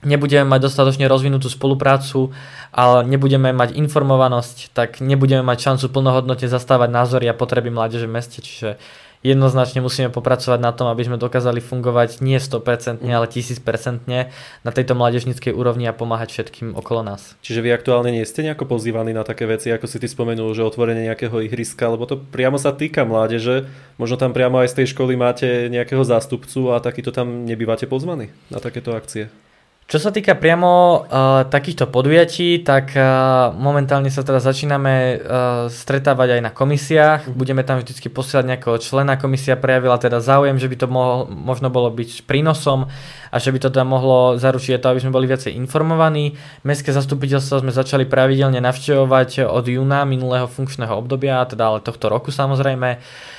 nebudeme 0.05 0.45
mať 0.45 0.69
dostatočne 0.69 1.07
rozvinutú 1.07 1.47
spoluprácu, 1.47 2.35
ale 2.75 3.07
nebudeme 3.07 3.55
mať 3.55 3.73
informovanosť, 3.79 4.75
tak 4.75 4.99
nebudeme 4.99 5.41
mať 5.41 5.57
šancu 5.71 5.85
plnohodnotne 5.89 6.47
zastávať 6.51 6.89
názory 6.91 7.25
a 7.31 7.37
potreby 7.37 7.71
mládeže 7.71 8.05
v 8.05 8.15
meste. 8.19 8.39
Čiže 8.43 8.77
jednoznačne 9.23 9.79
musíme 9.79 10.11
popracovať 10.11 10.59
na 10.59 10.75
tom, 10.75 10.91
aby 10.91 11.07
sme 11.07 11.17
dokázali 11.17 11.63
fungovať 11.63 12.19
nie 12.19 12.37
100%, 12.37 13.01
ale 13.07 13.25
1000% 13.25 14.05
na 14.61 14.71
tejto 14.75 14.93
mládežnickej 14.93 15.55
úrovni 15.55 15.87
a 15.87 15.95
pomáhať 15.95 16.35
všetkým 16.35 16.75
okolo 16.75 17.01
nás. 17.01 17.39
Čiže 17.41 17.63
vy 17.63 17.69
aktuálne 17.73 18.11
nie 18.11 18.27
ste 18.27 18.43
nejako 18.43 18.67
pozývaní 18.67 19.15
na 19.15 19.23
také 19.23 19.47
veci, 19.47 19.71
ako 19.71 19.87
si 19.87 19.97
ty 19.97 20.11
spomenul, 20.11 20.51
že 20.53 20.67
otvorenie 20.67 21.07
nejakého 21.07 21.39
ihriska, 21.47 21.87
lebo 21.87 22.03
to 22.05 22.19
priamo 22.19 22.59
sa 22.59 22.75
týka 22.75 23.07
mládeže, 23.07 23.65
možno 23.95 24.19
tam 24.19 24.35
priamo 24.35 24.59
aj 24.61 24.69
z 24.75 24.77
tej 24.83 24.87
školy 24.93 25.15
máte 25.15 25.71
nejakého 25.71 26.03
zástupcu 26.03 26.75
a 26.75 26.83
takýto 26.83 27.15
tam 27.15 27.47
nebývate 27.47 27.87
pozvaní 27.87 28.29
na 28.51 28.59
takéto 28.59 28.91
akcie. 28.93 29.31
Čo 29.83 29.99
sa 29.99 30.15
týka 30.15 30.39
priamo 30.39 31.03
uh, 31.03 31.43
takýchto 31.51 31.91
podujatí, 31.91 32.63
tak 32.63 32.95
uh, 32.95 33.51
momentálne 33.51 34.07
sa 34.07 34.23
teda 34.23 34.39
začíname 34.39 34.93
uh, 34.95 35.17
stretávať 35.67 36.39
aj 36.39 36.41
na 36.41 36.51
komisiách. 36.55 37.21
Mhm. 37.27 37.33
Budeme 37.35 37.61
tam 37.67 37.83
vždy 37.83 38.09
posielať 38.09 38.45
nejakého 38.47 38.79
člena. 38.79 39.19
Komisia 39.19 39.59
prejavila 39.59 39.99
teda 39.99 40.23
záujem, 40.23 40.55
že 40.55 40.71
by 40.71 40.75
to 40.79 40.87
mohlo, 40.87 41.27
možno 41.27 41.67
bolo 41.67 41.91
byť 41.91 42.23
prínosom 42.23 42.87
a 43.33 43.35
že 43.37 43.51
by 43.51 43.59
to 43.59 43.69
teda 43.73 43.83
mohlo 43.83 44.39
zaručiť 44.39 44.79
to, 44.79 44.87
aby 44.93 45.03
sme 45.03 45.11
boli 45.11 45.27
viacej 45.27 45.51
informovaní. 45.57 46.39
Mestské 46.63 46.95
zastupiteľstvo 46.95 47.67
sme 47.67 47.75
začali 47.75 48.07
pravidelne 48.07 48.63
navštevovať 48.63 49.45
od 49.45 49.65
júna 49.67 50.07
minulého 50.07 50.47
funkčného 50.47 50.95
obdobia, 50.95 51.43
teda 51.43 51.69
ale 51.69 51.83
tohto 51.83 52.07
roku 52.07 52.31
samozrejme. 52.31 52.97
Uh, 52.97 53.33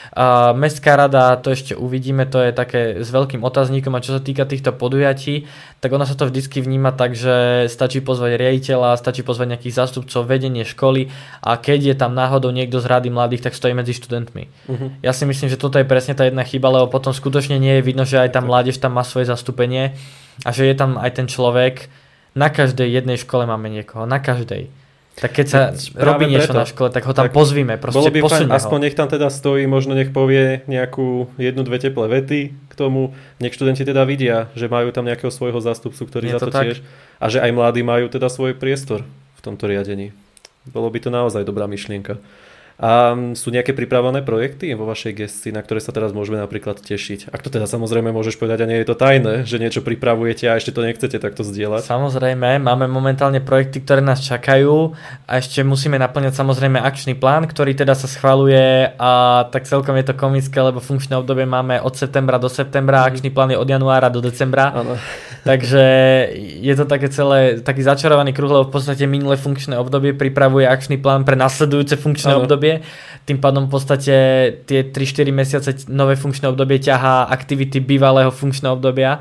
Mestská 0.54 0.94
rada, 0.94 1.34
to 1.42 1.50
ešte 1.50 1.74
uvidíme, 1.74 2.22
to 2.22 2.38
je 2.38 2.54
také 2.54 3.02
s 3.02 3.10
veľkým 3.10 3.42
otáznikom 3.42 3.90
a 3.98 4.04
čo 4.04 4.14
sa 4.14 4.22
týka 4.22 4.46
týchto 4.46 4.70
podujatí, 4.70 5.50
tak 5.82 5.90
ona 5.90 6.06
sa 6.06 6.14
to 6.14 6.30
vždycky 6.30 6.62
vníma 6.62 6.94
tak, 6.94 7.18
že 7.18 7.66
stačí 7.66 7.98
pozvať 7.98 8.38
riaditeľa, 8.38 8.94
stačí 8.94 9.26
pozvať 9.26 9.58
nejakých 9.58 9.74
zástupcov, 9.74 10.30
vedenie 10.30 10.62
školy 10.62 11.10
a 11.42 11.58
keď 11.58 11.80
je 11.90 11.94
tam 11.98 12.14
náhodou 12.14 12.54
niekto 12.54 12.78
z 12.78 12.86
rady 12.86 13.10
mladých, 13.10 13.50
tak 13.50 13.58
stojí 13.58 13.74
medzi 13.74 13.90
študentmi. 13.90 14.46
Uh-huh. 14.70 14.94
Ja 15.02 15.10
si 15.10 15.26
myslím, 15.26 15.50
že 15.50 15.58
toto 15.58 15.82
je 15.82 15.86
presne 15.88 16.14
tá 16.14 16.30
jedna 16.30 16.46
chyba, 16.46 16.70
lebo 16.70 16.86
potom 16.86 17.10
skutočne 17.10 17.58
nie 17.58 17.82
je 17.82 17.86
vidno, 17.86 18.06
že 18.06 18.22
aj 18.22 18.38
tá 18.38 18.40
mládež 18.40 18.78
tam 18.78 18.94
má 18.94 19.02
svoje 19.02 19.26
zastúpenie 19.26 19.98
a 20.46 20.54
že 20.54 20.70
je 20.70 20.78
tam 20.78 20.94
aj 20.94 21.10
ten 21.10 21.26
človek. 21.26 21.90
Na 22.38 22.54
každej 22.54 22.86
jednej 22.86 23.18
škole 23.18 23.50
máme 23.50 23.66
niekoho, 23.66 24.06
na 24.06 24.22
každej. 24.22 24.83
Tak 25.14 25.30
keď 25.30 25.46
sa 25.46 25.60
Práve 25.70 26.02
robí 26.10 26.24
niečo 26.26 26.50
preto. 26.50 26.58
na 26.58 26.66
škole, 26.66 26.88
tak 26.90 27.06
ho 27.06 27.14
tam 27.14 27.30
tak 27.30 27.34
pozvíme, 27.38 27.78
proste 27.78 27.94
bolo 27.94 28.10
by 28.10 28.20
fajn, 28.26 28.50
aspoň 28.50 28.78
nech 28.82 28.98
tam 28.98 29.06
teda 29.06 29.30
stojí, 29.30 29.62
možno 29.70 29.94
nech 29.94 30.10
povie 30.10 30.66
nejakú 30.66 31.30
jednu, 31.38 31.62
dve 31.62 31.78
teplé 31.78 32.10
vety 32.10 32.40
k 32.50 32.74
tomu, 32.74 33.14
nech 33.38 33.54
študenti 33.54 33.86
teda 33.86 34.02
vidia, 34.02 34.50
že 34.58 34.66
majú 34.66 34.90
tam 34.90 35.06
nejakého 35.06 35.30
svojho 35.30 35.62
zástupcu, 35.62 36.02
ktorý 36.02 36.26
Je 36.28 36.34
za 36.34 36.40
to, 36.42 36.50
to 36.50 36.58
tiež, 36.58 36.76
a 37.22 37.26
že 37.30 37.38
aj 37.38 37.50
mladí 37.54 37.86
majú 37.86 38.10
teda 38.10 38.26
svoj 38.26 38.58
priestor 38.58 39.06
v 39.06 39.40
tomto 39.40 39.70
riadení. 39.70 40.10
Bolo 40.66 40.90
by 40.90 40.98
to 40.98 41.14
naozaj 41.14 41.46
dobrá 41.46 41.70
myšlienka. 41.70 42.18
A 42.74 43.14
sú 43.38 43.54
nejaké 43.54 43.70
pripravené 43.70 44.26
projekty 44.26 44.74
vo 44.74 44.82
vašej 44.82 45.22
gestii, 45.22 45.54
na 45.54 45.62
ktoré 45.62 45.78
sa 45.78 45.94
teraz 45.94 46.10
môžeme 46.10 46.42
napríklad 46.42 46.82
tešiť? 46.82 47.30
Ak 47.30 47.38
to 47.38 47.46
teda 47.46 47.70
samozrejme 47.70 48.10
môžeš 48.10 48.34
povedať 48.34 48.66
a 48.66 48.70
nie 48.70 48.82
je 48.82 48.88
to 48.90 48.98
tajné, 48.98 49.46
že 49.46 49.62
niečo 49.62 49.78
pripravujete 49.78 50.50
a 50.50 50.58
ešte 50.58 50.74
to 50.74 50.82
nechcete 50.82 51.22
takto 51.22 51.46
zdieľať. 51.46 51.86
Samozrejme, 51.86 52.58
máme 52.58 52.90
momentálne 52.90 53.38
projekty, 53.38 53.78
ktoré 53.78 54.02
nás 54.02 54.18
čakajú 54.26 54.90
a 55.30 55.38
ešte 55.38 55.62
musíme 55.62 56.02
naplňať 56.02 56.34
samozrejme 56.34 56.82
akčný 56.82 57.14
plán, 57.14 57.46
ktorý 57.46 57.78
teda 57.78 57.94
sa 57.94 58.10
schvaluje 58.10 58.90
a 58.98 59.46
tak 59.54 59.70
celkom 59.70 59.94
je 59.94 60.10
to 60.10 60.14
komické, 60.18 60.58
lebo 60.58 60.82
funkčné 60.82 61.14
obdobie 61.14 61.46
máme 61.46 61.78
od 61.78 61.94
septembra 61.94 62.42
do 62.42 62.50
septembra, 62.50 63.06
mm. 63.06 63.06
akčný 63.06 63.30
plán 63.30 63.54
je 63.54 63.58
od 63.62 63.70
januára 63.70 64.10
do 64.10 64.18
decembra. 64.18 64.74
Ano. 64.74 64.98
Takže 65.48 65.84
je 66.40 66.74
to 66.74 66.88
také 66.88 67.12
celé, 67.12 67.60
taký 67.60 67.86
začarovaný 67.86 68.32
kruh, 68.34 68.50
lebo 68.50 68.66
v 68.66 68.74
podstate 68.80 69.04
minulé 69.04 69.36
funkčné 69.36 69.76
obdobie 69.76 70.16
pripravuje 70.16 70.64
akčný 70.64 70.96
plán 70.98 71.22
pre 71.22 71.36
nasledujúce 71.36 72.00
funkčné 72.00 72.32
ano. 72.32 72.48
obdobie 72.48 72.63
obdobie. 72.64 72.80
Tým 73.28 73.38
pádom 73.40 73.68
v 73.68 73.72
podstate 73.72 74.16
tie 74.64 74.80
3-4 74.88 75.32
mesiace 75.32 75.70
nové 75.92 76.16
funkčné 76.16 76.48
obdobie 76.48 76.80
ťahá 76.80 77.28
aktivity 77.28 77.80
bývalého 77.80 78.32
funkčného 78.32 78.76
obdobia. 78.76 79.20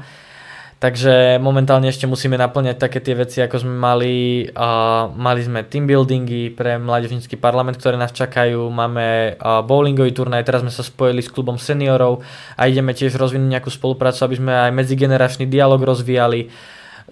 Takže 0.84 1.40
momentálne 1.40 1.88
ešte 1.88 2.04
musíme 2.12 2.36
naplňať 2.36 2.76
také 2.76 3.00
tie 3.00 3.16
veci, 3.16 3.40
ako 3.40 3.56
sme 3.56 3.72
mali. 3.72 4.16
Uh, 4.52 5.08
mali 5.16 5.40
sme 5.40 5.64
team 5.64 5.88
buildingy 5.88 6.52
pre 6.52 6.76
mládežnícky 6.76 7.40
parlament, 7.40 7.80
ktoré 7.80 7.96
nás 7.96 8.12
čakajú. 8.12 8.68
Máme 8.68 9.40
uh, 9.40 9.64
bowlingový 9.64 10.12
turnaj, 10.12 10.44
teraz 10.44 10.60
sme 10.60 10.76
sa 10.76 10.84
spojili 10.84 11.24
s 11.24 11.32
klubom 11.32 11.56
seniorov 11.56 12.20
a 12.60 12.68
ideme 12.68 12.92
tiež 12.92 13.16
rozvinúť 13.16 13.48
nejakú 13.48 13.72
spoluprácu, 13.72 14.28
aby 14.28 14.36
sme 14.36 14.52
aj 14.52 14.72
medzigeneračný 14.76 15.48
dialog 15.48 15.80
rozvíjali. 15.80 16.52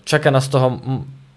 Čaká 0.03 0.35
nás 0.35 0.51
toho 0.51 0.75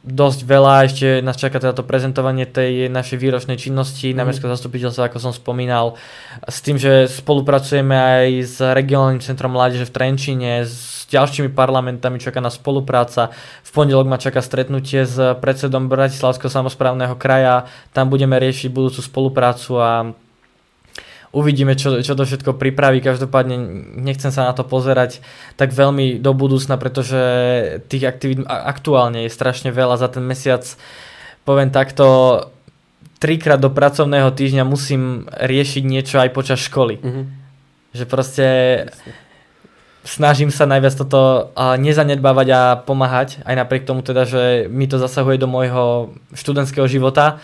dosť 0.05 0.45
veľa, 0.45 0.85
ešte 0.85 1.09
nás 1.25 1.41
čaká 1.41 1.57
teda 1.57 1.73
to 1.73 1.81
prezentovanie 1.81 2.45
tej 2.45 2.93
našej 2.93 3.17
výročnej 3.17 3.57
činnosti 3.57 4.13
mm. 4.13 4.17
na 4.21 4.29
Mestské 4.29 4.45
zastupiteľstvo, 4.45 5.09
ako 5.09 5.19
som 5.19 5.33
spomínal, 5.33 5.97
s 6.45 6.61
tým, 6.61 6.77
že 6.77 7.09
spolupracujeme 7.09 7.97
aj 7.97 8.29
s 8.45 8.57
regionálnym 8.61 9.25
centrom 9.25 9.57
mládeže 9.57 9.89
v 9.89 9.95
Trenčine, 9.97 10.69
s 10.69 11.09
ďalšími 11.09 11.57
parlamentami, 11.57 12.21
čaká 12.21 12.45
na 12.45 12.53
spolupráca. 12.53 13.33
V 13.65 13.71
pondelok 13.73 14.05
ma 14.05 14.21
čaká 14.21 14.45
stretnutie 14.45 15.09
s 15.09 15.17
predsedom 15.41 15.89
Bratislavského 15.89 16.53
samozprávneho 16.53 17.17
kraja, 17.17 17.65
tam 17.97 18.13
budeme 18.13 18.37
riešiť 18.37 18.69
budúcu 18.69 19.01
spoluprácu 19.01 19.73
a 19.81 19.91
uvidíme, 21.35 21.75
čo, 21.75 22.01
čo 22.01 22.15
to 22.15 22.23
všetko 22.23 22.55
pripraví. 22.55 23.03
Každopádne 23.03 23.59
nechcem 23.99 24.31
sa 24.31 24.47
na 24.47 24.55
to 24.55 24.63
pozerať 24.63 25.19
tak 25.59 25.75
veľmi 25.75 26.23
do 26.23 26.31
budúcna, 26.33 26.79
pretože 26.79 27.21
tých 27.91 28.07
aktivít 28.07 28.47
aktuálne 28.47 29.27
je 29.27 29.35
strašne 29.35 29.75
veľa. 29.75 29.99
Za 29.99 30.09
ten 30.15 30.23
mesiac, 30.23 30.63
poviem 31.43 31.75
takto, 31.75 32.07
trikrát 33.19 33.59
do 33.59 33.69
pracovného 33.69 34.31
týždňa 34.31 34.63
musím 34.63 35.27
riešiť 35.29 35.83
niečo 35.83 36.23
aj 36.23 36.31
počas 36.31 36.63
školy. 36.63 37.03
Mm-hmm. 37.03 37.25
Že 37.95 38.05
proste 38.07 38.47
snažím 40.05 40.53
sa 40.53 40.69
najviac 40.69 40.95
toto 40.95 41.51
nezanedbávať 41.57 42.49
a 42.53 42.61
pomáhať, 42.79 43.41
aj 43.43 43.55
napriek 43.57 43.89
tomu 43.89 44.05
teda, 44.05 44.29
že 44.29 44.69
mi 44.69 44.85
to 44.85 45.01
zasahuje 45.01 45.41
do 45.41 45.49
môjho 45.49 46.13
študentského 46.37 46.85
života 46.85 47.41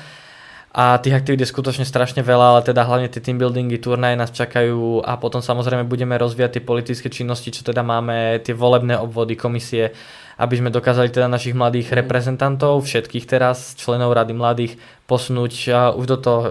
a 0.70 1.02
tých 1.02 1.18
aktivít 1.18 1.42
je 1.42 1.50
skutočne 1.50 1.82
strašne 1.82 2.22
veľa, 2.22 2.46
ale 2.54 2.60
teda 2.62 2.86
hlavne 2.86 3.10
tie 3.10 3.18
team 3.18 3.42
buildingy, 3.42 3.82
turnaje 3.82 4.14
nás 4.14 4.30
čakajú 4.30 5.02
a 5.02 5.18
potom 5.18 5.42
samozrejme 5.42 5.82
budeme 5.82 6.14
rozvíjať 6.14 6.58
tie 6.58 6.62
politické 6.62 7.08
činnosti, 7.10 7.50
čo 7.50 7.66
teda 7.66 7.82
máme, 7.82 8.38
tie 8.38 8.54
volebné 8.54 8.94
obvody, 8.94 9.34
komisie, 9.34 9.90
aby 10.38 10.54
sme 10.62 10.70
dokázali 10.70 11.10
teda 11.10 11.26
našich 11.26 11.58
mladých 11.58 11.90
mhm. 11.90 11.96
reprezentantov, 12.06 12.86
všetkých 12.86 13.26
teraz, 13.26 13.74
členov 13.74 14.14
rady 14.14 14.30
mladých, 14.30 14.72
posunúť 15.10 15.52
už 15.98 16.06
do 16.06 16.18
toho 16.22 16.42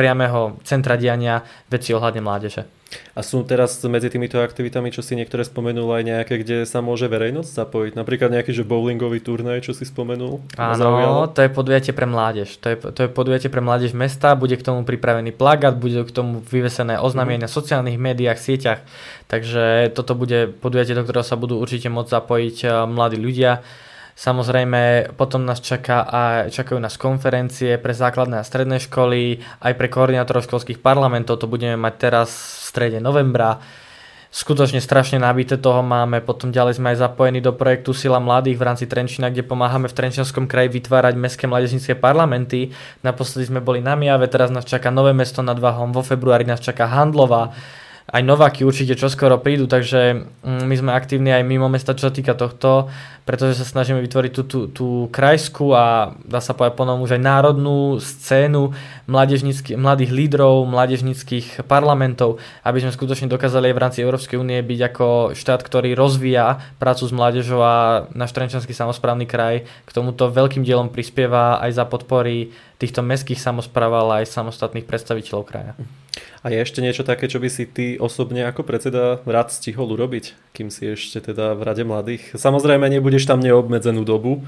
priamého 0.00 0.56
centra 0.64 0.96
diania 0.96 1.44
veci 1.68 1.92
ohľadne 1.92 2.24
mládeže. 2.24 2.64
A 3.14 3.22
sú 3.22 3.46
teraz 3.46 3.78
medzi 3.86 4.10
týmito 4.10 4.42
aktivitami, 4.42 4.90
čo 4.90 4.98
si 4.98 5.14
niektoré 5.14 5.46
spomenul, 5.46 5.86
aj 5.94 6.02
nejaké, 6.02 6.34
kde 6.42 6.66
sa 6.66 6.82
môže 6.82 7.06
verejnosť 7.06 7.46
zapojiť? 7.46 7.92
Napríklad 7.94 8.34
nejaký, 8.34 8.50
že 8.50 8.66
bowlingový 8.66 9.22
turnaj, 9.22 9.62
čo 9.62 9.76
si 9.76 9.86
spomenul? 9.86 10.42
Áno, 10.58 11.30
to 11.30 11.38
je 11.44 11.50
podujatie 11.52 11.94
pre 11.94 12.08
mládež. 12.08 12.58
To 12.58 12.66
je, 12.72 12.76
to 12.80 13.00
je 13.06 13.08
podujatie 13.12 13.46
pre 13.46 13.62
mládež 13.62 13.94
mesta, 13.94 14.34
bude 14.34 14.58
k 14.58 14.66
tomu 14.66 14.82
pripravený 14.82 15.30
plagát, 15.30 15.78
bude 15.78 16.02
k 16.02 16.10
tomu 16.10 16.42
vyvesené 16.42 16.98
oznámenie 16.98 17.38
mm. 17.38 17.46
na 17.46 17.50
sociálnych 17.52 18.00
médiách, 18.00 18.42
sieťach. 18.42 18.82
Takže 19.30 19.94
toto 19.94 20.18
bude 20.18 20.50
podujatie, 20.50 20.98
do 20.98 21.06
ktorého 21.06 21.22
sa 21.22 21.38
budú 21.38 21.62
určite 21.62 21.86
môcť 21.86 22.10
zapojiť 22.10 22.56
eh, 22.66 22.70
mladí 22.90 23.18
ľudia. 23.22 23.62
Samozrejme, 24.20 25.16
potom 25.16 25.48
nás 25.48 25.64
čaká 25.64 26.04
a 26.04 26.20
čakajú 26.52 26.76
nás 26.76 27.00
konferencie 27.00 27.80
pre 27.80 27.96
základné 27.96 28.36
a 28.36 28.44
stredné 28.44 28.76
školy, 28.76 29.40
aj 29.64 29.72
pre 29.80 29.88
koordinátorov 29.88 30.44
školských 30.44 30.84
parlamentov, 30.84 31.40
to 31.40 31.48
budeme 31.48 31.80
mať 31.80 31.94
teraz 31.96 32.28
v 32.28 32.62
strede 32.68 32.98
novembra. 33.00 33.56
Skutočne 34.28 34.84
strašne 34.84 35.16
nabité 35.16 35.56
toho 35.56 35.80
máme, 35.80 36.20
potom 36.20 36.52
ďalej 36.52 36.76
sme 36.76 36.92
aj 36.92 37.00
zapojení 37.00 37.40
do 37.40 37.56
projektu 37.56 37.96
Sila 37.96 38.20
mladých 38.20 38.60
v 38.60 38.66
rámci 38.68 38.84
Trenčina, 38.84 39.32
kde 39.32 39.40
pomáhame 39.40 39.88
v 39.88 39.96
Trenčianskom 39.96 40.44
kraji 40.44 40.68
vytvárať 40.68 41.16
mestské 41.16 41.48
mládežnícke 41.48 41.96
parlamenty. 41.96 42.76
Naposledy 43.00 43.48
sme 43.48 43.64
boli 43.64 43.80
na 43.80 43.96
Miave, 43.96 44.28
teraz 44.28 44.52
nás 44.52 44.68
čaká 44.68 44.92
Nové 44.92 45.16
mesto 45.16 45.40
nad 45.40 45.56
Vahom, 45.56 45.96
vo 45.96 46.04
februári 46.04 46.44
nás 46.44 46.60
čaká 46.60 46.92
Handlova 46.92 47.56
aj 48.10 48.22
Nováky 48.26 48.66
určite 48.66 48.98
čoskoro 48.98 49.38
prídu, 49.38 49.70
takže 49.70 50.26
mm, 50.42 50.66
my 50.66 50.74
sme 50.74 50.90
aktívni 50.90 51.30
aj 51.30 51.46
mimo 51.46 51.70
mesta, 51.70 51.94
čo 51.94 52.10
sa 52.10 52.12
týka 52.12 52.34
tohto, 52.34 52.90
pretože 53.22 53.62
sa 53.62 53.66
snažíme 53.66 54.02
vytvoriť 54.02 54.32
tú, 54.34 54.42
tú, 54.42 54.60
tú 54.66 54.88
krajskú 55.14 55.70
a 55.70 56.18
dá 56.26 56.42
sa 56.42 56.50
povedať 56.50 56.74
ponom 56.74 56.98
už 57.06 57.14
aj 57.14 57.22
národnú 57.22 58.02
scénu 58.02 58.74
mladých 59.06 60.10
lídrov, 60.10 60.66
mládežnických 60.66 61.62
parlamentov, 61.70 62.42
aby 62.66 62.82
sme 62.82 62.90
skutočne 62.90 63.30
dokázali 63.30 63.70
aj 63.70 63.74
v 63.78 63.82
rámci 63.82 63.98
Európskej 64.02 64.42
únie 64.42 64.58
byť 64.58 64.80
ako 64.90 65.06
štát, 65.38 65.62
ktorý 65.62 65.94
rozvíja 65.94 66.58
prácu 66.82 67.06
s 67.06 67.12
mládežou 67.14 67.62
a 67.62 68.10
náš 68.10 68.34
Trenčanský 68.34 68.74
samozprávny 68.74 69.30
kraj 69.30 69.62
k 69.86 69.90
tomuto 69.94 70.26
veľkým 70.26 70.66
dielom 70.66 70.90
prispieva 70.90 71.62
aj 71.62 71.78
za 71.78 71.84
podpory 71.86 72.50
týchto 72.80 73.04
mestských 73.04 73.36
samozpráv, 73.36 73.92
ale 73.92 74.24
aj 74.24 74.32
samostatných 74.32 74.88
predstaviteľov 74.88 75.44
kraja. 75.44 75.72
A 76.40 76.48
je 76.48 76.56
ešte 76.56 76.80
niečo 76.80 77.04
také, 77.04 77.28
čo 77.28 77.36
by 77.36 77.52
si 77.52 77.68
ty 77.68 78.00
osobne 78.00 78.48
ako 78.48 78.64
predseda 78.64 79.20
rád 79.28 79.52
stihol 79.52 79.92
urobiť, 79.92 80.32
kým 80.56 80.72
si 80.72 80.96
ešte 80.96 81.20
teda 81.20 81.52
v 81.52 81.60
Rade 81.60 81.84
mladých? 81.84 82.32
Samozrejme 82.32 82.88
nebudeš 82.88 83.28
tam 83.28 83.44
neobmedzenú 83.44 84.08
dobu, 84.08 84.40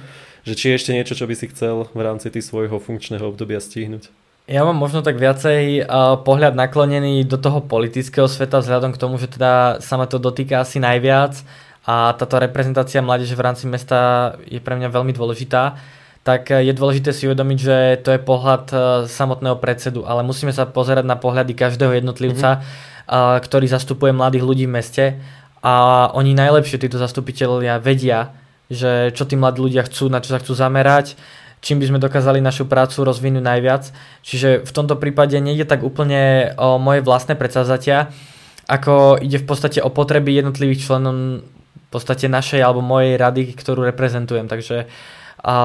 že 0.49 0.57
či 0.57 0.72
je 0.72 0.76
ešte 0.80 0.95
niečo, 0.97 1.12
čo 1.12 1.28
by 1.28 1.35
si 1.37 1.53
chcel 1.53 1.87
v 1.93 2.01
rámci 2.01 2.33
ty 2.33 2.41
svojho 2.41 2.80
funkčného 2.80 3.28
obdobia 3.28 3.61
stihnúť? 3.61 4.09
Ja 4.51 4.66
mám 4.66 4.74
možno 4.74 5.07
tak 5.07 5.22
viacej 5.22 5.87
uh, 5.87 6.18
pohľad 6.18 6.59
naklonený 6.59 7.22
do 7.30 7.39
toho 7.39 7.62
politického 7.62 8.26
sveta 8.26 8.59
vzhľadom 8.59 8.91
k 8.91 8.99
tomu, 8.99 9.14
že 9.20 9.30
teda 9.30 9.78
sa 9.78 9.95
ma 9.95 10.11
to 10.11 10.18
dotýka 10.18 10.66
asi 10.66 10.83
najviac 10.83 11.39
a 11.87 12.11
táto 12.18 12.43
reprezentácia 12.43 12.99
mládeže 13.05 13.39
v 13.39 13.45
rámci 13.45 13.70
mesta 13.70 14.35
je 14.51 14.59
pre 14.59 14.74
mňa 14.74 14.91
veľmi 14.91 15.14
dôležitá 15.14 15.78
tak 16.23 16.51
eh, 16.51 16.62
je 16.66 16.73
dôležité 16.75 17.11
si 17.11 17.27
uvedomiť, 17.27 17.59
že 17.59 17.77
to 18.03 18.14
je 18.14 18.20
pohľad 18.23 18.64
eh, 18.70 18.79
samotného 19.11 19.59
predsedu, 19.59 20.07
ale 20.07 20.23
musíme 20.27 20.55
sa 20.55 20.66
pozerať 20.66 21.07
na 21.07 21.18
pohľady 21.18 21.53
každého 21.55 21.99
jednotlivca, 21.99 22.62
mm-hmm. 22.62 23.43
ktorý 23.43 23.66
zastupuje 23.66 24.14
mladých 24.14 24.47
ľudí 24.47 24.64
v 24.70 24.75
meste 24.79 25.05
a 25.62 26.09
oni 26.14 26.35
najlepšie, 26.35 26.79
títo 26.79 26.99
zastupiteľia, 26.99 27.83
vedia, 27.83 28.35
že 28.66 29.14
čo 29.14 29.27
tí 29.27 29.39
mladí 29.39 29.62
ľudia 29.62 29.87
chcú, 29.87 30.11
na 30.11 30.18
čo 30.18 30.35
sa 30.35 30.43
chcú 30.43 30.59
zamerať, 30.59 31.14
čím 31.62 31.79
by 31.79 31.87
sme 31.87 31.99
dokázali 32.03 32.43
našu 32.43 32.66
prácu 32.66 33.07
rozvinúť 33.07 33.45
najviac. 33.47 33.95
Čiže 34.27 34.66
v 34.66 34.73
tomto 34.75 34.99
prípade 34.99 35.39
nejde 35.39 35.62
tak 35.62 35.87
úplne 35.87 36.55
o 36.59 36.83
moje 36.83 37.07
vlastné 37.07 37.39
predsavzatia, 37.39 38.11
ako 38.66 39.23
ide 39.23 39.39
v 39.39 39.47
podstate 39.47 39.79
o 39.79 39.91
potreby 39.91 40.35
jednotlivých 40.35 40.83
členov 40.83 41.47
v 41.47 41.89
podstate 42.01 42.27
našej 42.27 42.64
alebo 42.64 42.81
mojej 42.81 43.20
rady, 43.20 43.53
ktorú 43.53 43.85
reprezentujem. 43.85 44.49
Takže 44.49 44.89
uh, 44.89 45.22
a 45.43 45.57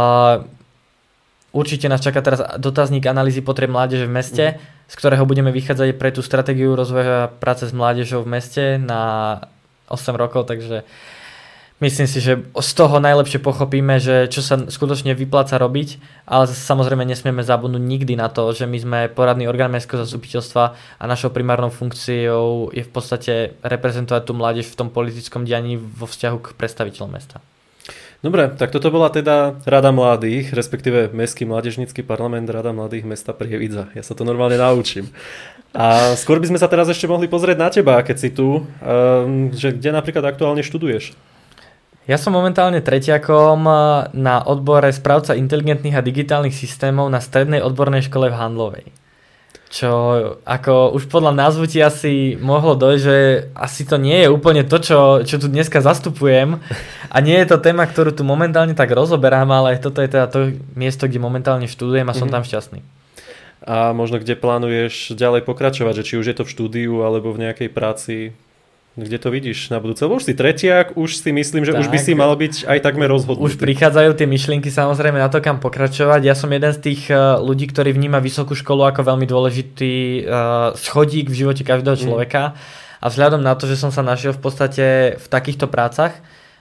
určite 1.54 1.90
nás 1.90 2.02
čaká 2.02 2.22
teraz 2.26 2.42
dotazník 2.58 3.06
analýzy 3.06 3.46
potreb 3.46 3.70
mládeže 3.70 4.10
v 4.10 4.16
meste, 4.18 4.46
mm. 4.54 4.58
z 4.90 4.94
ktorého 4.98 5.24
budeme 5.30 5.54
vychádzať 5.54 5.98
pre 5.98 6.10
tú 6.10 6.26
stratégiu 6.26 6.74
rozvoja 6.74 7.30
práce 7.42 7.70
s 7.70 7.74
mládežou 7.74 8.26
v 8.26 8.38
meste 8.38 8.64
na 8.82 9.38
8 9.88 10.18
rokov, 10.18 10.50
takže 10.50 10.84
myslím 11.80 12.08
si, 12.10 12.20
že 12.20 12.42
z 12.44 12.72
toho 12.74 13.00
najlepšie 13.00 13.40
pochopíme, 13.40 14.02
že 14.02 14.28
čo 14.28 14.42
sa 14.42 14.60
skutočne 14.68 15.16
vypláca 15.16 15.56
robiť, 15.62 16.02
ale 16.28 16.50
samozrejme 16.50 17.08
nesmieme 17.08 17.46
zabudnúť 17.46 17.84
nikdy 17.86 18.14
na 18.20 18.28
to, 18.28 18.52
že 18.52 18.68
my 18.68 18.78
sme 18.78 19.00
poradný 19.14 19.48
orgán 19.48 19.72
mestského 19.72 20.04
zastupiteľstva 20.04 20.64
a 21.00 21.04
našou 21.08 21.32
primárnou 21.32 21.72
funkciou 21.72 22.74
je 22.74 22.84
v 22.84 22.92
podstate 22.92 23.34
reprezentovať 23.64 24.22
tú 24.26 24.34
mládež 24.36 24.68
v 24.68 24.78
tom 24.78 24.90
politickom 24.92 25.48
dianí 25.48 25.78
vo 25.78 26.10
vzťahu 26.10 26.38
k 26.44 26.48
predstaviteľom 26.58 27.12
mesta. 27.14 27.40
Dobre, 28.18 28.50
tak 28.50 28.74
toto 28.74 28.90
bola 28.90 29.14
teda 29.14 29.62
Rada 29.62 29.94
mladých, 29.94 30.50
respektíve 30.50 31.14
Mestský 31.14 31.46
mládežnický 31.46 32.02
parlament 32.02 32.50
Rada 32.50 32.74
mladých 32.74 33.06
mesta 33.06 33.30
Prievidza. 33.30 33.94
Ja 33.94 34.02
sa 34.02 34.18
to 34.18 34.26
normálne 34.26 34.58
naučím. 34.58 35.14
A 35.78 36.18
skôr 36.18 36.42
by 36.42 36.50
sme 36.50 36.58
sa 36.58 36.66
teraz 36.66 36.90
ešte 36.90 37.06
mohli 37.06 37.30
pozrieť 37.30 37.58
na 37.62 37.70
teba, 37.70 38.02
keď 38.02 38.18
si 38.18 38.34
tu, 38.34 38.66
um, 38.66 39.54
že 39.54 39.70
kde 39.70 39.94
napríklad 39.94 40.26
aktuálne 40.26 40.66
študuješ? 40.66 41.14
Ja 42.08 42.16
som 42.16 42.34
momentálne 42.34 42.80
tretiakom 42.80 43.68
na 44.16 44.36
odbore 44.48 44.90
správca 44.96 45.36
inteligentných 45.36 46.00
a 46.00 46.02
digitálnych 46.02 46.56
systémov 46.56 47.12
na 47.12 47.20
strednej 47.20 47.60
odbornej 47.60 48.08
škole 48.08 48.32
v 48.32 48.40
Handlovej. 48.40 48.86
Čo 49.68 49.92
ako 50.48 50.96
už 50.96 51.12
podľa 51.12 51.36
názvu 51.36 51.68
ti 51.68 51.84
asi 51.84 52.40
mohlo 52.40 52.80
dojsť, 52.80 53.04
že 53.04 53.18
asi 53.52 53.84
to 53.84 54.00
nie 54.00 54.24
je 54.24 54.32
úplne 54.32 54.64
to, 54.64 54.80
čo, 54.80 55.00
čo 55.28 55.36
tu 55.36 55.52
dneska 55.52 55.84
zastupujem. 55.84 56.64
A 57.14 57.18
nie 57.20 57.36
je 57.40 57.52
to 57.52 57.60
téma, 57.60 57.84
ktorú 57.88 58.16
tu 58.16 58.24
momentálne 58.28 58.76
tak 58.76 58.92
rozoberám, 58.92 59.48
ale 59.48 59.80
toto 59.80 60.04
je 60.04 60.12
teda 60.12 60.28
to 60.28 60.56
miesto, 60.76 61.08
kde 61.08 61.24
momentálne 61.24 61.68
študujem 61.72 62.04
a 62.04 62.12
som 62.12 62.28
mm-hmm. 62.28 62.36
tam 62.36 62.44
šťastný. 62.44 62.80
A 63.64 63.92
možno 63.96 64.20
kde 64.20 64.36
plánuješ 64.36 65.16
ďalej 65.16 65.48
pokračovať, 65.48 66.04
že 66.04 66.08
či 66.08 66.14
už 66.20 66.26
je 66.32 66.36
to 66.36 66.44
v 66.44 66.52
štúdiu 66.52 66.94
alebo 67.08 67.32
v 67.32 67.48
nejakej 67.48 67.70
práci 67.72 68.16
kde 68.98 69.18
to 69.22 69.30
vidíš 69.30 69.70
na 69.70 69.78
budúce? 69.78 70.02
Lebo 70.02 70.18
už 70.18 70.26
si 70.26 70.34
tretiak, 70.34 70.98
už 70.98 71.22
si 71.22 71.30
myslím, 71.30 71.70
že 71.70 71.78
tak, 71.78 71.86
už 71.86 71.88
by 71.94 72.00
si 72.02 72.18
mal 72.18 72.34
byť 72.34 72.66
aj 72.66 72.80
takmer 72.82 73.06
rozhodnutý. 73.06 73.46
Už 73.46 73.62
prichádzajú 73.62 74.18
tie 74.18 74.26
myšlienky 74.26 74.74
samozrejme 74.74 75.22
na 75.22 75.30
to, 75.30 75.38
kam 75.38 75.62
pokračovať. 75.62 76.26
Ja 76.26 76.34
som 76.34 76.50
jeden 76.50 76.74
z 76.74 76.82
tých 76.82 77.14
uh, 77.14 77.38
ľudí, 77.38 77.70
ktorý 77.70 77.94
vníma 77.94 78.18
vysokú 78.18 78.58
školu 78.58 78.90
ako 78.90 79.06
veľmi 79.06 79.30
dôležitý 79.30 80.26
uh, 80.26 80.74
schodík 80.74 81.30
v 81.30 81.46
živote 81.46 81.62
každého 81.62 81.94
mm. 81.94 82.02
človeka. 82.02 82.58
A 82.98 83.06
vzhľadom 83.14 83.46
na 83.46 83.54
to, 83.54 83.70
že 83.70 83.78
som 83.78 83.94
sa 83.94 84.02
našiel 84.02 84.34
v 84.34 84.42
podstate 84.42 84.86
v 85.22 85.28
takýchto 85.30 85.70
prácach, 85.70 86.18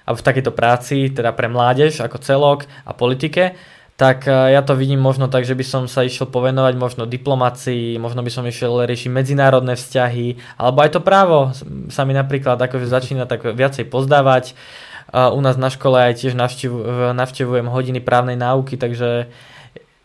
a 0.07 0.14
v 0.14 0.22
takejto 0.22 0.55
práci, 0.55 1.11
teda 1.11 1.34
pre 1.34 1.51
mládež 1.51 1.99
ako 1.99 2.22
celok 2.22 2.70
a 2.87 2.95
politike, 2.95 3.59
tak 3.97 4.28
e, 4.28 4.53
ja 4.53 4.61
to 4.61 4.76
vidím 4.76 5.01
možno 5.01 5.26
tak, 5.32 5.49
že 5.49 5.57
by 5.57 5.64
som 5.64 5.82
sa 5.88 6.05
išiel 6.05 6.28
povenovať 6.28 6.76
možno 6.76 7.03
diplomácii, 7.09 7.97
možno 7.97 8.20
by 8.20 8.30
som 8.30 8.44
išiel 8.44 8.84
riešiť 8.84 9.09
medzinárodné 9.09 9.72
vzťahy, 9.72 10.61
alebo 10.61 10.84
aj 10.84 10.90
to 10.92 11.01
právo 11.01 11.57
sa 11.88 12.05
mi 12.05 12.12
napríklad 12.12 12.61
akože 12.61 12.86
začína 12.86 13.24
tak 13.24 13.49
viacej 13.49 13.88
pozdávať. 13.88 14.53
U 15.07 15.38
nás 15.38 15.55
na 15.55 15.70
škole 15.70 16.03
aj 16.03 16.18
tiež 16.18 16.34
navštevujem 17.14 17.70
hodiny 17.70 18.03
právnej 18.03 18.34
náuky, 18.34 18.74
takže 18.74 19.30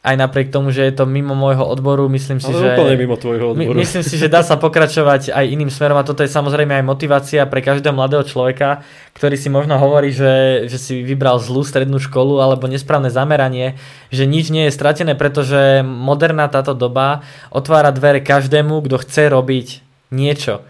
aj 0.01 0.15
napriek 0.17 0.49
tomu, 0.49 0.73
že 0.73 0.81
je 0.89 0.97
to 0.97 1.05
mimo 1.05 1.37
môjho 1.37 1.61
odboru, 1.61 2.09
myslím 2.09 2.41
si, 2.41 2.49
Ale 2.49 2.57
že... 2.57 2.69
úplne 2.73 2.97
mimo 2.97 3.21
tvojho 3.21 3.53
odboru. 3.53 3.77
My, 3.77 3.85
myslím 3.85 4.01
si, 4.01 4.17
že 4.17 4.33
dá 4.33 4.41
sa 4.41 4.57
pokračovať 4.57 5.29
aj 5.29 5.45
iným 5.45 5.69
smerom 5.69 5.93
a 5.93 6.01
toto 6.01 6.25
je 6.25 6.33
samozrejme 6.33 6.73
aj 6.81 6.85
motivácia 6.89 7.45
pre 7.45 7.61
každého 7.61 7.93
mladého 7.93 8.25
človeka, 8.25 8.81
ktorý 9.13 9.37
si 9.37 9.53
možno 9.53 9.77
hovorí, 9.77 10.09
že, 10.09 10.65
že 10.65 10.81
si 10.81 11.05
vybral 11.05 11.37
zlú 11.37 11.61
strednú 11.61 12.01
školu 12.01 12.41
alebo 12.41 12.65
nesprávne 12.65 13.13
zameranie, 13.13 13.77
že 14.09 14.25
nič 14.25 14.49
nie 14.49 14.65
je 14.65 14.73
stratené, 14.73 15.13
pretože 15.13 15.85
moderná 15.85 16.49
táto 16.49 16.73
doba 16.73 17.21
otvára 17.53 17.93
dvere 17.93 18.25
každému, 18.25 18.81
kto 18.81 18.97
chce 19.05 19.29
robiť 19.29 19.67
niečo. 20.09 20.65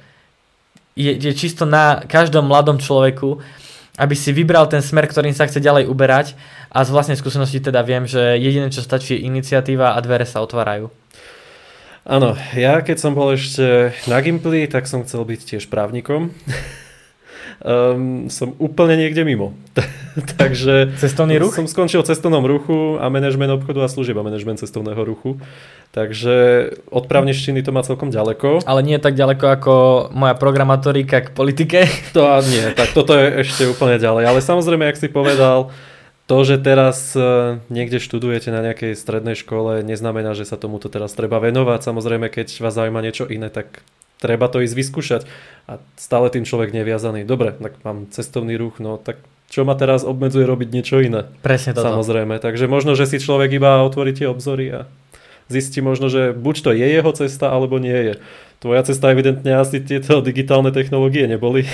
Je, 0.99 1.15
je 1.15 1.31
čisto 1.31 1.63
na 1.63 2.03
každom 2.03 2.51
mladom 2.51 2.83
človeku, 2.83 3.39
aby 3.99 4.15
si 4.15 4.31
vybral 4.31 4.67
ten 4.71 4.79
smer, 4.79 5.07
ktorým 5.07 5.35
sa 5.35 5.47
chce 5.47 5.59
ďalej 5.59 5.91
uberať 5.91 6.37
a 6.71 6.83
z 6.87 6.93
vlastnej 6.95 7.19
skúsenosti 7.19 7.59
teda 7.59 7.83
viem, 7.83 8.07
že 8.07 8.39
jediné, 8.39 8.71
čo 8.71 8.79
stačí, 8.79 9.19
je 9.19 9.27
iniciatíva 9.27 9.95
a 9.95 9.99
dvere 9.99 10.23
sa 10.23 10.39
otvárajú. 10.39 10.87
Áno, 12.01 12.33
ja 12.57 12.81
keď 12.81 12.97
som 12.97 13.13
bol 13.13 13.37
ešte 13.37 13.93
na 14.09 14.17
Gimply, 14.23 14.65
tak 14.65 14.89
som 14.89 15.05
chcel 15.05 15.21
byť 15.21 15.39
tiež 15.45 15.63
právnikom. 15.69 16.33
Um, 17.61 18.27
som 18.27 18.53
úplne 18.57 18.97
niekde 18.97 19.21
mimo. 19.23 19.53
Takže 20.41 20.97
Cestovný 20.97 21.39
ruch? 21.39 21.55
som 21.55 21.69
skončil 21.69 22.03
cestovnom 22.03 22.43
ruchu 22.43 22.99
a 22.99 23.07
manažment 23.07 23.53
obchodu 23.55 23.85
a 23.85 23.87
služieb 23.87 24.17
a 24.19 24.25
manažment 24.25 24.59
cestovného 24.59 24.99
ruchu. 25.01 25.39
Takže 25.91 26.35
od 26.87 27.07
právništiny 27.07 27.63
to 27.63 27.75
má 27.75 27.83
celkom 27.83 28.15
ďaleko. 28.15 28.63
Ale 28.63 28.79
nie 28.79 28.95
tak 28.95 29.15
ďaleko 29.15 29.45
ako 29.59 29.73
moja 30.15 30.35
programatorika 30.39 31.27
k 31.27 31.29
politike. 31.35 31.83
To 32.15 32.31
a 32.31 32.39
nie, 32.43 32.71
tak 32.71 32.95
toto 32.95 33.11
je 33.15 33.43
ešte 33.43 33.67
úplne 33.67 33.99
ďalej. 33.99 34.23
Ale 34.23 34.39
samozrejme, 34.39 34.87
jak 34.87 34.99
si 34.99 35.11
povedal, 35.11 35.67
to, 36.31 36.47
že 36.47 36.63
teraz 36.63 37.11
e, 37.11 37.59
niekde 37.67 37.99
študujete 37.99 38.55
na 38.55 38.63
nejakej 38.63 38.95
strednej 38.95 39.35
škole, 39.35 39.83
neznamená, 39.83 40.31
že 40.31 40.47
sa 40.47 40.55
tomuto 40.55 40.87
teraz 40.87 41.11
treba 41.11 41.43
venovať. 41.43 41.83
Samozrejme, 41.83 42.31
keď 42.31 42.63
vás 42.63 42.71
zaujíma 42.71 43.03
niečo 43.03 43.27
iné, 43.27 43.51
tak 43.51 43.83
treba 44.21 44.45
to 44.47 44.61
ísť 44.61 44.75
vyskúšať. 44.77 45.21
A 45.65 45.81
stále 45.97 46.29
tým 46.29 46.45
človek 46.45 46.71
neviazaný. 46.71 47.25
Dobre, 47.25 47.57
tak 47.57 47.81
mám 47.81 48.05
cestovný 48.13 48.55
ruch, 48.55 48.77
no 48.77 49.01
tak 49.01 49.17
čo 49.51 49.67
ma 49.67 49.75
teraz 49.75 50.07
obmedzuje 50.07 50.47
robiť 50.47 50.69
niečo 50.71 51.03
iné? 51.03 51.27
Presne 51.43 51.75
toto. 51.75 51.91
Samozrejme. 51.91 52.39
Takže 52.39 52.71
možno, 52.71 52.95
že 52.95 53.03
si 53.03 53.19
človek 53.19 53.51
iba 53.59 53.83
otvorí 53.83 54.15
tie 54.15 54.31
obzory 54.31 54.71
a 54.71 54.79
zistí 55.51 55.83
možno, 55.83 56.07
že 56.07 56.31
buď 56.31 56.55
to 56.63 56.71
je 56.71 56.87
jeho 56.87 57.11
cesta, 57.11 57.51
alebo 57.51 57.75
nie 57.75 57.91
je. 57.91 58.13
Tvoja 58.63 58.87
cesta 58.87 59.11
evidentne 59.11 59.59
asi 59.59 59.83
tieto 59.83 60.23
digitálne 60.23 60.71
technológie 60.71 61.27
neboli. 61.27 61.67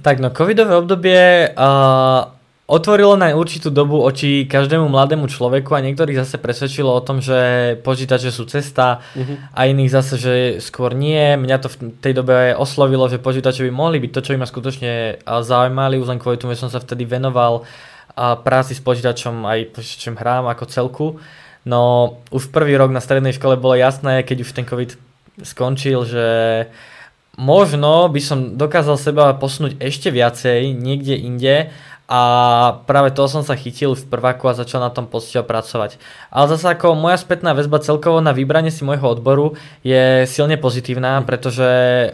Tak 0.00 0.16
no, 0.18 0.32
covidové 0.32 0.80
obdobie 0.80 1.52
uh, 1.52 2.24
otvorilo 2.66 3.18
na 3.18 3.34
určitú 3.34 3.68
dobu 3.68 3.98
oči 4.00 4.46
každému 4.46 4.86
mladému 4.86 5.26
človeku 5.26 5.74
a 5.74 5.84
niektorých 5.84 6.22
zase 6.22 6.38
presvedčilo 6.38 6.88
o 6.88 7.04
tom, 7.04 7.18
že 7.18 7.74
počítače 7.82 8.30
sú 8.30 8.46
cesta 8.46 9.02
uh-huh. 9.12 9.36
a 9.52 9.60
iných 9.66 9.90
zase, 9.92 10.14
že 10.16 10.34
skôr 10.62 10.94
nie. 10.94 11.36
Mňa 11.36 11.56
to 11.58 11.68
v 11.68 11.76
tej 11.98 12.14
dobe 12.16 12.54
oslovilo, 12.54 13.10
že 13.10 13.20
počítače 13.20 13.66
by 13.66 13.72
mohli 13.74 13.98
byť 13.98 14.10
to, 14.14 14.20
čo 14.24 14.32
by 14.32 14.38
ma 14.40 14.48
skutočne 14.48 14.92
zaujímali, 15.26 15.98
už 15.98 16.08
len 16.14 16.22
kvôli 16.22 16.38
tomu, 16.38 16.54
že 16.54 16.62
som 16.64 16.70
sa 16.70 16.80
vtedy 16.80 17.02
venoval 17.04 17.66
a 18.12 18.36
práci 18.36 18.76
s 18.76 18.84
počítačom 18.84 19.48
aj 19.48 19.72
počítačom 19.72 20.20
hrám 20.20 20.44
ako 20.52 20.64
celku. 20.68 21.06
No 21.64 22.14
už 22.34 22.50
prvý 22.52 22.76
rok 22.76 22.92
na 22.92 23.00
strednej 23.00 23.32
škole 23.32 23.56
bolo 23.56 23.78
jasné, 23.78 24.26
keď 24.26 24.44
už 24.44 24.50
ten 24.52 24.66
COVID 24.68 24.98
skončil, 25.40 26.04
že 26.04 26.26
možno 27.40 28.12
by 28.12 28.20
som 28.20 28.38
dokázal 28.60 29.00
seba 29.00 29.32
posunúť 29.32 29.80
ešte 29.80 30.12
viacej 30.12 30.76
niekde 30.76 31.16
inde 31.16 31.72
a 32.12 32.20
práve 32.84 33.08
toho 33.16 33.24
som 33.24 33.40
sa 33.40 33.56
chytil 33.56 33.96
v 33.96 34.04
prváku 34.04 34.44
a 34.44 34.52
začal 34.52 34.84
na 34.84 34.92
tom 34.92 35.08
poctivo 35.08 35.48
pracovať. 35.48 35.96
Ale 36.28 36.44
zase 36.52 36.68
ako 36.68 36.92
moja 36.92 37.16
spätná 37.16 37.56
väzba 37.56 37.80
celkovo 37.80 38.20
na 38.20 38.36
vybranie 38.36 38.68
si 38.68 38.84
môjho 38.84 39.16
odboru 39.16 39.56
je 39.80 40.28
silne 40.28 40.60
pozitívna, 40.60 41.24
pretože 41.24 41.64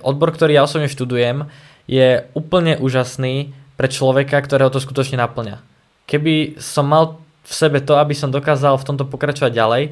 odbor, 0.06 0.30
ktorý 0.30 0.54
ja 0.54 0.62
osobne 0.62 0.86
študujem, 0.86 1.50
je 1.90 2.22
úplne 2.38 2.78
úžasný 2.78 3.50
pre 3.74 3.90
človeka, 3.90 4.38
ktorého 4.38 4.70
to 4.70 4.78
skutočne 4.78 5.18
naplňa. 5.18 5.58
Keby 6.06 6.62
som 6.62 6.86
mal 6.86 7.18
v 7.42 7.52
sebe 7.52 7.82
to, 7.82 7.98
aby 7.98 8.14
som 8.14 8.30
dokázal 8.30 8.78
v 8.78 8.86
tomto 8.86 9.02
pokračovať 9.02 9.50
ďalej, 9.50 9.82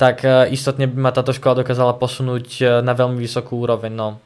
tak 0.00 0.24
e, 0.24 0.56
istotne 0.56 0.88
by 0.88 0.96
ma 0.96 1.12
táto 1.12 1.36
škola 1.36 1.60
dokázala 1.60 2.00
posunúť 2.00 2.48
e, 2.56 2.64
na 2.80 2.96
veľmi 2.96 3.20
vysokú 3.20 3.60
úroveň. 3.60 3.92
No, 3.92 4.24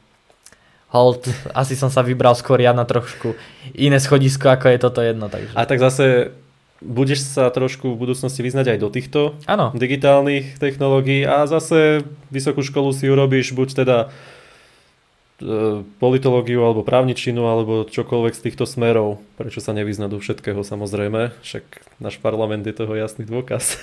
hold, 0.95 1.27
asi 1.51 1.75
som 1.75 1.91
sa 1.91 1.99
vybral 1.99 2.39
skôr 2.39 2.63
ja 2.63 2.71
na 2.71 2.87
trošku 2.87 3.35
iné 3.75 3.99
schodisko, 3.99 4.55
ako 4.55 4.71
je 4.71 4.79
toto 4.79 5.03
jedno. 5.03 5.27
Takže. 5.27 5.51
A 5.51 5.67
tak 5.67 5.83
zase 5.83 6.31
budeš 6.83 7.25
sa 7.27 7.47
trošku 7.51 7.95
v 7.95 7.99
budúcnosti 8.07 8.43
vyznať 8.43 8.75
aj 8.75 8.79
do 8.79 8.89
týchto 8.91 9.19
ano. 9.47 9.71
digitálnych 9.75 10.59
technológií 10.59 11.23
a 11.23 11.47
zase 11.47 12.03
vysokú 12.29 12.61
školu 12.61 12.91
si 12.91 13.07
urobíš 13.07 13.55
buď 13.55 13.69
teda 13.83 13.97
e, 14.03 14.07
politológiu 15.97 16.67
alebo 16.67 16.83
právničinu 16.83 17.47
alebo 17.47 17.87
čokoľvek 17.87 18.33
z 18.35 18.43
týchto 18.51 18.67
smerov. 18.67 19.23
Prečo 19.39 19.63
sa 19.63 19.71
nevyznať 19.71 20.09
do 20.11 20.19
všetkého 20.19 20.61
samozrejme, 20.67 21.31
však 21.41 21.63
náš 22.03 22.19
parlament 22.19 22.67
je 22.67 22.75
toho 22.75 22.91
jasný 22.93 23.23
dôkaz. 23.23 23.79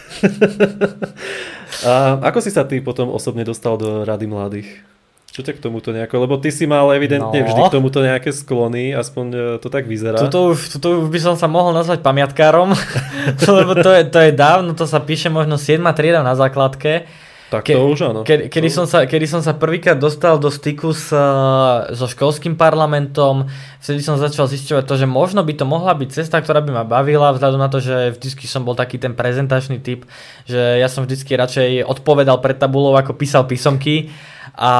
a 1.88 2.20
ako 2.20 2.38
si 2.44 2.52
sa 2.52 2.68
ty 2.68 2.84
potom 2.84 3.08
osobne 3.08 3.42
dostal 3.42 3.80
do 3.80 4.04
Rady 4.04 4.28
mladých? 4.28 4.91
Čo 5.32 5.40
ťa 5.40 5.56
k 5.56 5.64
tomuto 5.64 5.96
nejako, 5.96 6.28
lebo 6.28 6.36
ty 6.36 6.52
si 6.52 6.68
mal 6.68 6.92
evidentne 6.92 7.40
no. 7.40 7.46
vždy 7.48 7.60
k 7.64 7.72
tomuto 7.72 8.04
nejaké 8.04 8.36
sklony, 8.36 8.92
aspoň 8.92 9.26
e, 9.32 9.40
to 9.64 9.72
tak 9.72 9.88
vyzerá. 9.88 10.20
Tuto 10.20 10.52
už, 10.52 10.76
tuto 10.76 11.00
už 11.00 11.08
by 11.08 11.20
som 11.24 11.34
sa 11.40 11.48
mohol 11.48 11.72
nazvať 11.72 12.04
pamiatkárom, 12.04 12.76
lebo 13.64 13.72
to 13.80 13.96
je, 13.96 14.12
to 14.12 14.20
je 14.28 14.30
dávno, 14.36 14.76
to 14.76 14.84
sa 14.84 15.00
píše 15.00 15.32
možno 15.32 15.56
7. 15.56 15.80
trieda 15.96 16.20
na 16.20 16.36
základke. 16.36 17.08
Tak 17.48 17.64
to 17.64 17.72
Ke, 17.72 17.80
už 17.80 18.00
áno. 18.12 18.20
Ke, 18.28 18.48
kedy, 18.52 18.68
to... 18.68 18.76
som 18.80 18.84
sa, 18.84 19.08
kedy 19.08 19.24
som 19.24 19.40
sa 19.40 19.56
prvýkrát 19.56 19.96
dostal 19.96 20.36
do 20.36 20.52
styku 20.52 20.92
s, 20.92 21.08
e, 21.08 21.24
so 21.96 22.04
školským 22.12 22.52
parlamentom, 22.52 23.48
vtedy 23.80 24.04
som 24.04 24.20
začal 24.20 24.52
zisťovať 24.52 24.84
to, 24.84 25.00
že 25.00 25.08
možno 25.08 25.40
by 25.48 25.56
to 25.56 25.64
mohla 25.64 25.96
byť 25.96 26.12
cesta, 26.12 26.44
ktorá 26.44 26.60
by 26.60 26.76
ma 26.76 26.84
bavila, 26.84 27.32
vzhľadom 27.32 27.60
na 27.60 27.72
to, 27.72 27.80
že 27.80 28.20
vždy 28.20 28.44
som 28.44 28.68
bol 28.68 28.76
taký 28.76 29.00
ten 29.00 29.16
prezentačný 29.16 29.80
typ, 29.80 30.04
že 30.44 30.76
ja 30.76 30.92
som 30.92 31.08
vždy 31.08 31.24
radšej 31.24 31.88
odpovedal 31.88 32.36
pred 32.44 32.60
tabulou, 32.60 32.92
ako 33.00 33.16
písal 33.16 33.48
písomky 33.48 34.12
a 34.52 34.72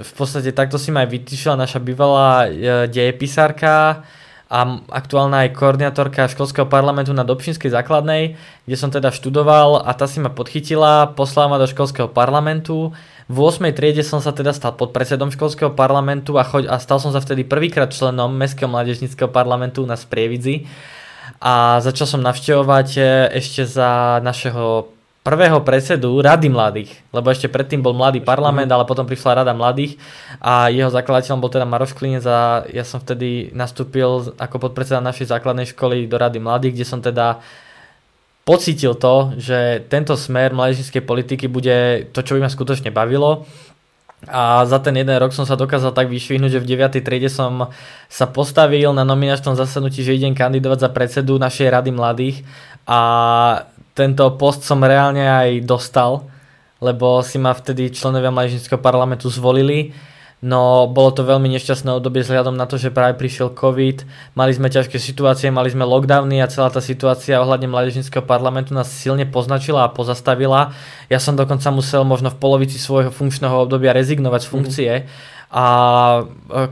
v 0.00 0.12
podstate 0.16 0.56
takto 0.56 0.80
si 0.80 0.88
ma 0.88 1.04
aj 1.04 1.10
vytýšila 1.12 1.56
naša 1.56 1.78
bývalá 1.84 2.48
e, 2.48 2.88
dejepisárka 2.88 4.04
a 4.52 4.60
aktuálna 4.92 5.48
aj 5.48 5.56
koordinátorka 5.56 6.28
školského 6.28 6.68
parlamentu 6.68 7.16
na 7.16 7.24
Dobšinskej 7.24 7.72
základnej, 7.72 8.36
kde 8.68 8.76
som 8.76 8.92
teda 8.92 9.08
študoval 9.08 9.80
a 9.80 9.90
tá 9.96 10.04
si 10.04 10.20
ma 10.20 10.28
podchytila, 10.28 11.16
poslala 11.16 11.56
ma 11.56 11.58
do 11.60 11.64
školského 11.64 12.12
parlamentu. 12.12 12.92
V 13.32 13.36
8. 13.40 13.72
triede 13.72 14.04
som 14.04 14.20
sa 14.20 14.36
teda 14.36 14.52
stal 14.52 14.76
podpredsedom 14.76 15.32
školského 15.32 15.72
parlamentu 15.72 16.36
a, 16.36 16.44
choď, 16.44 16.68
a 16.68 16.76
stal 16.76 17.00
som 17.00 17.16
sa 17.16 17.24
vtedy 17.24 17.48
prvýkrát 17.48 17.88
členom 17.88 18.28
Mestského 18.28 18.68
mládežnického 18.68 19.32
parlamentu 19.32 19.88
na 19.88 19.96
Sprievidzi 19.96 20.68
a 21.40 21.80
začal 21.80 22.06
som 22.06 22.20
navštevovať 22.20 22.88
e, 23.00 23.02
ešte 23.40 23.64
za 23.64 24.20
našeho 24.20 24.91
prvého 25.22 25.62
predsedu 25.62 26.18
Rady 26.18 26.50
mladých, 26.50 26.90
lebo 27.14 27.30
ešte 27.30 27.46
predtým 27.46 27.78
bol 27.78 27.94
mladý 27.94 28.18
parlament, 28.18 28.66
ale 28.66 28.82
potom 28.82 29.06
prišla 29.06 29.42
Rada 29.42 29.54
mladých 29.54 29.94
a 30.42 30.66
jeho 30.66 30.90
zakladateľom 30.90 31.38
bol 31.38 31.50
teda 31.50 31.62
Maroš 31.62 31.94
Klinec 31.94 32.26
a 32.26 32.66
ja 32.66 32.82
som 32.82 32.98
vtedy 32.98 33.54
nastúpil 33.54 34.34
ako 34.34 34.68
podpredseda 34.68 34.98
našej 34.98 35.30
základnej 35.30 35.70
školy 35.70 36.10
do 36.10 36.18
Rady 36.18 36.42
mladých, 36.42 36.74
kde 36.74 36.86
som 36.86 36.98
teda 36.98 37.38
pocítil 38.42 38.98
to, 38.98 39.30
že 39.38 39.86
tento 39.86 40.18
smer 40.18 40.50
mládežníckej 40.58 41.06
politiky 41.06 41.46
bude 41.46 42.10
to, 42.10 42.26
čo 42.26 42.34
by 42.34 42.42
ma 42.42 42.50
skutočne 42.50 42.90
bavilo. 42.90 43.46
A 44.30 44.62
za 44.70 44.78
ten 44.78 44.94
jeden 44.94 45.18
rok 45.18 45.34
som 45.34 45.42
sa 45.42 45.58
dokázal 45.58 45.90
tak 45.90 46.06
vyšvihnúť, 46.06 46.54
že 46.54 46.62
v 46.62 46.78
9. 46.78 47.02
triede 47.02 47.26
som 47.26 47.74
sa 48.06 48.30
postavil 48.30 48.94
na 48.94 49.02
nominačnom 49.02 49.58
zasadnutí, 49.58 50.06
že 50.06 50.14
idem 50.14 50.30
kandidovať 50.30 50.78
za 50.78 50.90
predsedu 50.94 51.42
našej 51.42 51.74
rady 51.74 51.90
mladých 51.90 52.36
a 52.86 53.00
tento 53.92 54.24
post 54.40 54.64
som 54.64 54.80
reálne 54.80 55.24
aj 55.24 55.68
dostal, 55.68 56.24
lebo 56.80 57.20
si 57.20 57.36
ma 57.36 57.52
vtedy 57.52 57.92
členovia 57.92 58.32
mládežnického 58.32 58.80
parlamentu 58.80 59.28
zvolili. 59.28 59.92
No 60.42 60.90
bolo 60.90 61.14
to 61.14 61.22
veľmi 61.22 61.46
nešťastné 61.54 62.02
obdobie 62.02 62.26
vzhľadom 62.26 62.58
na 62.58 62.66
to, 62.66 62.74
že 62.74 62.90
práve 62.90 63.14
prišiel 63.14 63.54
COVID, 63.54 64.02
mali 64.34 64.50
sme 64.50 64.66
ťažké 64.66 64.98
situácie, 64.98 65.54
mali 65.54 65.70
sme 65.70 65.86
lockdowny 65.86 66.42
a 66.42 66.50
celá 66.50 66.66
tá 66.66 66.82
situácia 66.82 67.38
ohľadne 67.38 67.70
mládežnického 67.70 68.26
parlamentu 68.26 68.74
nás 68.74 68.90
silne 68.90 69.22
poznačila 69.22 69.86
a 69.86 69.94
pozastavila. 69.94 70.74
Ja 71.06 71.22
som 71.22 71.38
dokonca 71.38 71.70
musel 71.70 72.02
možno 72.02 72.34
v 72.34 72.42
polovici 72.42 72.74
svojho 72.74 73.14
funkčného 73.14 73.54
obdobia 73.70 73.94
rezignovať 73.94 74.40
z 74.42 74.48
funkcie. 74.50 74.92
Mm 75.06 75.31
a 75.52 75.66
e, 75.68 76.22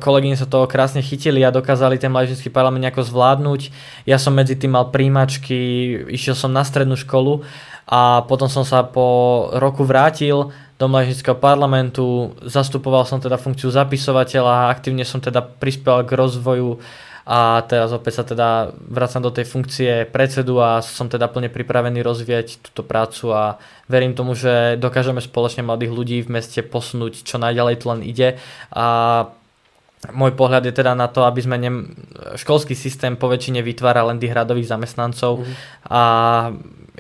kolegyne 0.01 0.41
sa 0.41 0.49
toho 0.49 0.65
krásne 0.65 1.05
chytili 1.05 1.45
a 1.45 1.53
dokázali 1.53 2.01
ten 2.01 2.09
mládežnický 2.09 2.49
parlament 2.49 2.81
nejako 2.81 3.05
zvládnuť. 3.05 3.61
Ja 4.09 4.17
som 4.17 4.33
medzi 4.33 4.57
tým 4.57 4.73
mal 4.73 4.89
príjmačky, 4.89 5.55
išiel 6.09 6.33
som 6.33 6.49
na 6.49 6.65
strednú 6.65 6.97
školu 6.97 7.45
a 7.85 8.25
potom 8.25 8.49
som 8.49 8.65
sa 8.65 8.81
po 8.81 9.53
roku 9.53 9.85
vrátil 9.85 10.49
do 10.81 10.89
mládežnického 10.89 11.37
parlamentu, 11.37 12.33
zastupoval 12.41 13.05
som 13.05 13.21
teda 13.21 13.37
funkciu 13.37 13.69
zapisovateľa, 13.69 14.73
aktívne 14.73 15.05
som 15.05 15.21
teda 15.21 15.45
prispel 15.45 16.01
k 16.09 16.17
rozvoju 16.17 16.81
a 17.25 17.65
teraz 17.67 17.91
opäť 17.91 18.21
sa 18.21 18.25
teda 18.25 18.49
vracam 18.77 19.25
do 19.25 19.33
tej 19.33 19.49
funkcie 19.49 20.05
predsedu 20.09 20.61
a 20.61 20.85
som 20.85 21.09
teda 21.09 21.29
plne 21.33 21.49
pripravený 21.49 22.01
rozvíjať 22.05 22.61
túto 22.61 22.85
prácu 22.87 23.33
a 23.33 23.43
verím 23.89 24.13
tomu, 24.13 24.37
že 24.37 24.77
dokážeme 24.77 25.25
spoločne 25.25 25.65
mladých 25.65 25.93
ľudí 25.93 26.19
v 26.23 26.33
meste 26.41 26.61
posunúť 26.63 27.25
čo 27.25 27.37
najďalej 27.41 27.75
to 27.81 27.87
len 27.91 28.01
ide. 28.05 28.29
A 28.73 28.87
môj 30.09 30.33
pohľad 30.33 30.65
je 30.65 30.73
teda 30.73 30.97
na 30.97 31.13
to, 31.13 31.29
aby 31.29 31.45
sme 31.45 31.61
ne... 31.61 31.93
školský 32.41 32.73
systém 32.73 33.21
po 33.21 33.29
väčšine 33.29 33.61
vytvára 33.61 34.01
len 34.09 34.17
tých 34.17 34.33
hradových 34.33 34.73
zamestnancov 34.73 35.45
mm. 35.45 35.55
a 35.93 36.03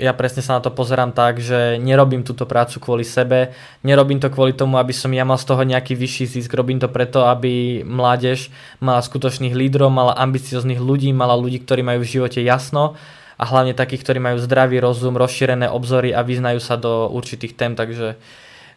ja 0.00 0.12
presne 0.16 0.40
sa 0.40 0.56
na 0.56 0.64
to 0.64 0.72
pozerám 0.72 1.12
tak, 1.12 1.40
že 1.40 1.76
nerobím 1.80 2.24
túto 2.24 2.48
prácu 2.48 2.80
kvôli 2.80 3.04
sebe, 3.04 3.52
nerobím 3.84 4.20
to 4.20 4.32
kvôli 4.32 4.56
tomu, 4.56 4.80
aby 4.80 4.92
som 4.96 5.12
ja 5.12 5.24
mal 5.28 5.36
z 5.36 5.48
toho 5.48 5.64
nejaký 5.64 5.96
vyšší 5.96 6.24
zisk, 6.40 6.50
robím 6.52 6.80
to 6.80 6.88
preto, 6.88 7.28
aby 7.28 7.84
mládež 7.84 8.48
mala 8.80 9.04
skutočných 9.04 9.52
lídrov, 9.52 9.92
mala 9.92 10.16
ambicioznych 10.16 10.80
ľudí, 10.80 11.12
mala 11.12 11.36
ľudí, 11.36 11.60
ktorí 11.60 11.84
majú 11.84 12.00
v 12.04 12.12
živote 12.20 12.40
jasno 12.40 12.96
a 13.40 13.44
hlavne 13.48 13.72
takých, 13.72 14.04
ktorí 14.04 14.18
majú 14.20 14.36
zdravý 14.40 14.80
rozum, 14.80 15.16
rozšírené 15.16 15.68
obzory 15.72 16.12
a 16.12 16.20
vyznajú 16.20 16.60
sa 16.60 16.76
do 16.76 17.08
určitých 17.08 17.56
tém, 17.56 17.72
takže 17.72 18.20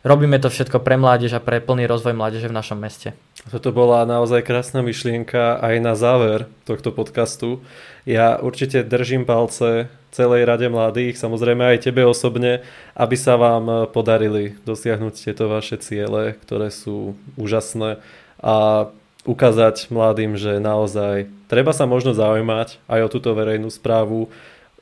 robíme 0.04 0.38
to 0.38 0.52
všetko 0.52 0.84
pre 0.84 1.00
mládež 1.00 1.40
a 1.40 1.42
pre 1.42 1.64
plný 1.64 1.88
rozvoj 1.88 2.14
mládeže 2.14 2.52
v 2.52 2.58
našom 2.60 2.78
meste. 2.78 3.16
Toto 3.50 3.72
bola 3.72 4.04
naozaj 4.04 4.44
krásna 4.44 4.84
myšlienka 4.84 5.60
aj 5.60 5.76
na 5.80 5.96
záver 5.96 6.52
tohto 6.68 6.92
podcastu. 6.92 7.64
Ja 8.04 8.38
určite 8.40 8.84
držím 8.84 9.24
palce 9.24 9.88
celej 10.14 10.46
rade 10.46 10.70
mladých, 10.70 11.18
samozrejme 11.18 11.74
aj 11.74 11.90
tebe 11.90 12.06
osobne, 12.06 12.62
aby 12.94 13.16
sa 13.18 13.40
vám 13.40 13.90
podarili 13.90 14.54
dosiahnuť 14.68 15.14
tieto 15.18 15.50
vaše 15.50 15.82
ciele, 15.82 16.38
ktoré 16.46 16.70
sú 16.70 17.18
úžasné 17.40 17.98
a 18.44 18.88
ukázať 19.24 19.88
mladým, 19.90 20.36
že 20.36 20.60
naozaj 20.60 21.32
treba 21.48 21.72
sa 21.72 21.88
možno 21.88 22.12
zaujímať 22.12 22.78
aj 22.92 23.00
o 23.08 23.12
túto 23.12 23.32
verejnú 23.32 23.72
správu, 23.72 24.28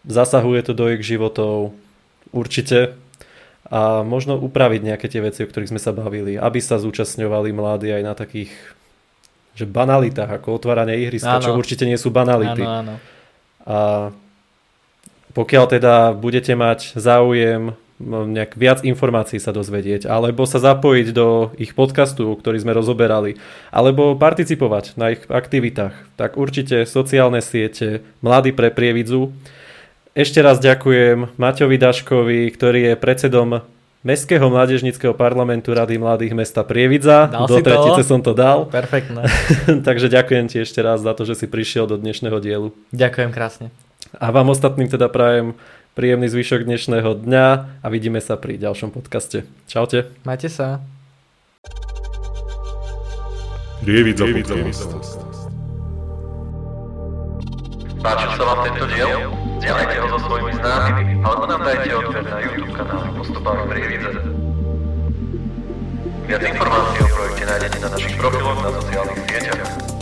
zasahuje 0.04 0.66
to 0.66 0.74
do 0.74 0.90
ich 0.92 1.06
životov, 1.06 1.78
určite 2.34 2.98
a 3.70 4.02
možno 4.02 4.40
upraviť 4.42 4.82
nejaké 4.82 5.08
tie 5.12 5.22
veci, 5.22 5.46
o 5.46 5.50
ktorých 5.50 5.72
sme 5.76 5.82
sa 5.82 5.94
bavili, 5.94 6.36
aby 6.40 6.60
sa 6.60 6.82
zúčastňovali 6.82 7.50
mladí 7.54 7.94
aj 7.94 8.04
na 8.04 8.14
takých 8.18 8.52
že 9.52 9.68
banalitách, 9.68 10.32
ako 10.32 10.58
otváranie 10.58 10.96
ihriska, 11.04 11.38
áno. 11.38 11.44
čo 11.44 11.52
určite 11.60 11.84
nie 11.84 12.00
sú 12.00 12.08
banality. 12.08 12.64
Áno, 12.64 12.72
áno. 12.72 12.94
A 13.68 13.78
pokiaľ 15.36 15.66
teda 15.68 16.16
budete 16.16 16.56
mať 16.56 16.96
záujem 16.96 17.76
nejak 18.02 18.58
viac 18.58 18.80
informácií 18.82 19.38
sa 19.38 19.54
dozvedieť, 19.54 20.10
alebo 20.10 20.50
sa 20.50 20.58
zapojiť 20.58 21.08
do 21.14 21.54
ich 21.62 21.78
podcastu, 21.78 22.34
ktorý 22.34 22.58
sme 22.58 22.74
rozoberali, 22.74 23.38
alebo 23.70 24.18
participovať 24.18 24.98
na 24.98 25.14
ich 25.14 25.22
aktivitách, 25.30 25.94
tak 26.18 26.36
určite 26.36 26.90
sociálne 26.90 27.46
siete 27.46 28.02
Mladí 28.26 28.52
pre 28.52 28.74
Prievidzu 28.74 29.30
ešte 30.12 30.44
raz 30.44 30.60
ďakujem 30.60 31.40
Maťovi 31.40 31.78
Daškovi, 31.80 32.52
ktorý 32.52 32.92
je 32.92 32.94
predsedom 33.00 33.64
Mestského 34.02 34.50
mládežnického 34.50 35.14
parlamentu 35.14 35.78
Rady 35.78 36.02
mladých 36.02 36.34
mesta 36.34 36.66
Prievidza. 36.66 37.30
Dal 37.30 37.46
do 37.46 37.62
tretice 37.62 38.02
som 38.02 38.20
to 38.20 38.34
dal. 38.34 38.66
Perfektné. 38.66 39.30
Takže 39.88 40.10
ďakujem 40.10 40.50
ti 40.50 40.66
ešte 40.66 40.82
raz 40.82 41.06
za 41.06 41.14
to, 41.14 41.24
že 41.24 41.38
si 41.38 41.46
prišiel 41.46 41.86
do 41.86 42.02
dnešného 42.02 42.42
dielu. 42.42 42.74
Ďakujem 42.92 43.30
krásne. 43.30 43.68
A 44.18 44.34
vám 44.34 44.50
ostatným 44.50 44.90
teda 44.90 45.06
prajem 45.08 45.54
príjemný 45.94 46.28
zvyšok 46.34 46.66
dnešného 46.66 47.24
dňa 47.24 47.46
a 47.80 47.88
vidíme 47.94 48.20
sa 48.20 48.36
pri 48.42 48.58
ďalšom 48.58 48.90
podcaste. 48.90 49.46
Čaute. 49.70 50.10
Majte 50.26 50.50
sa. 50.50 50.82
Prievidza, 53.86 54.26
Prievidza 54.26 54.56
podcast. 54.58 55.22
Páčil 58.02 58.30
sa 58.34 58.44
vám 58.50 58.60
tento 58.66 58.86
diel? 58.90 59.51
Zdieľajte 59.62 59.98
ho 60.02 60.08
so 60.18 60.20
svojimi 60.26 60.58
známymi 60.58 61.14
alebo 61.22 61.46
nám 61.46 61.62
dajte 61.62 61.94
odber 61.94 62.26
na 62.26 62.38
YouTube 62.42 62.74
kanál 62.74 63.14
Postupami 63.14 63.64
Prievidze. 63.70 64.12
Viac 66.26 66.42
informácií 66.50 67.00
o 67.06 67.08
projekte 67.14 67.44
nájdete 67.46 67.78
na 67.86 67.90
našich 67.94 68.16
profiloch 68.18 68.58
na 68.58 68.72
sociálnych 68.82 69.22
sieťach. 69.30 70.01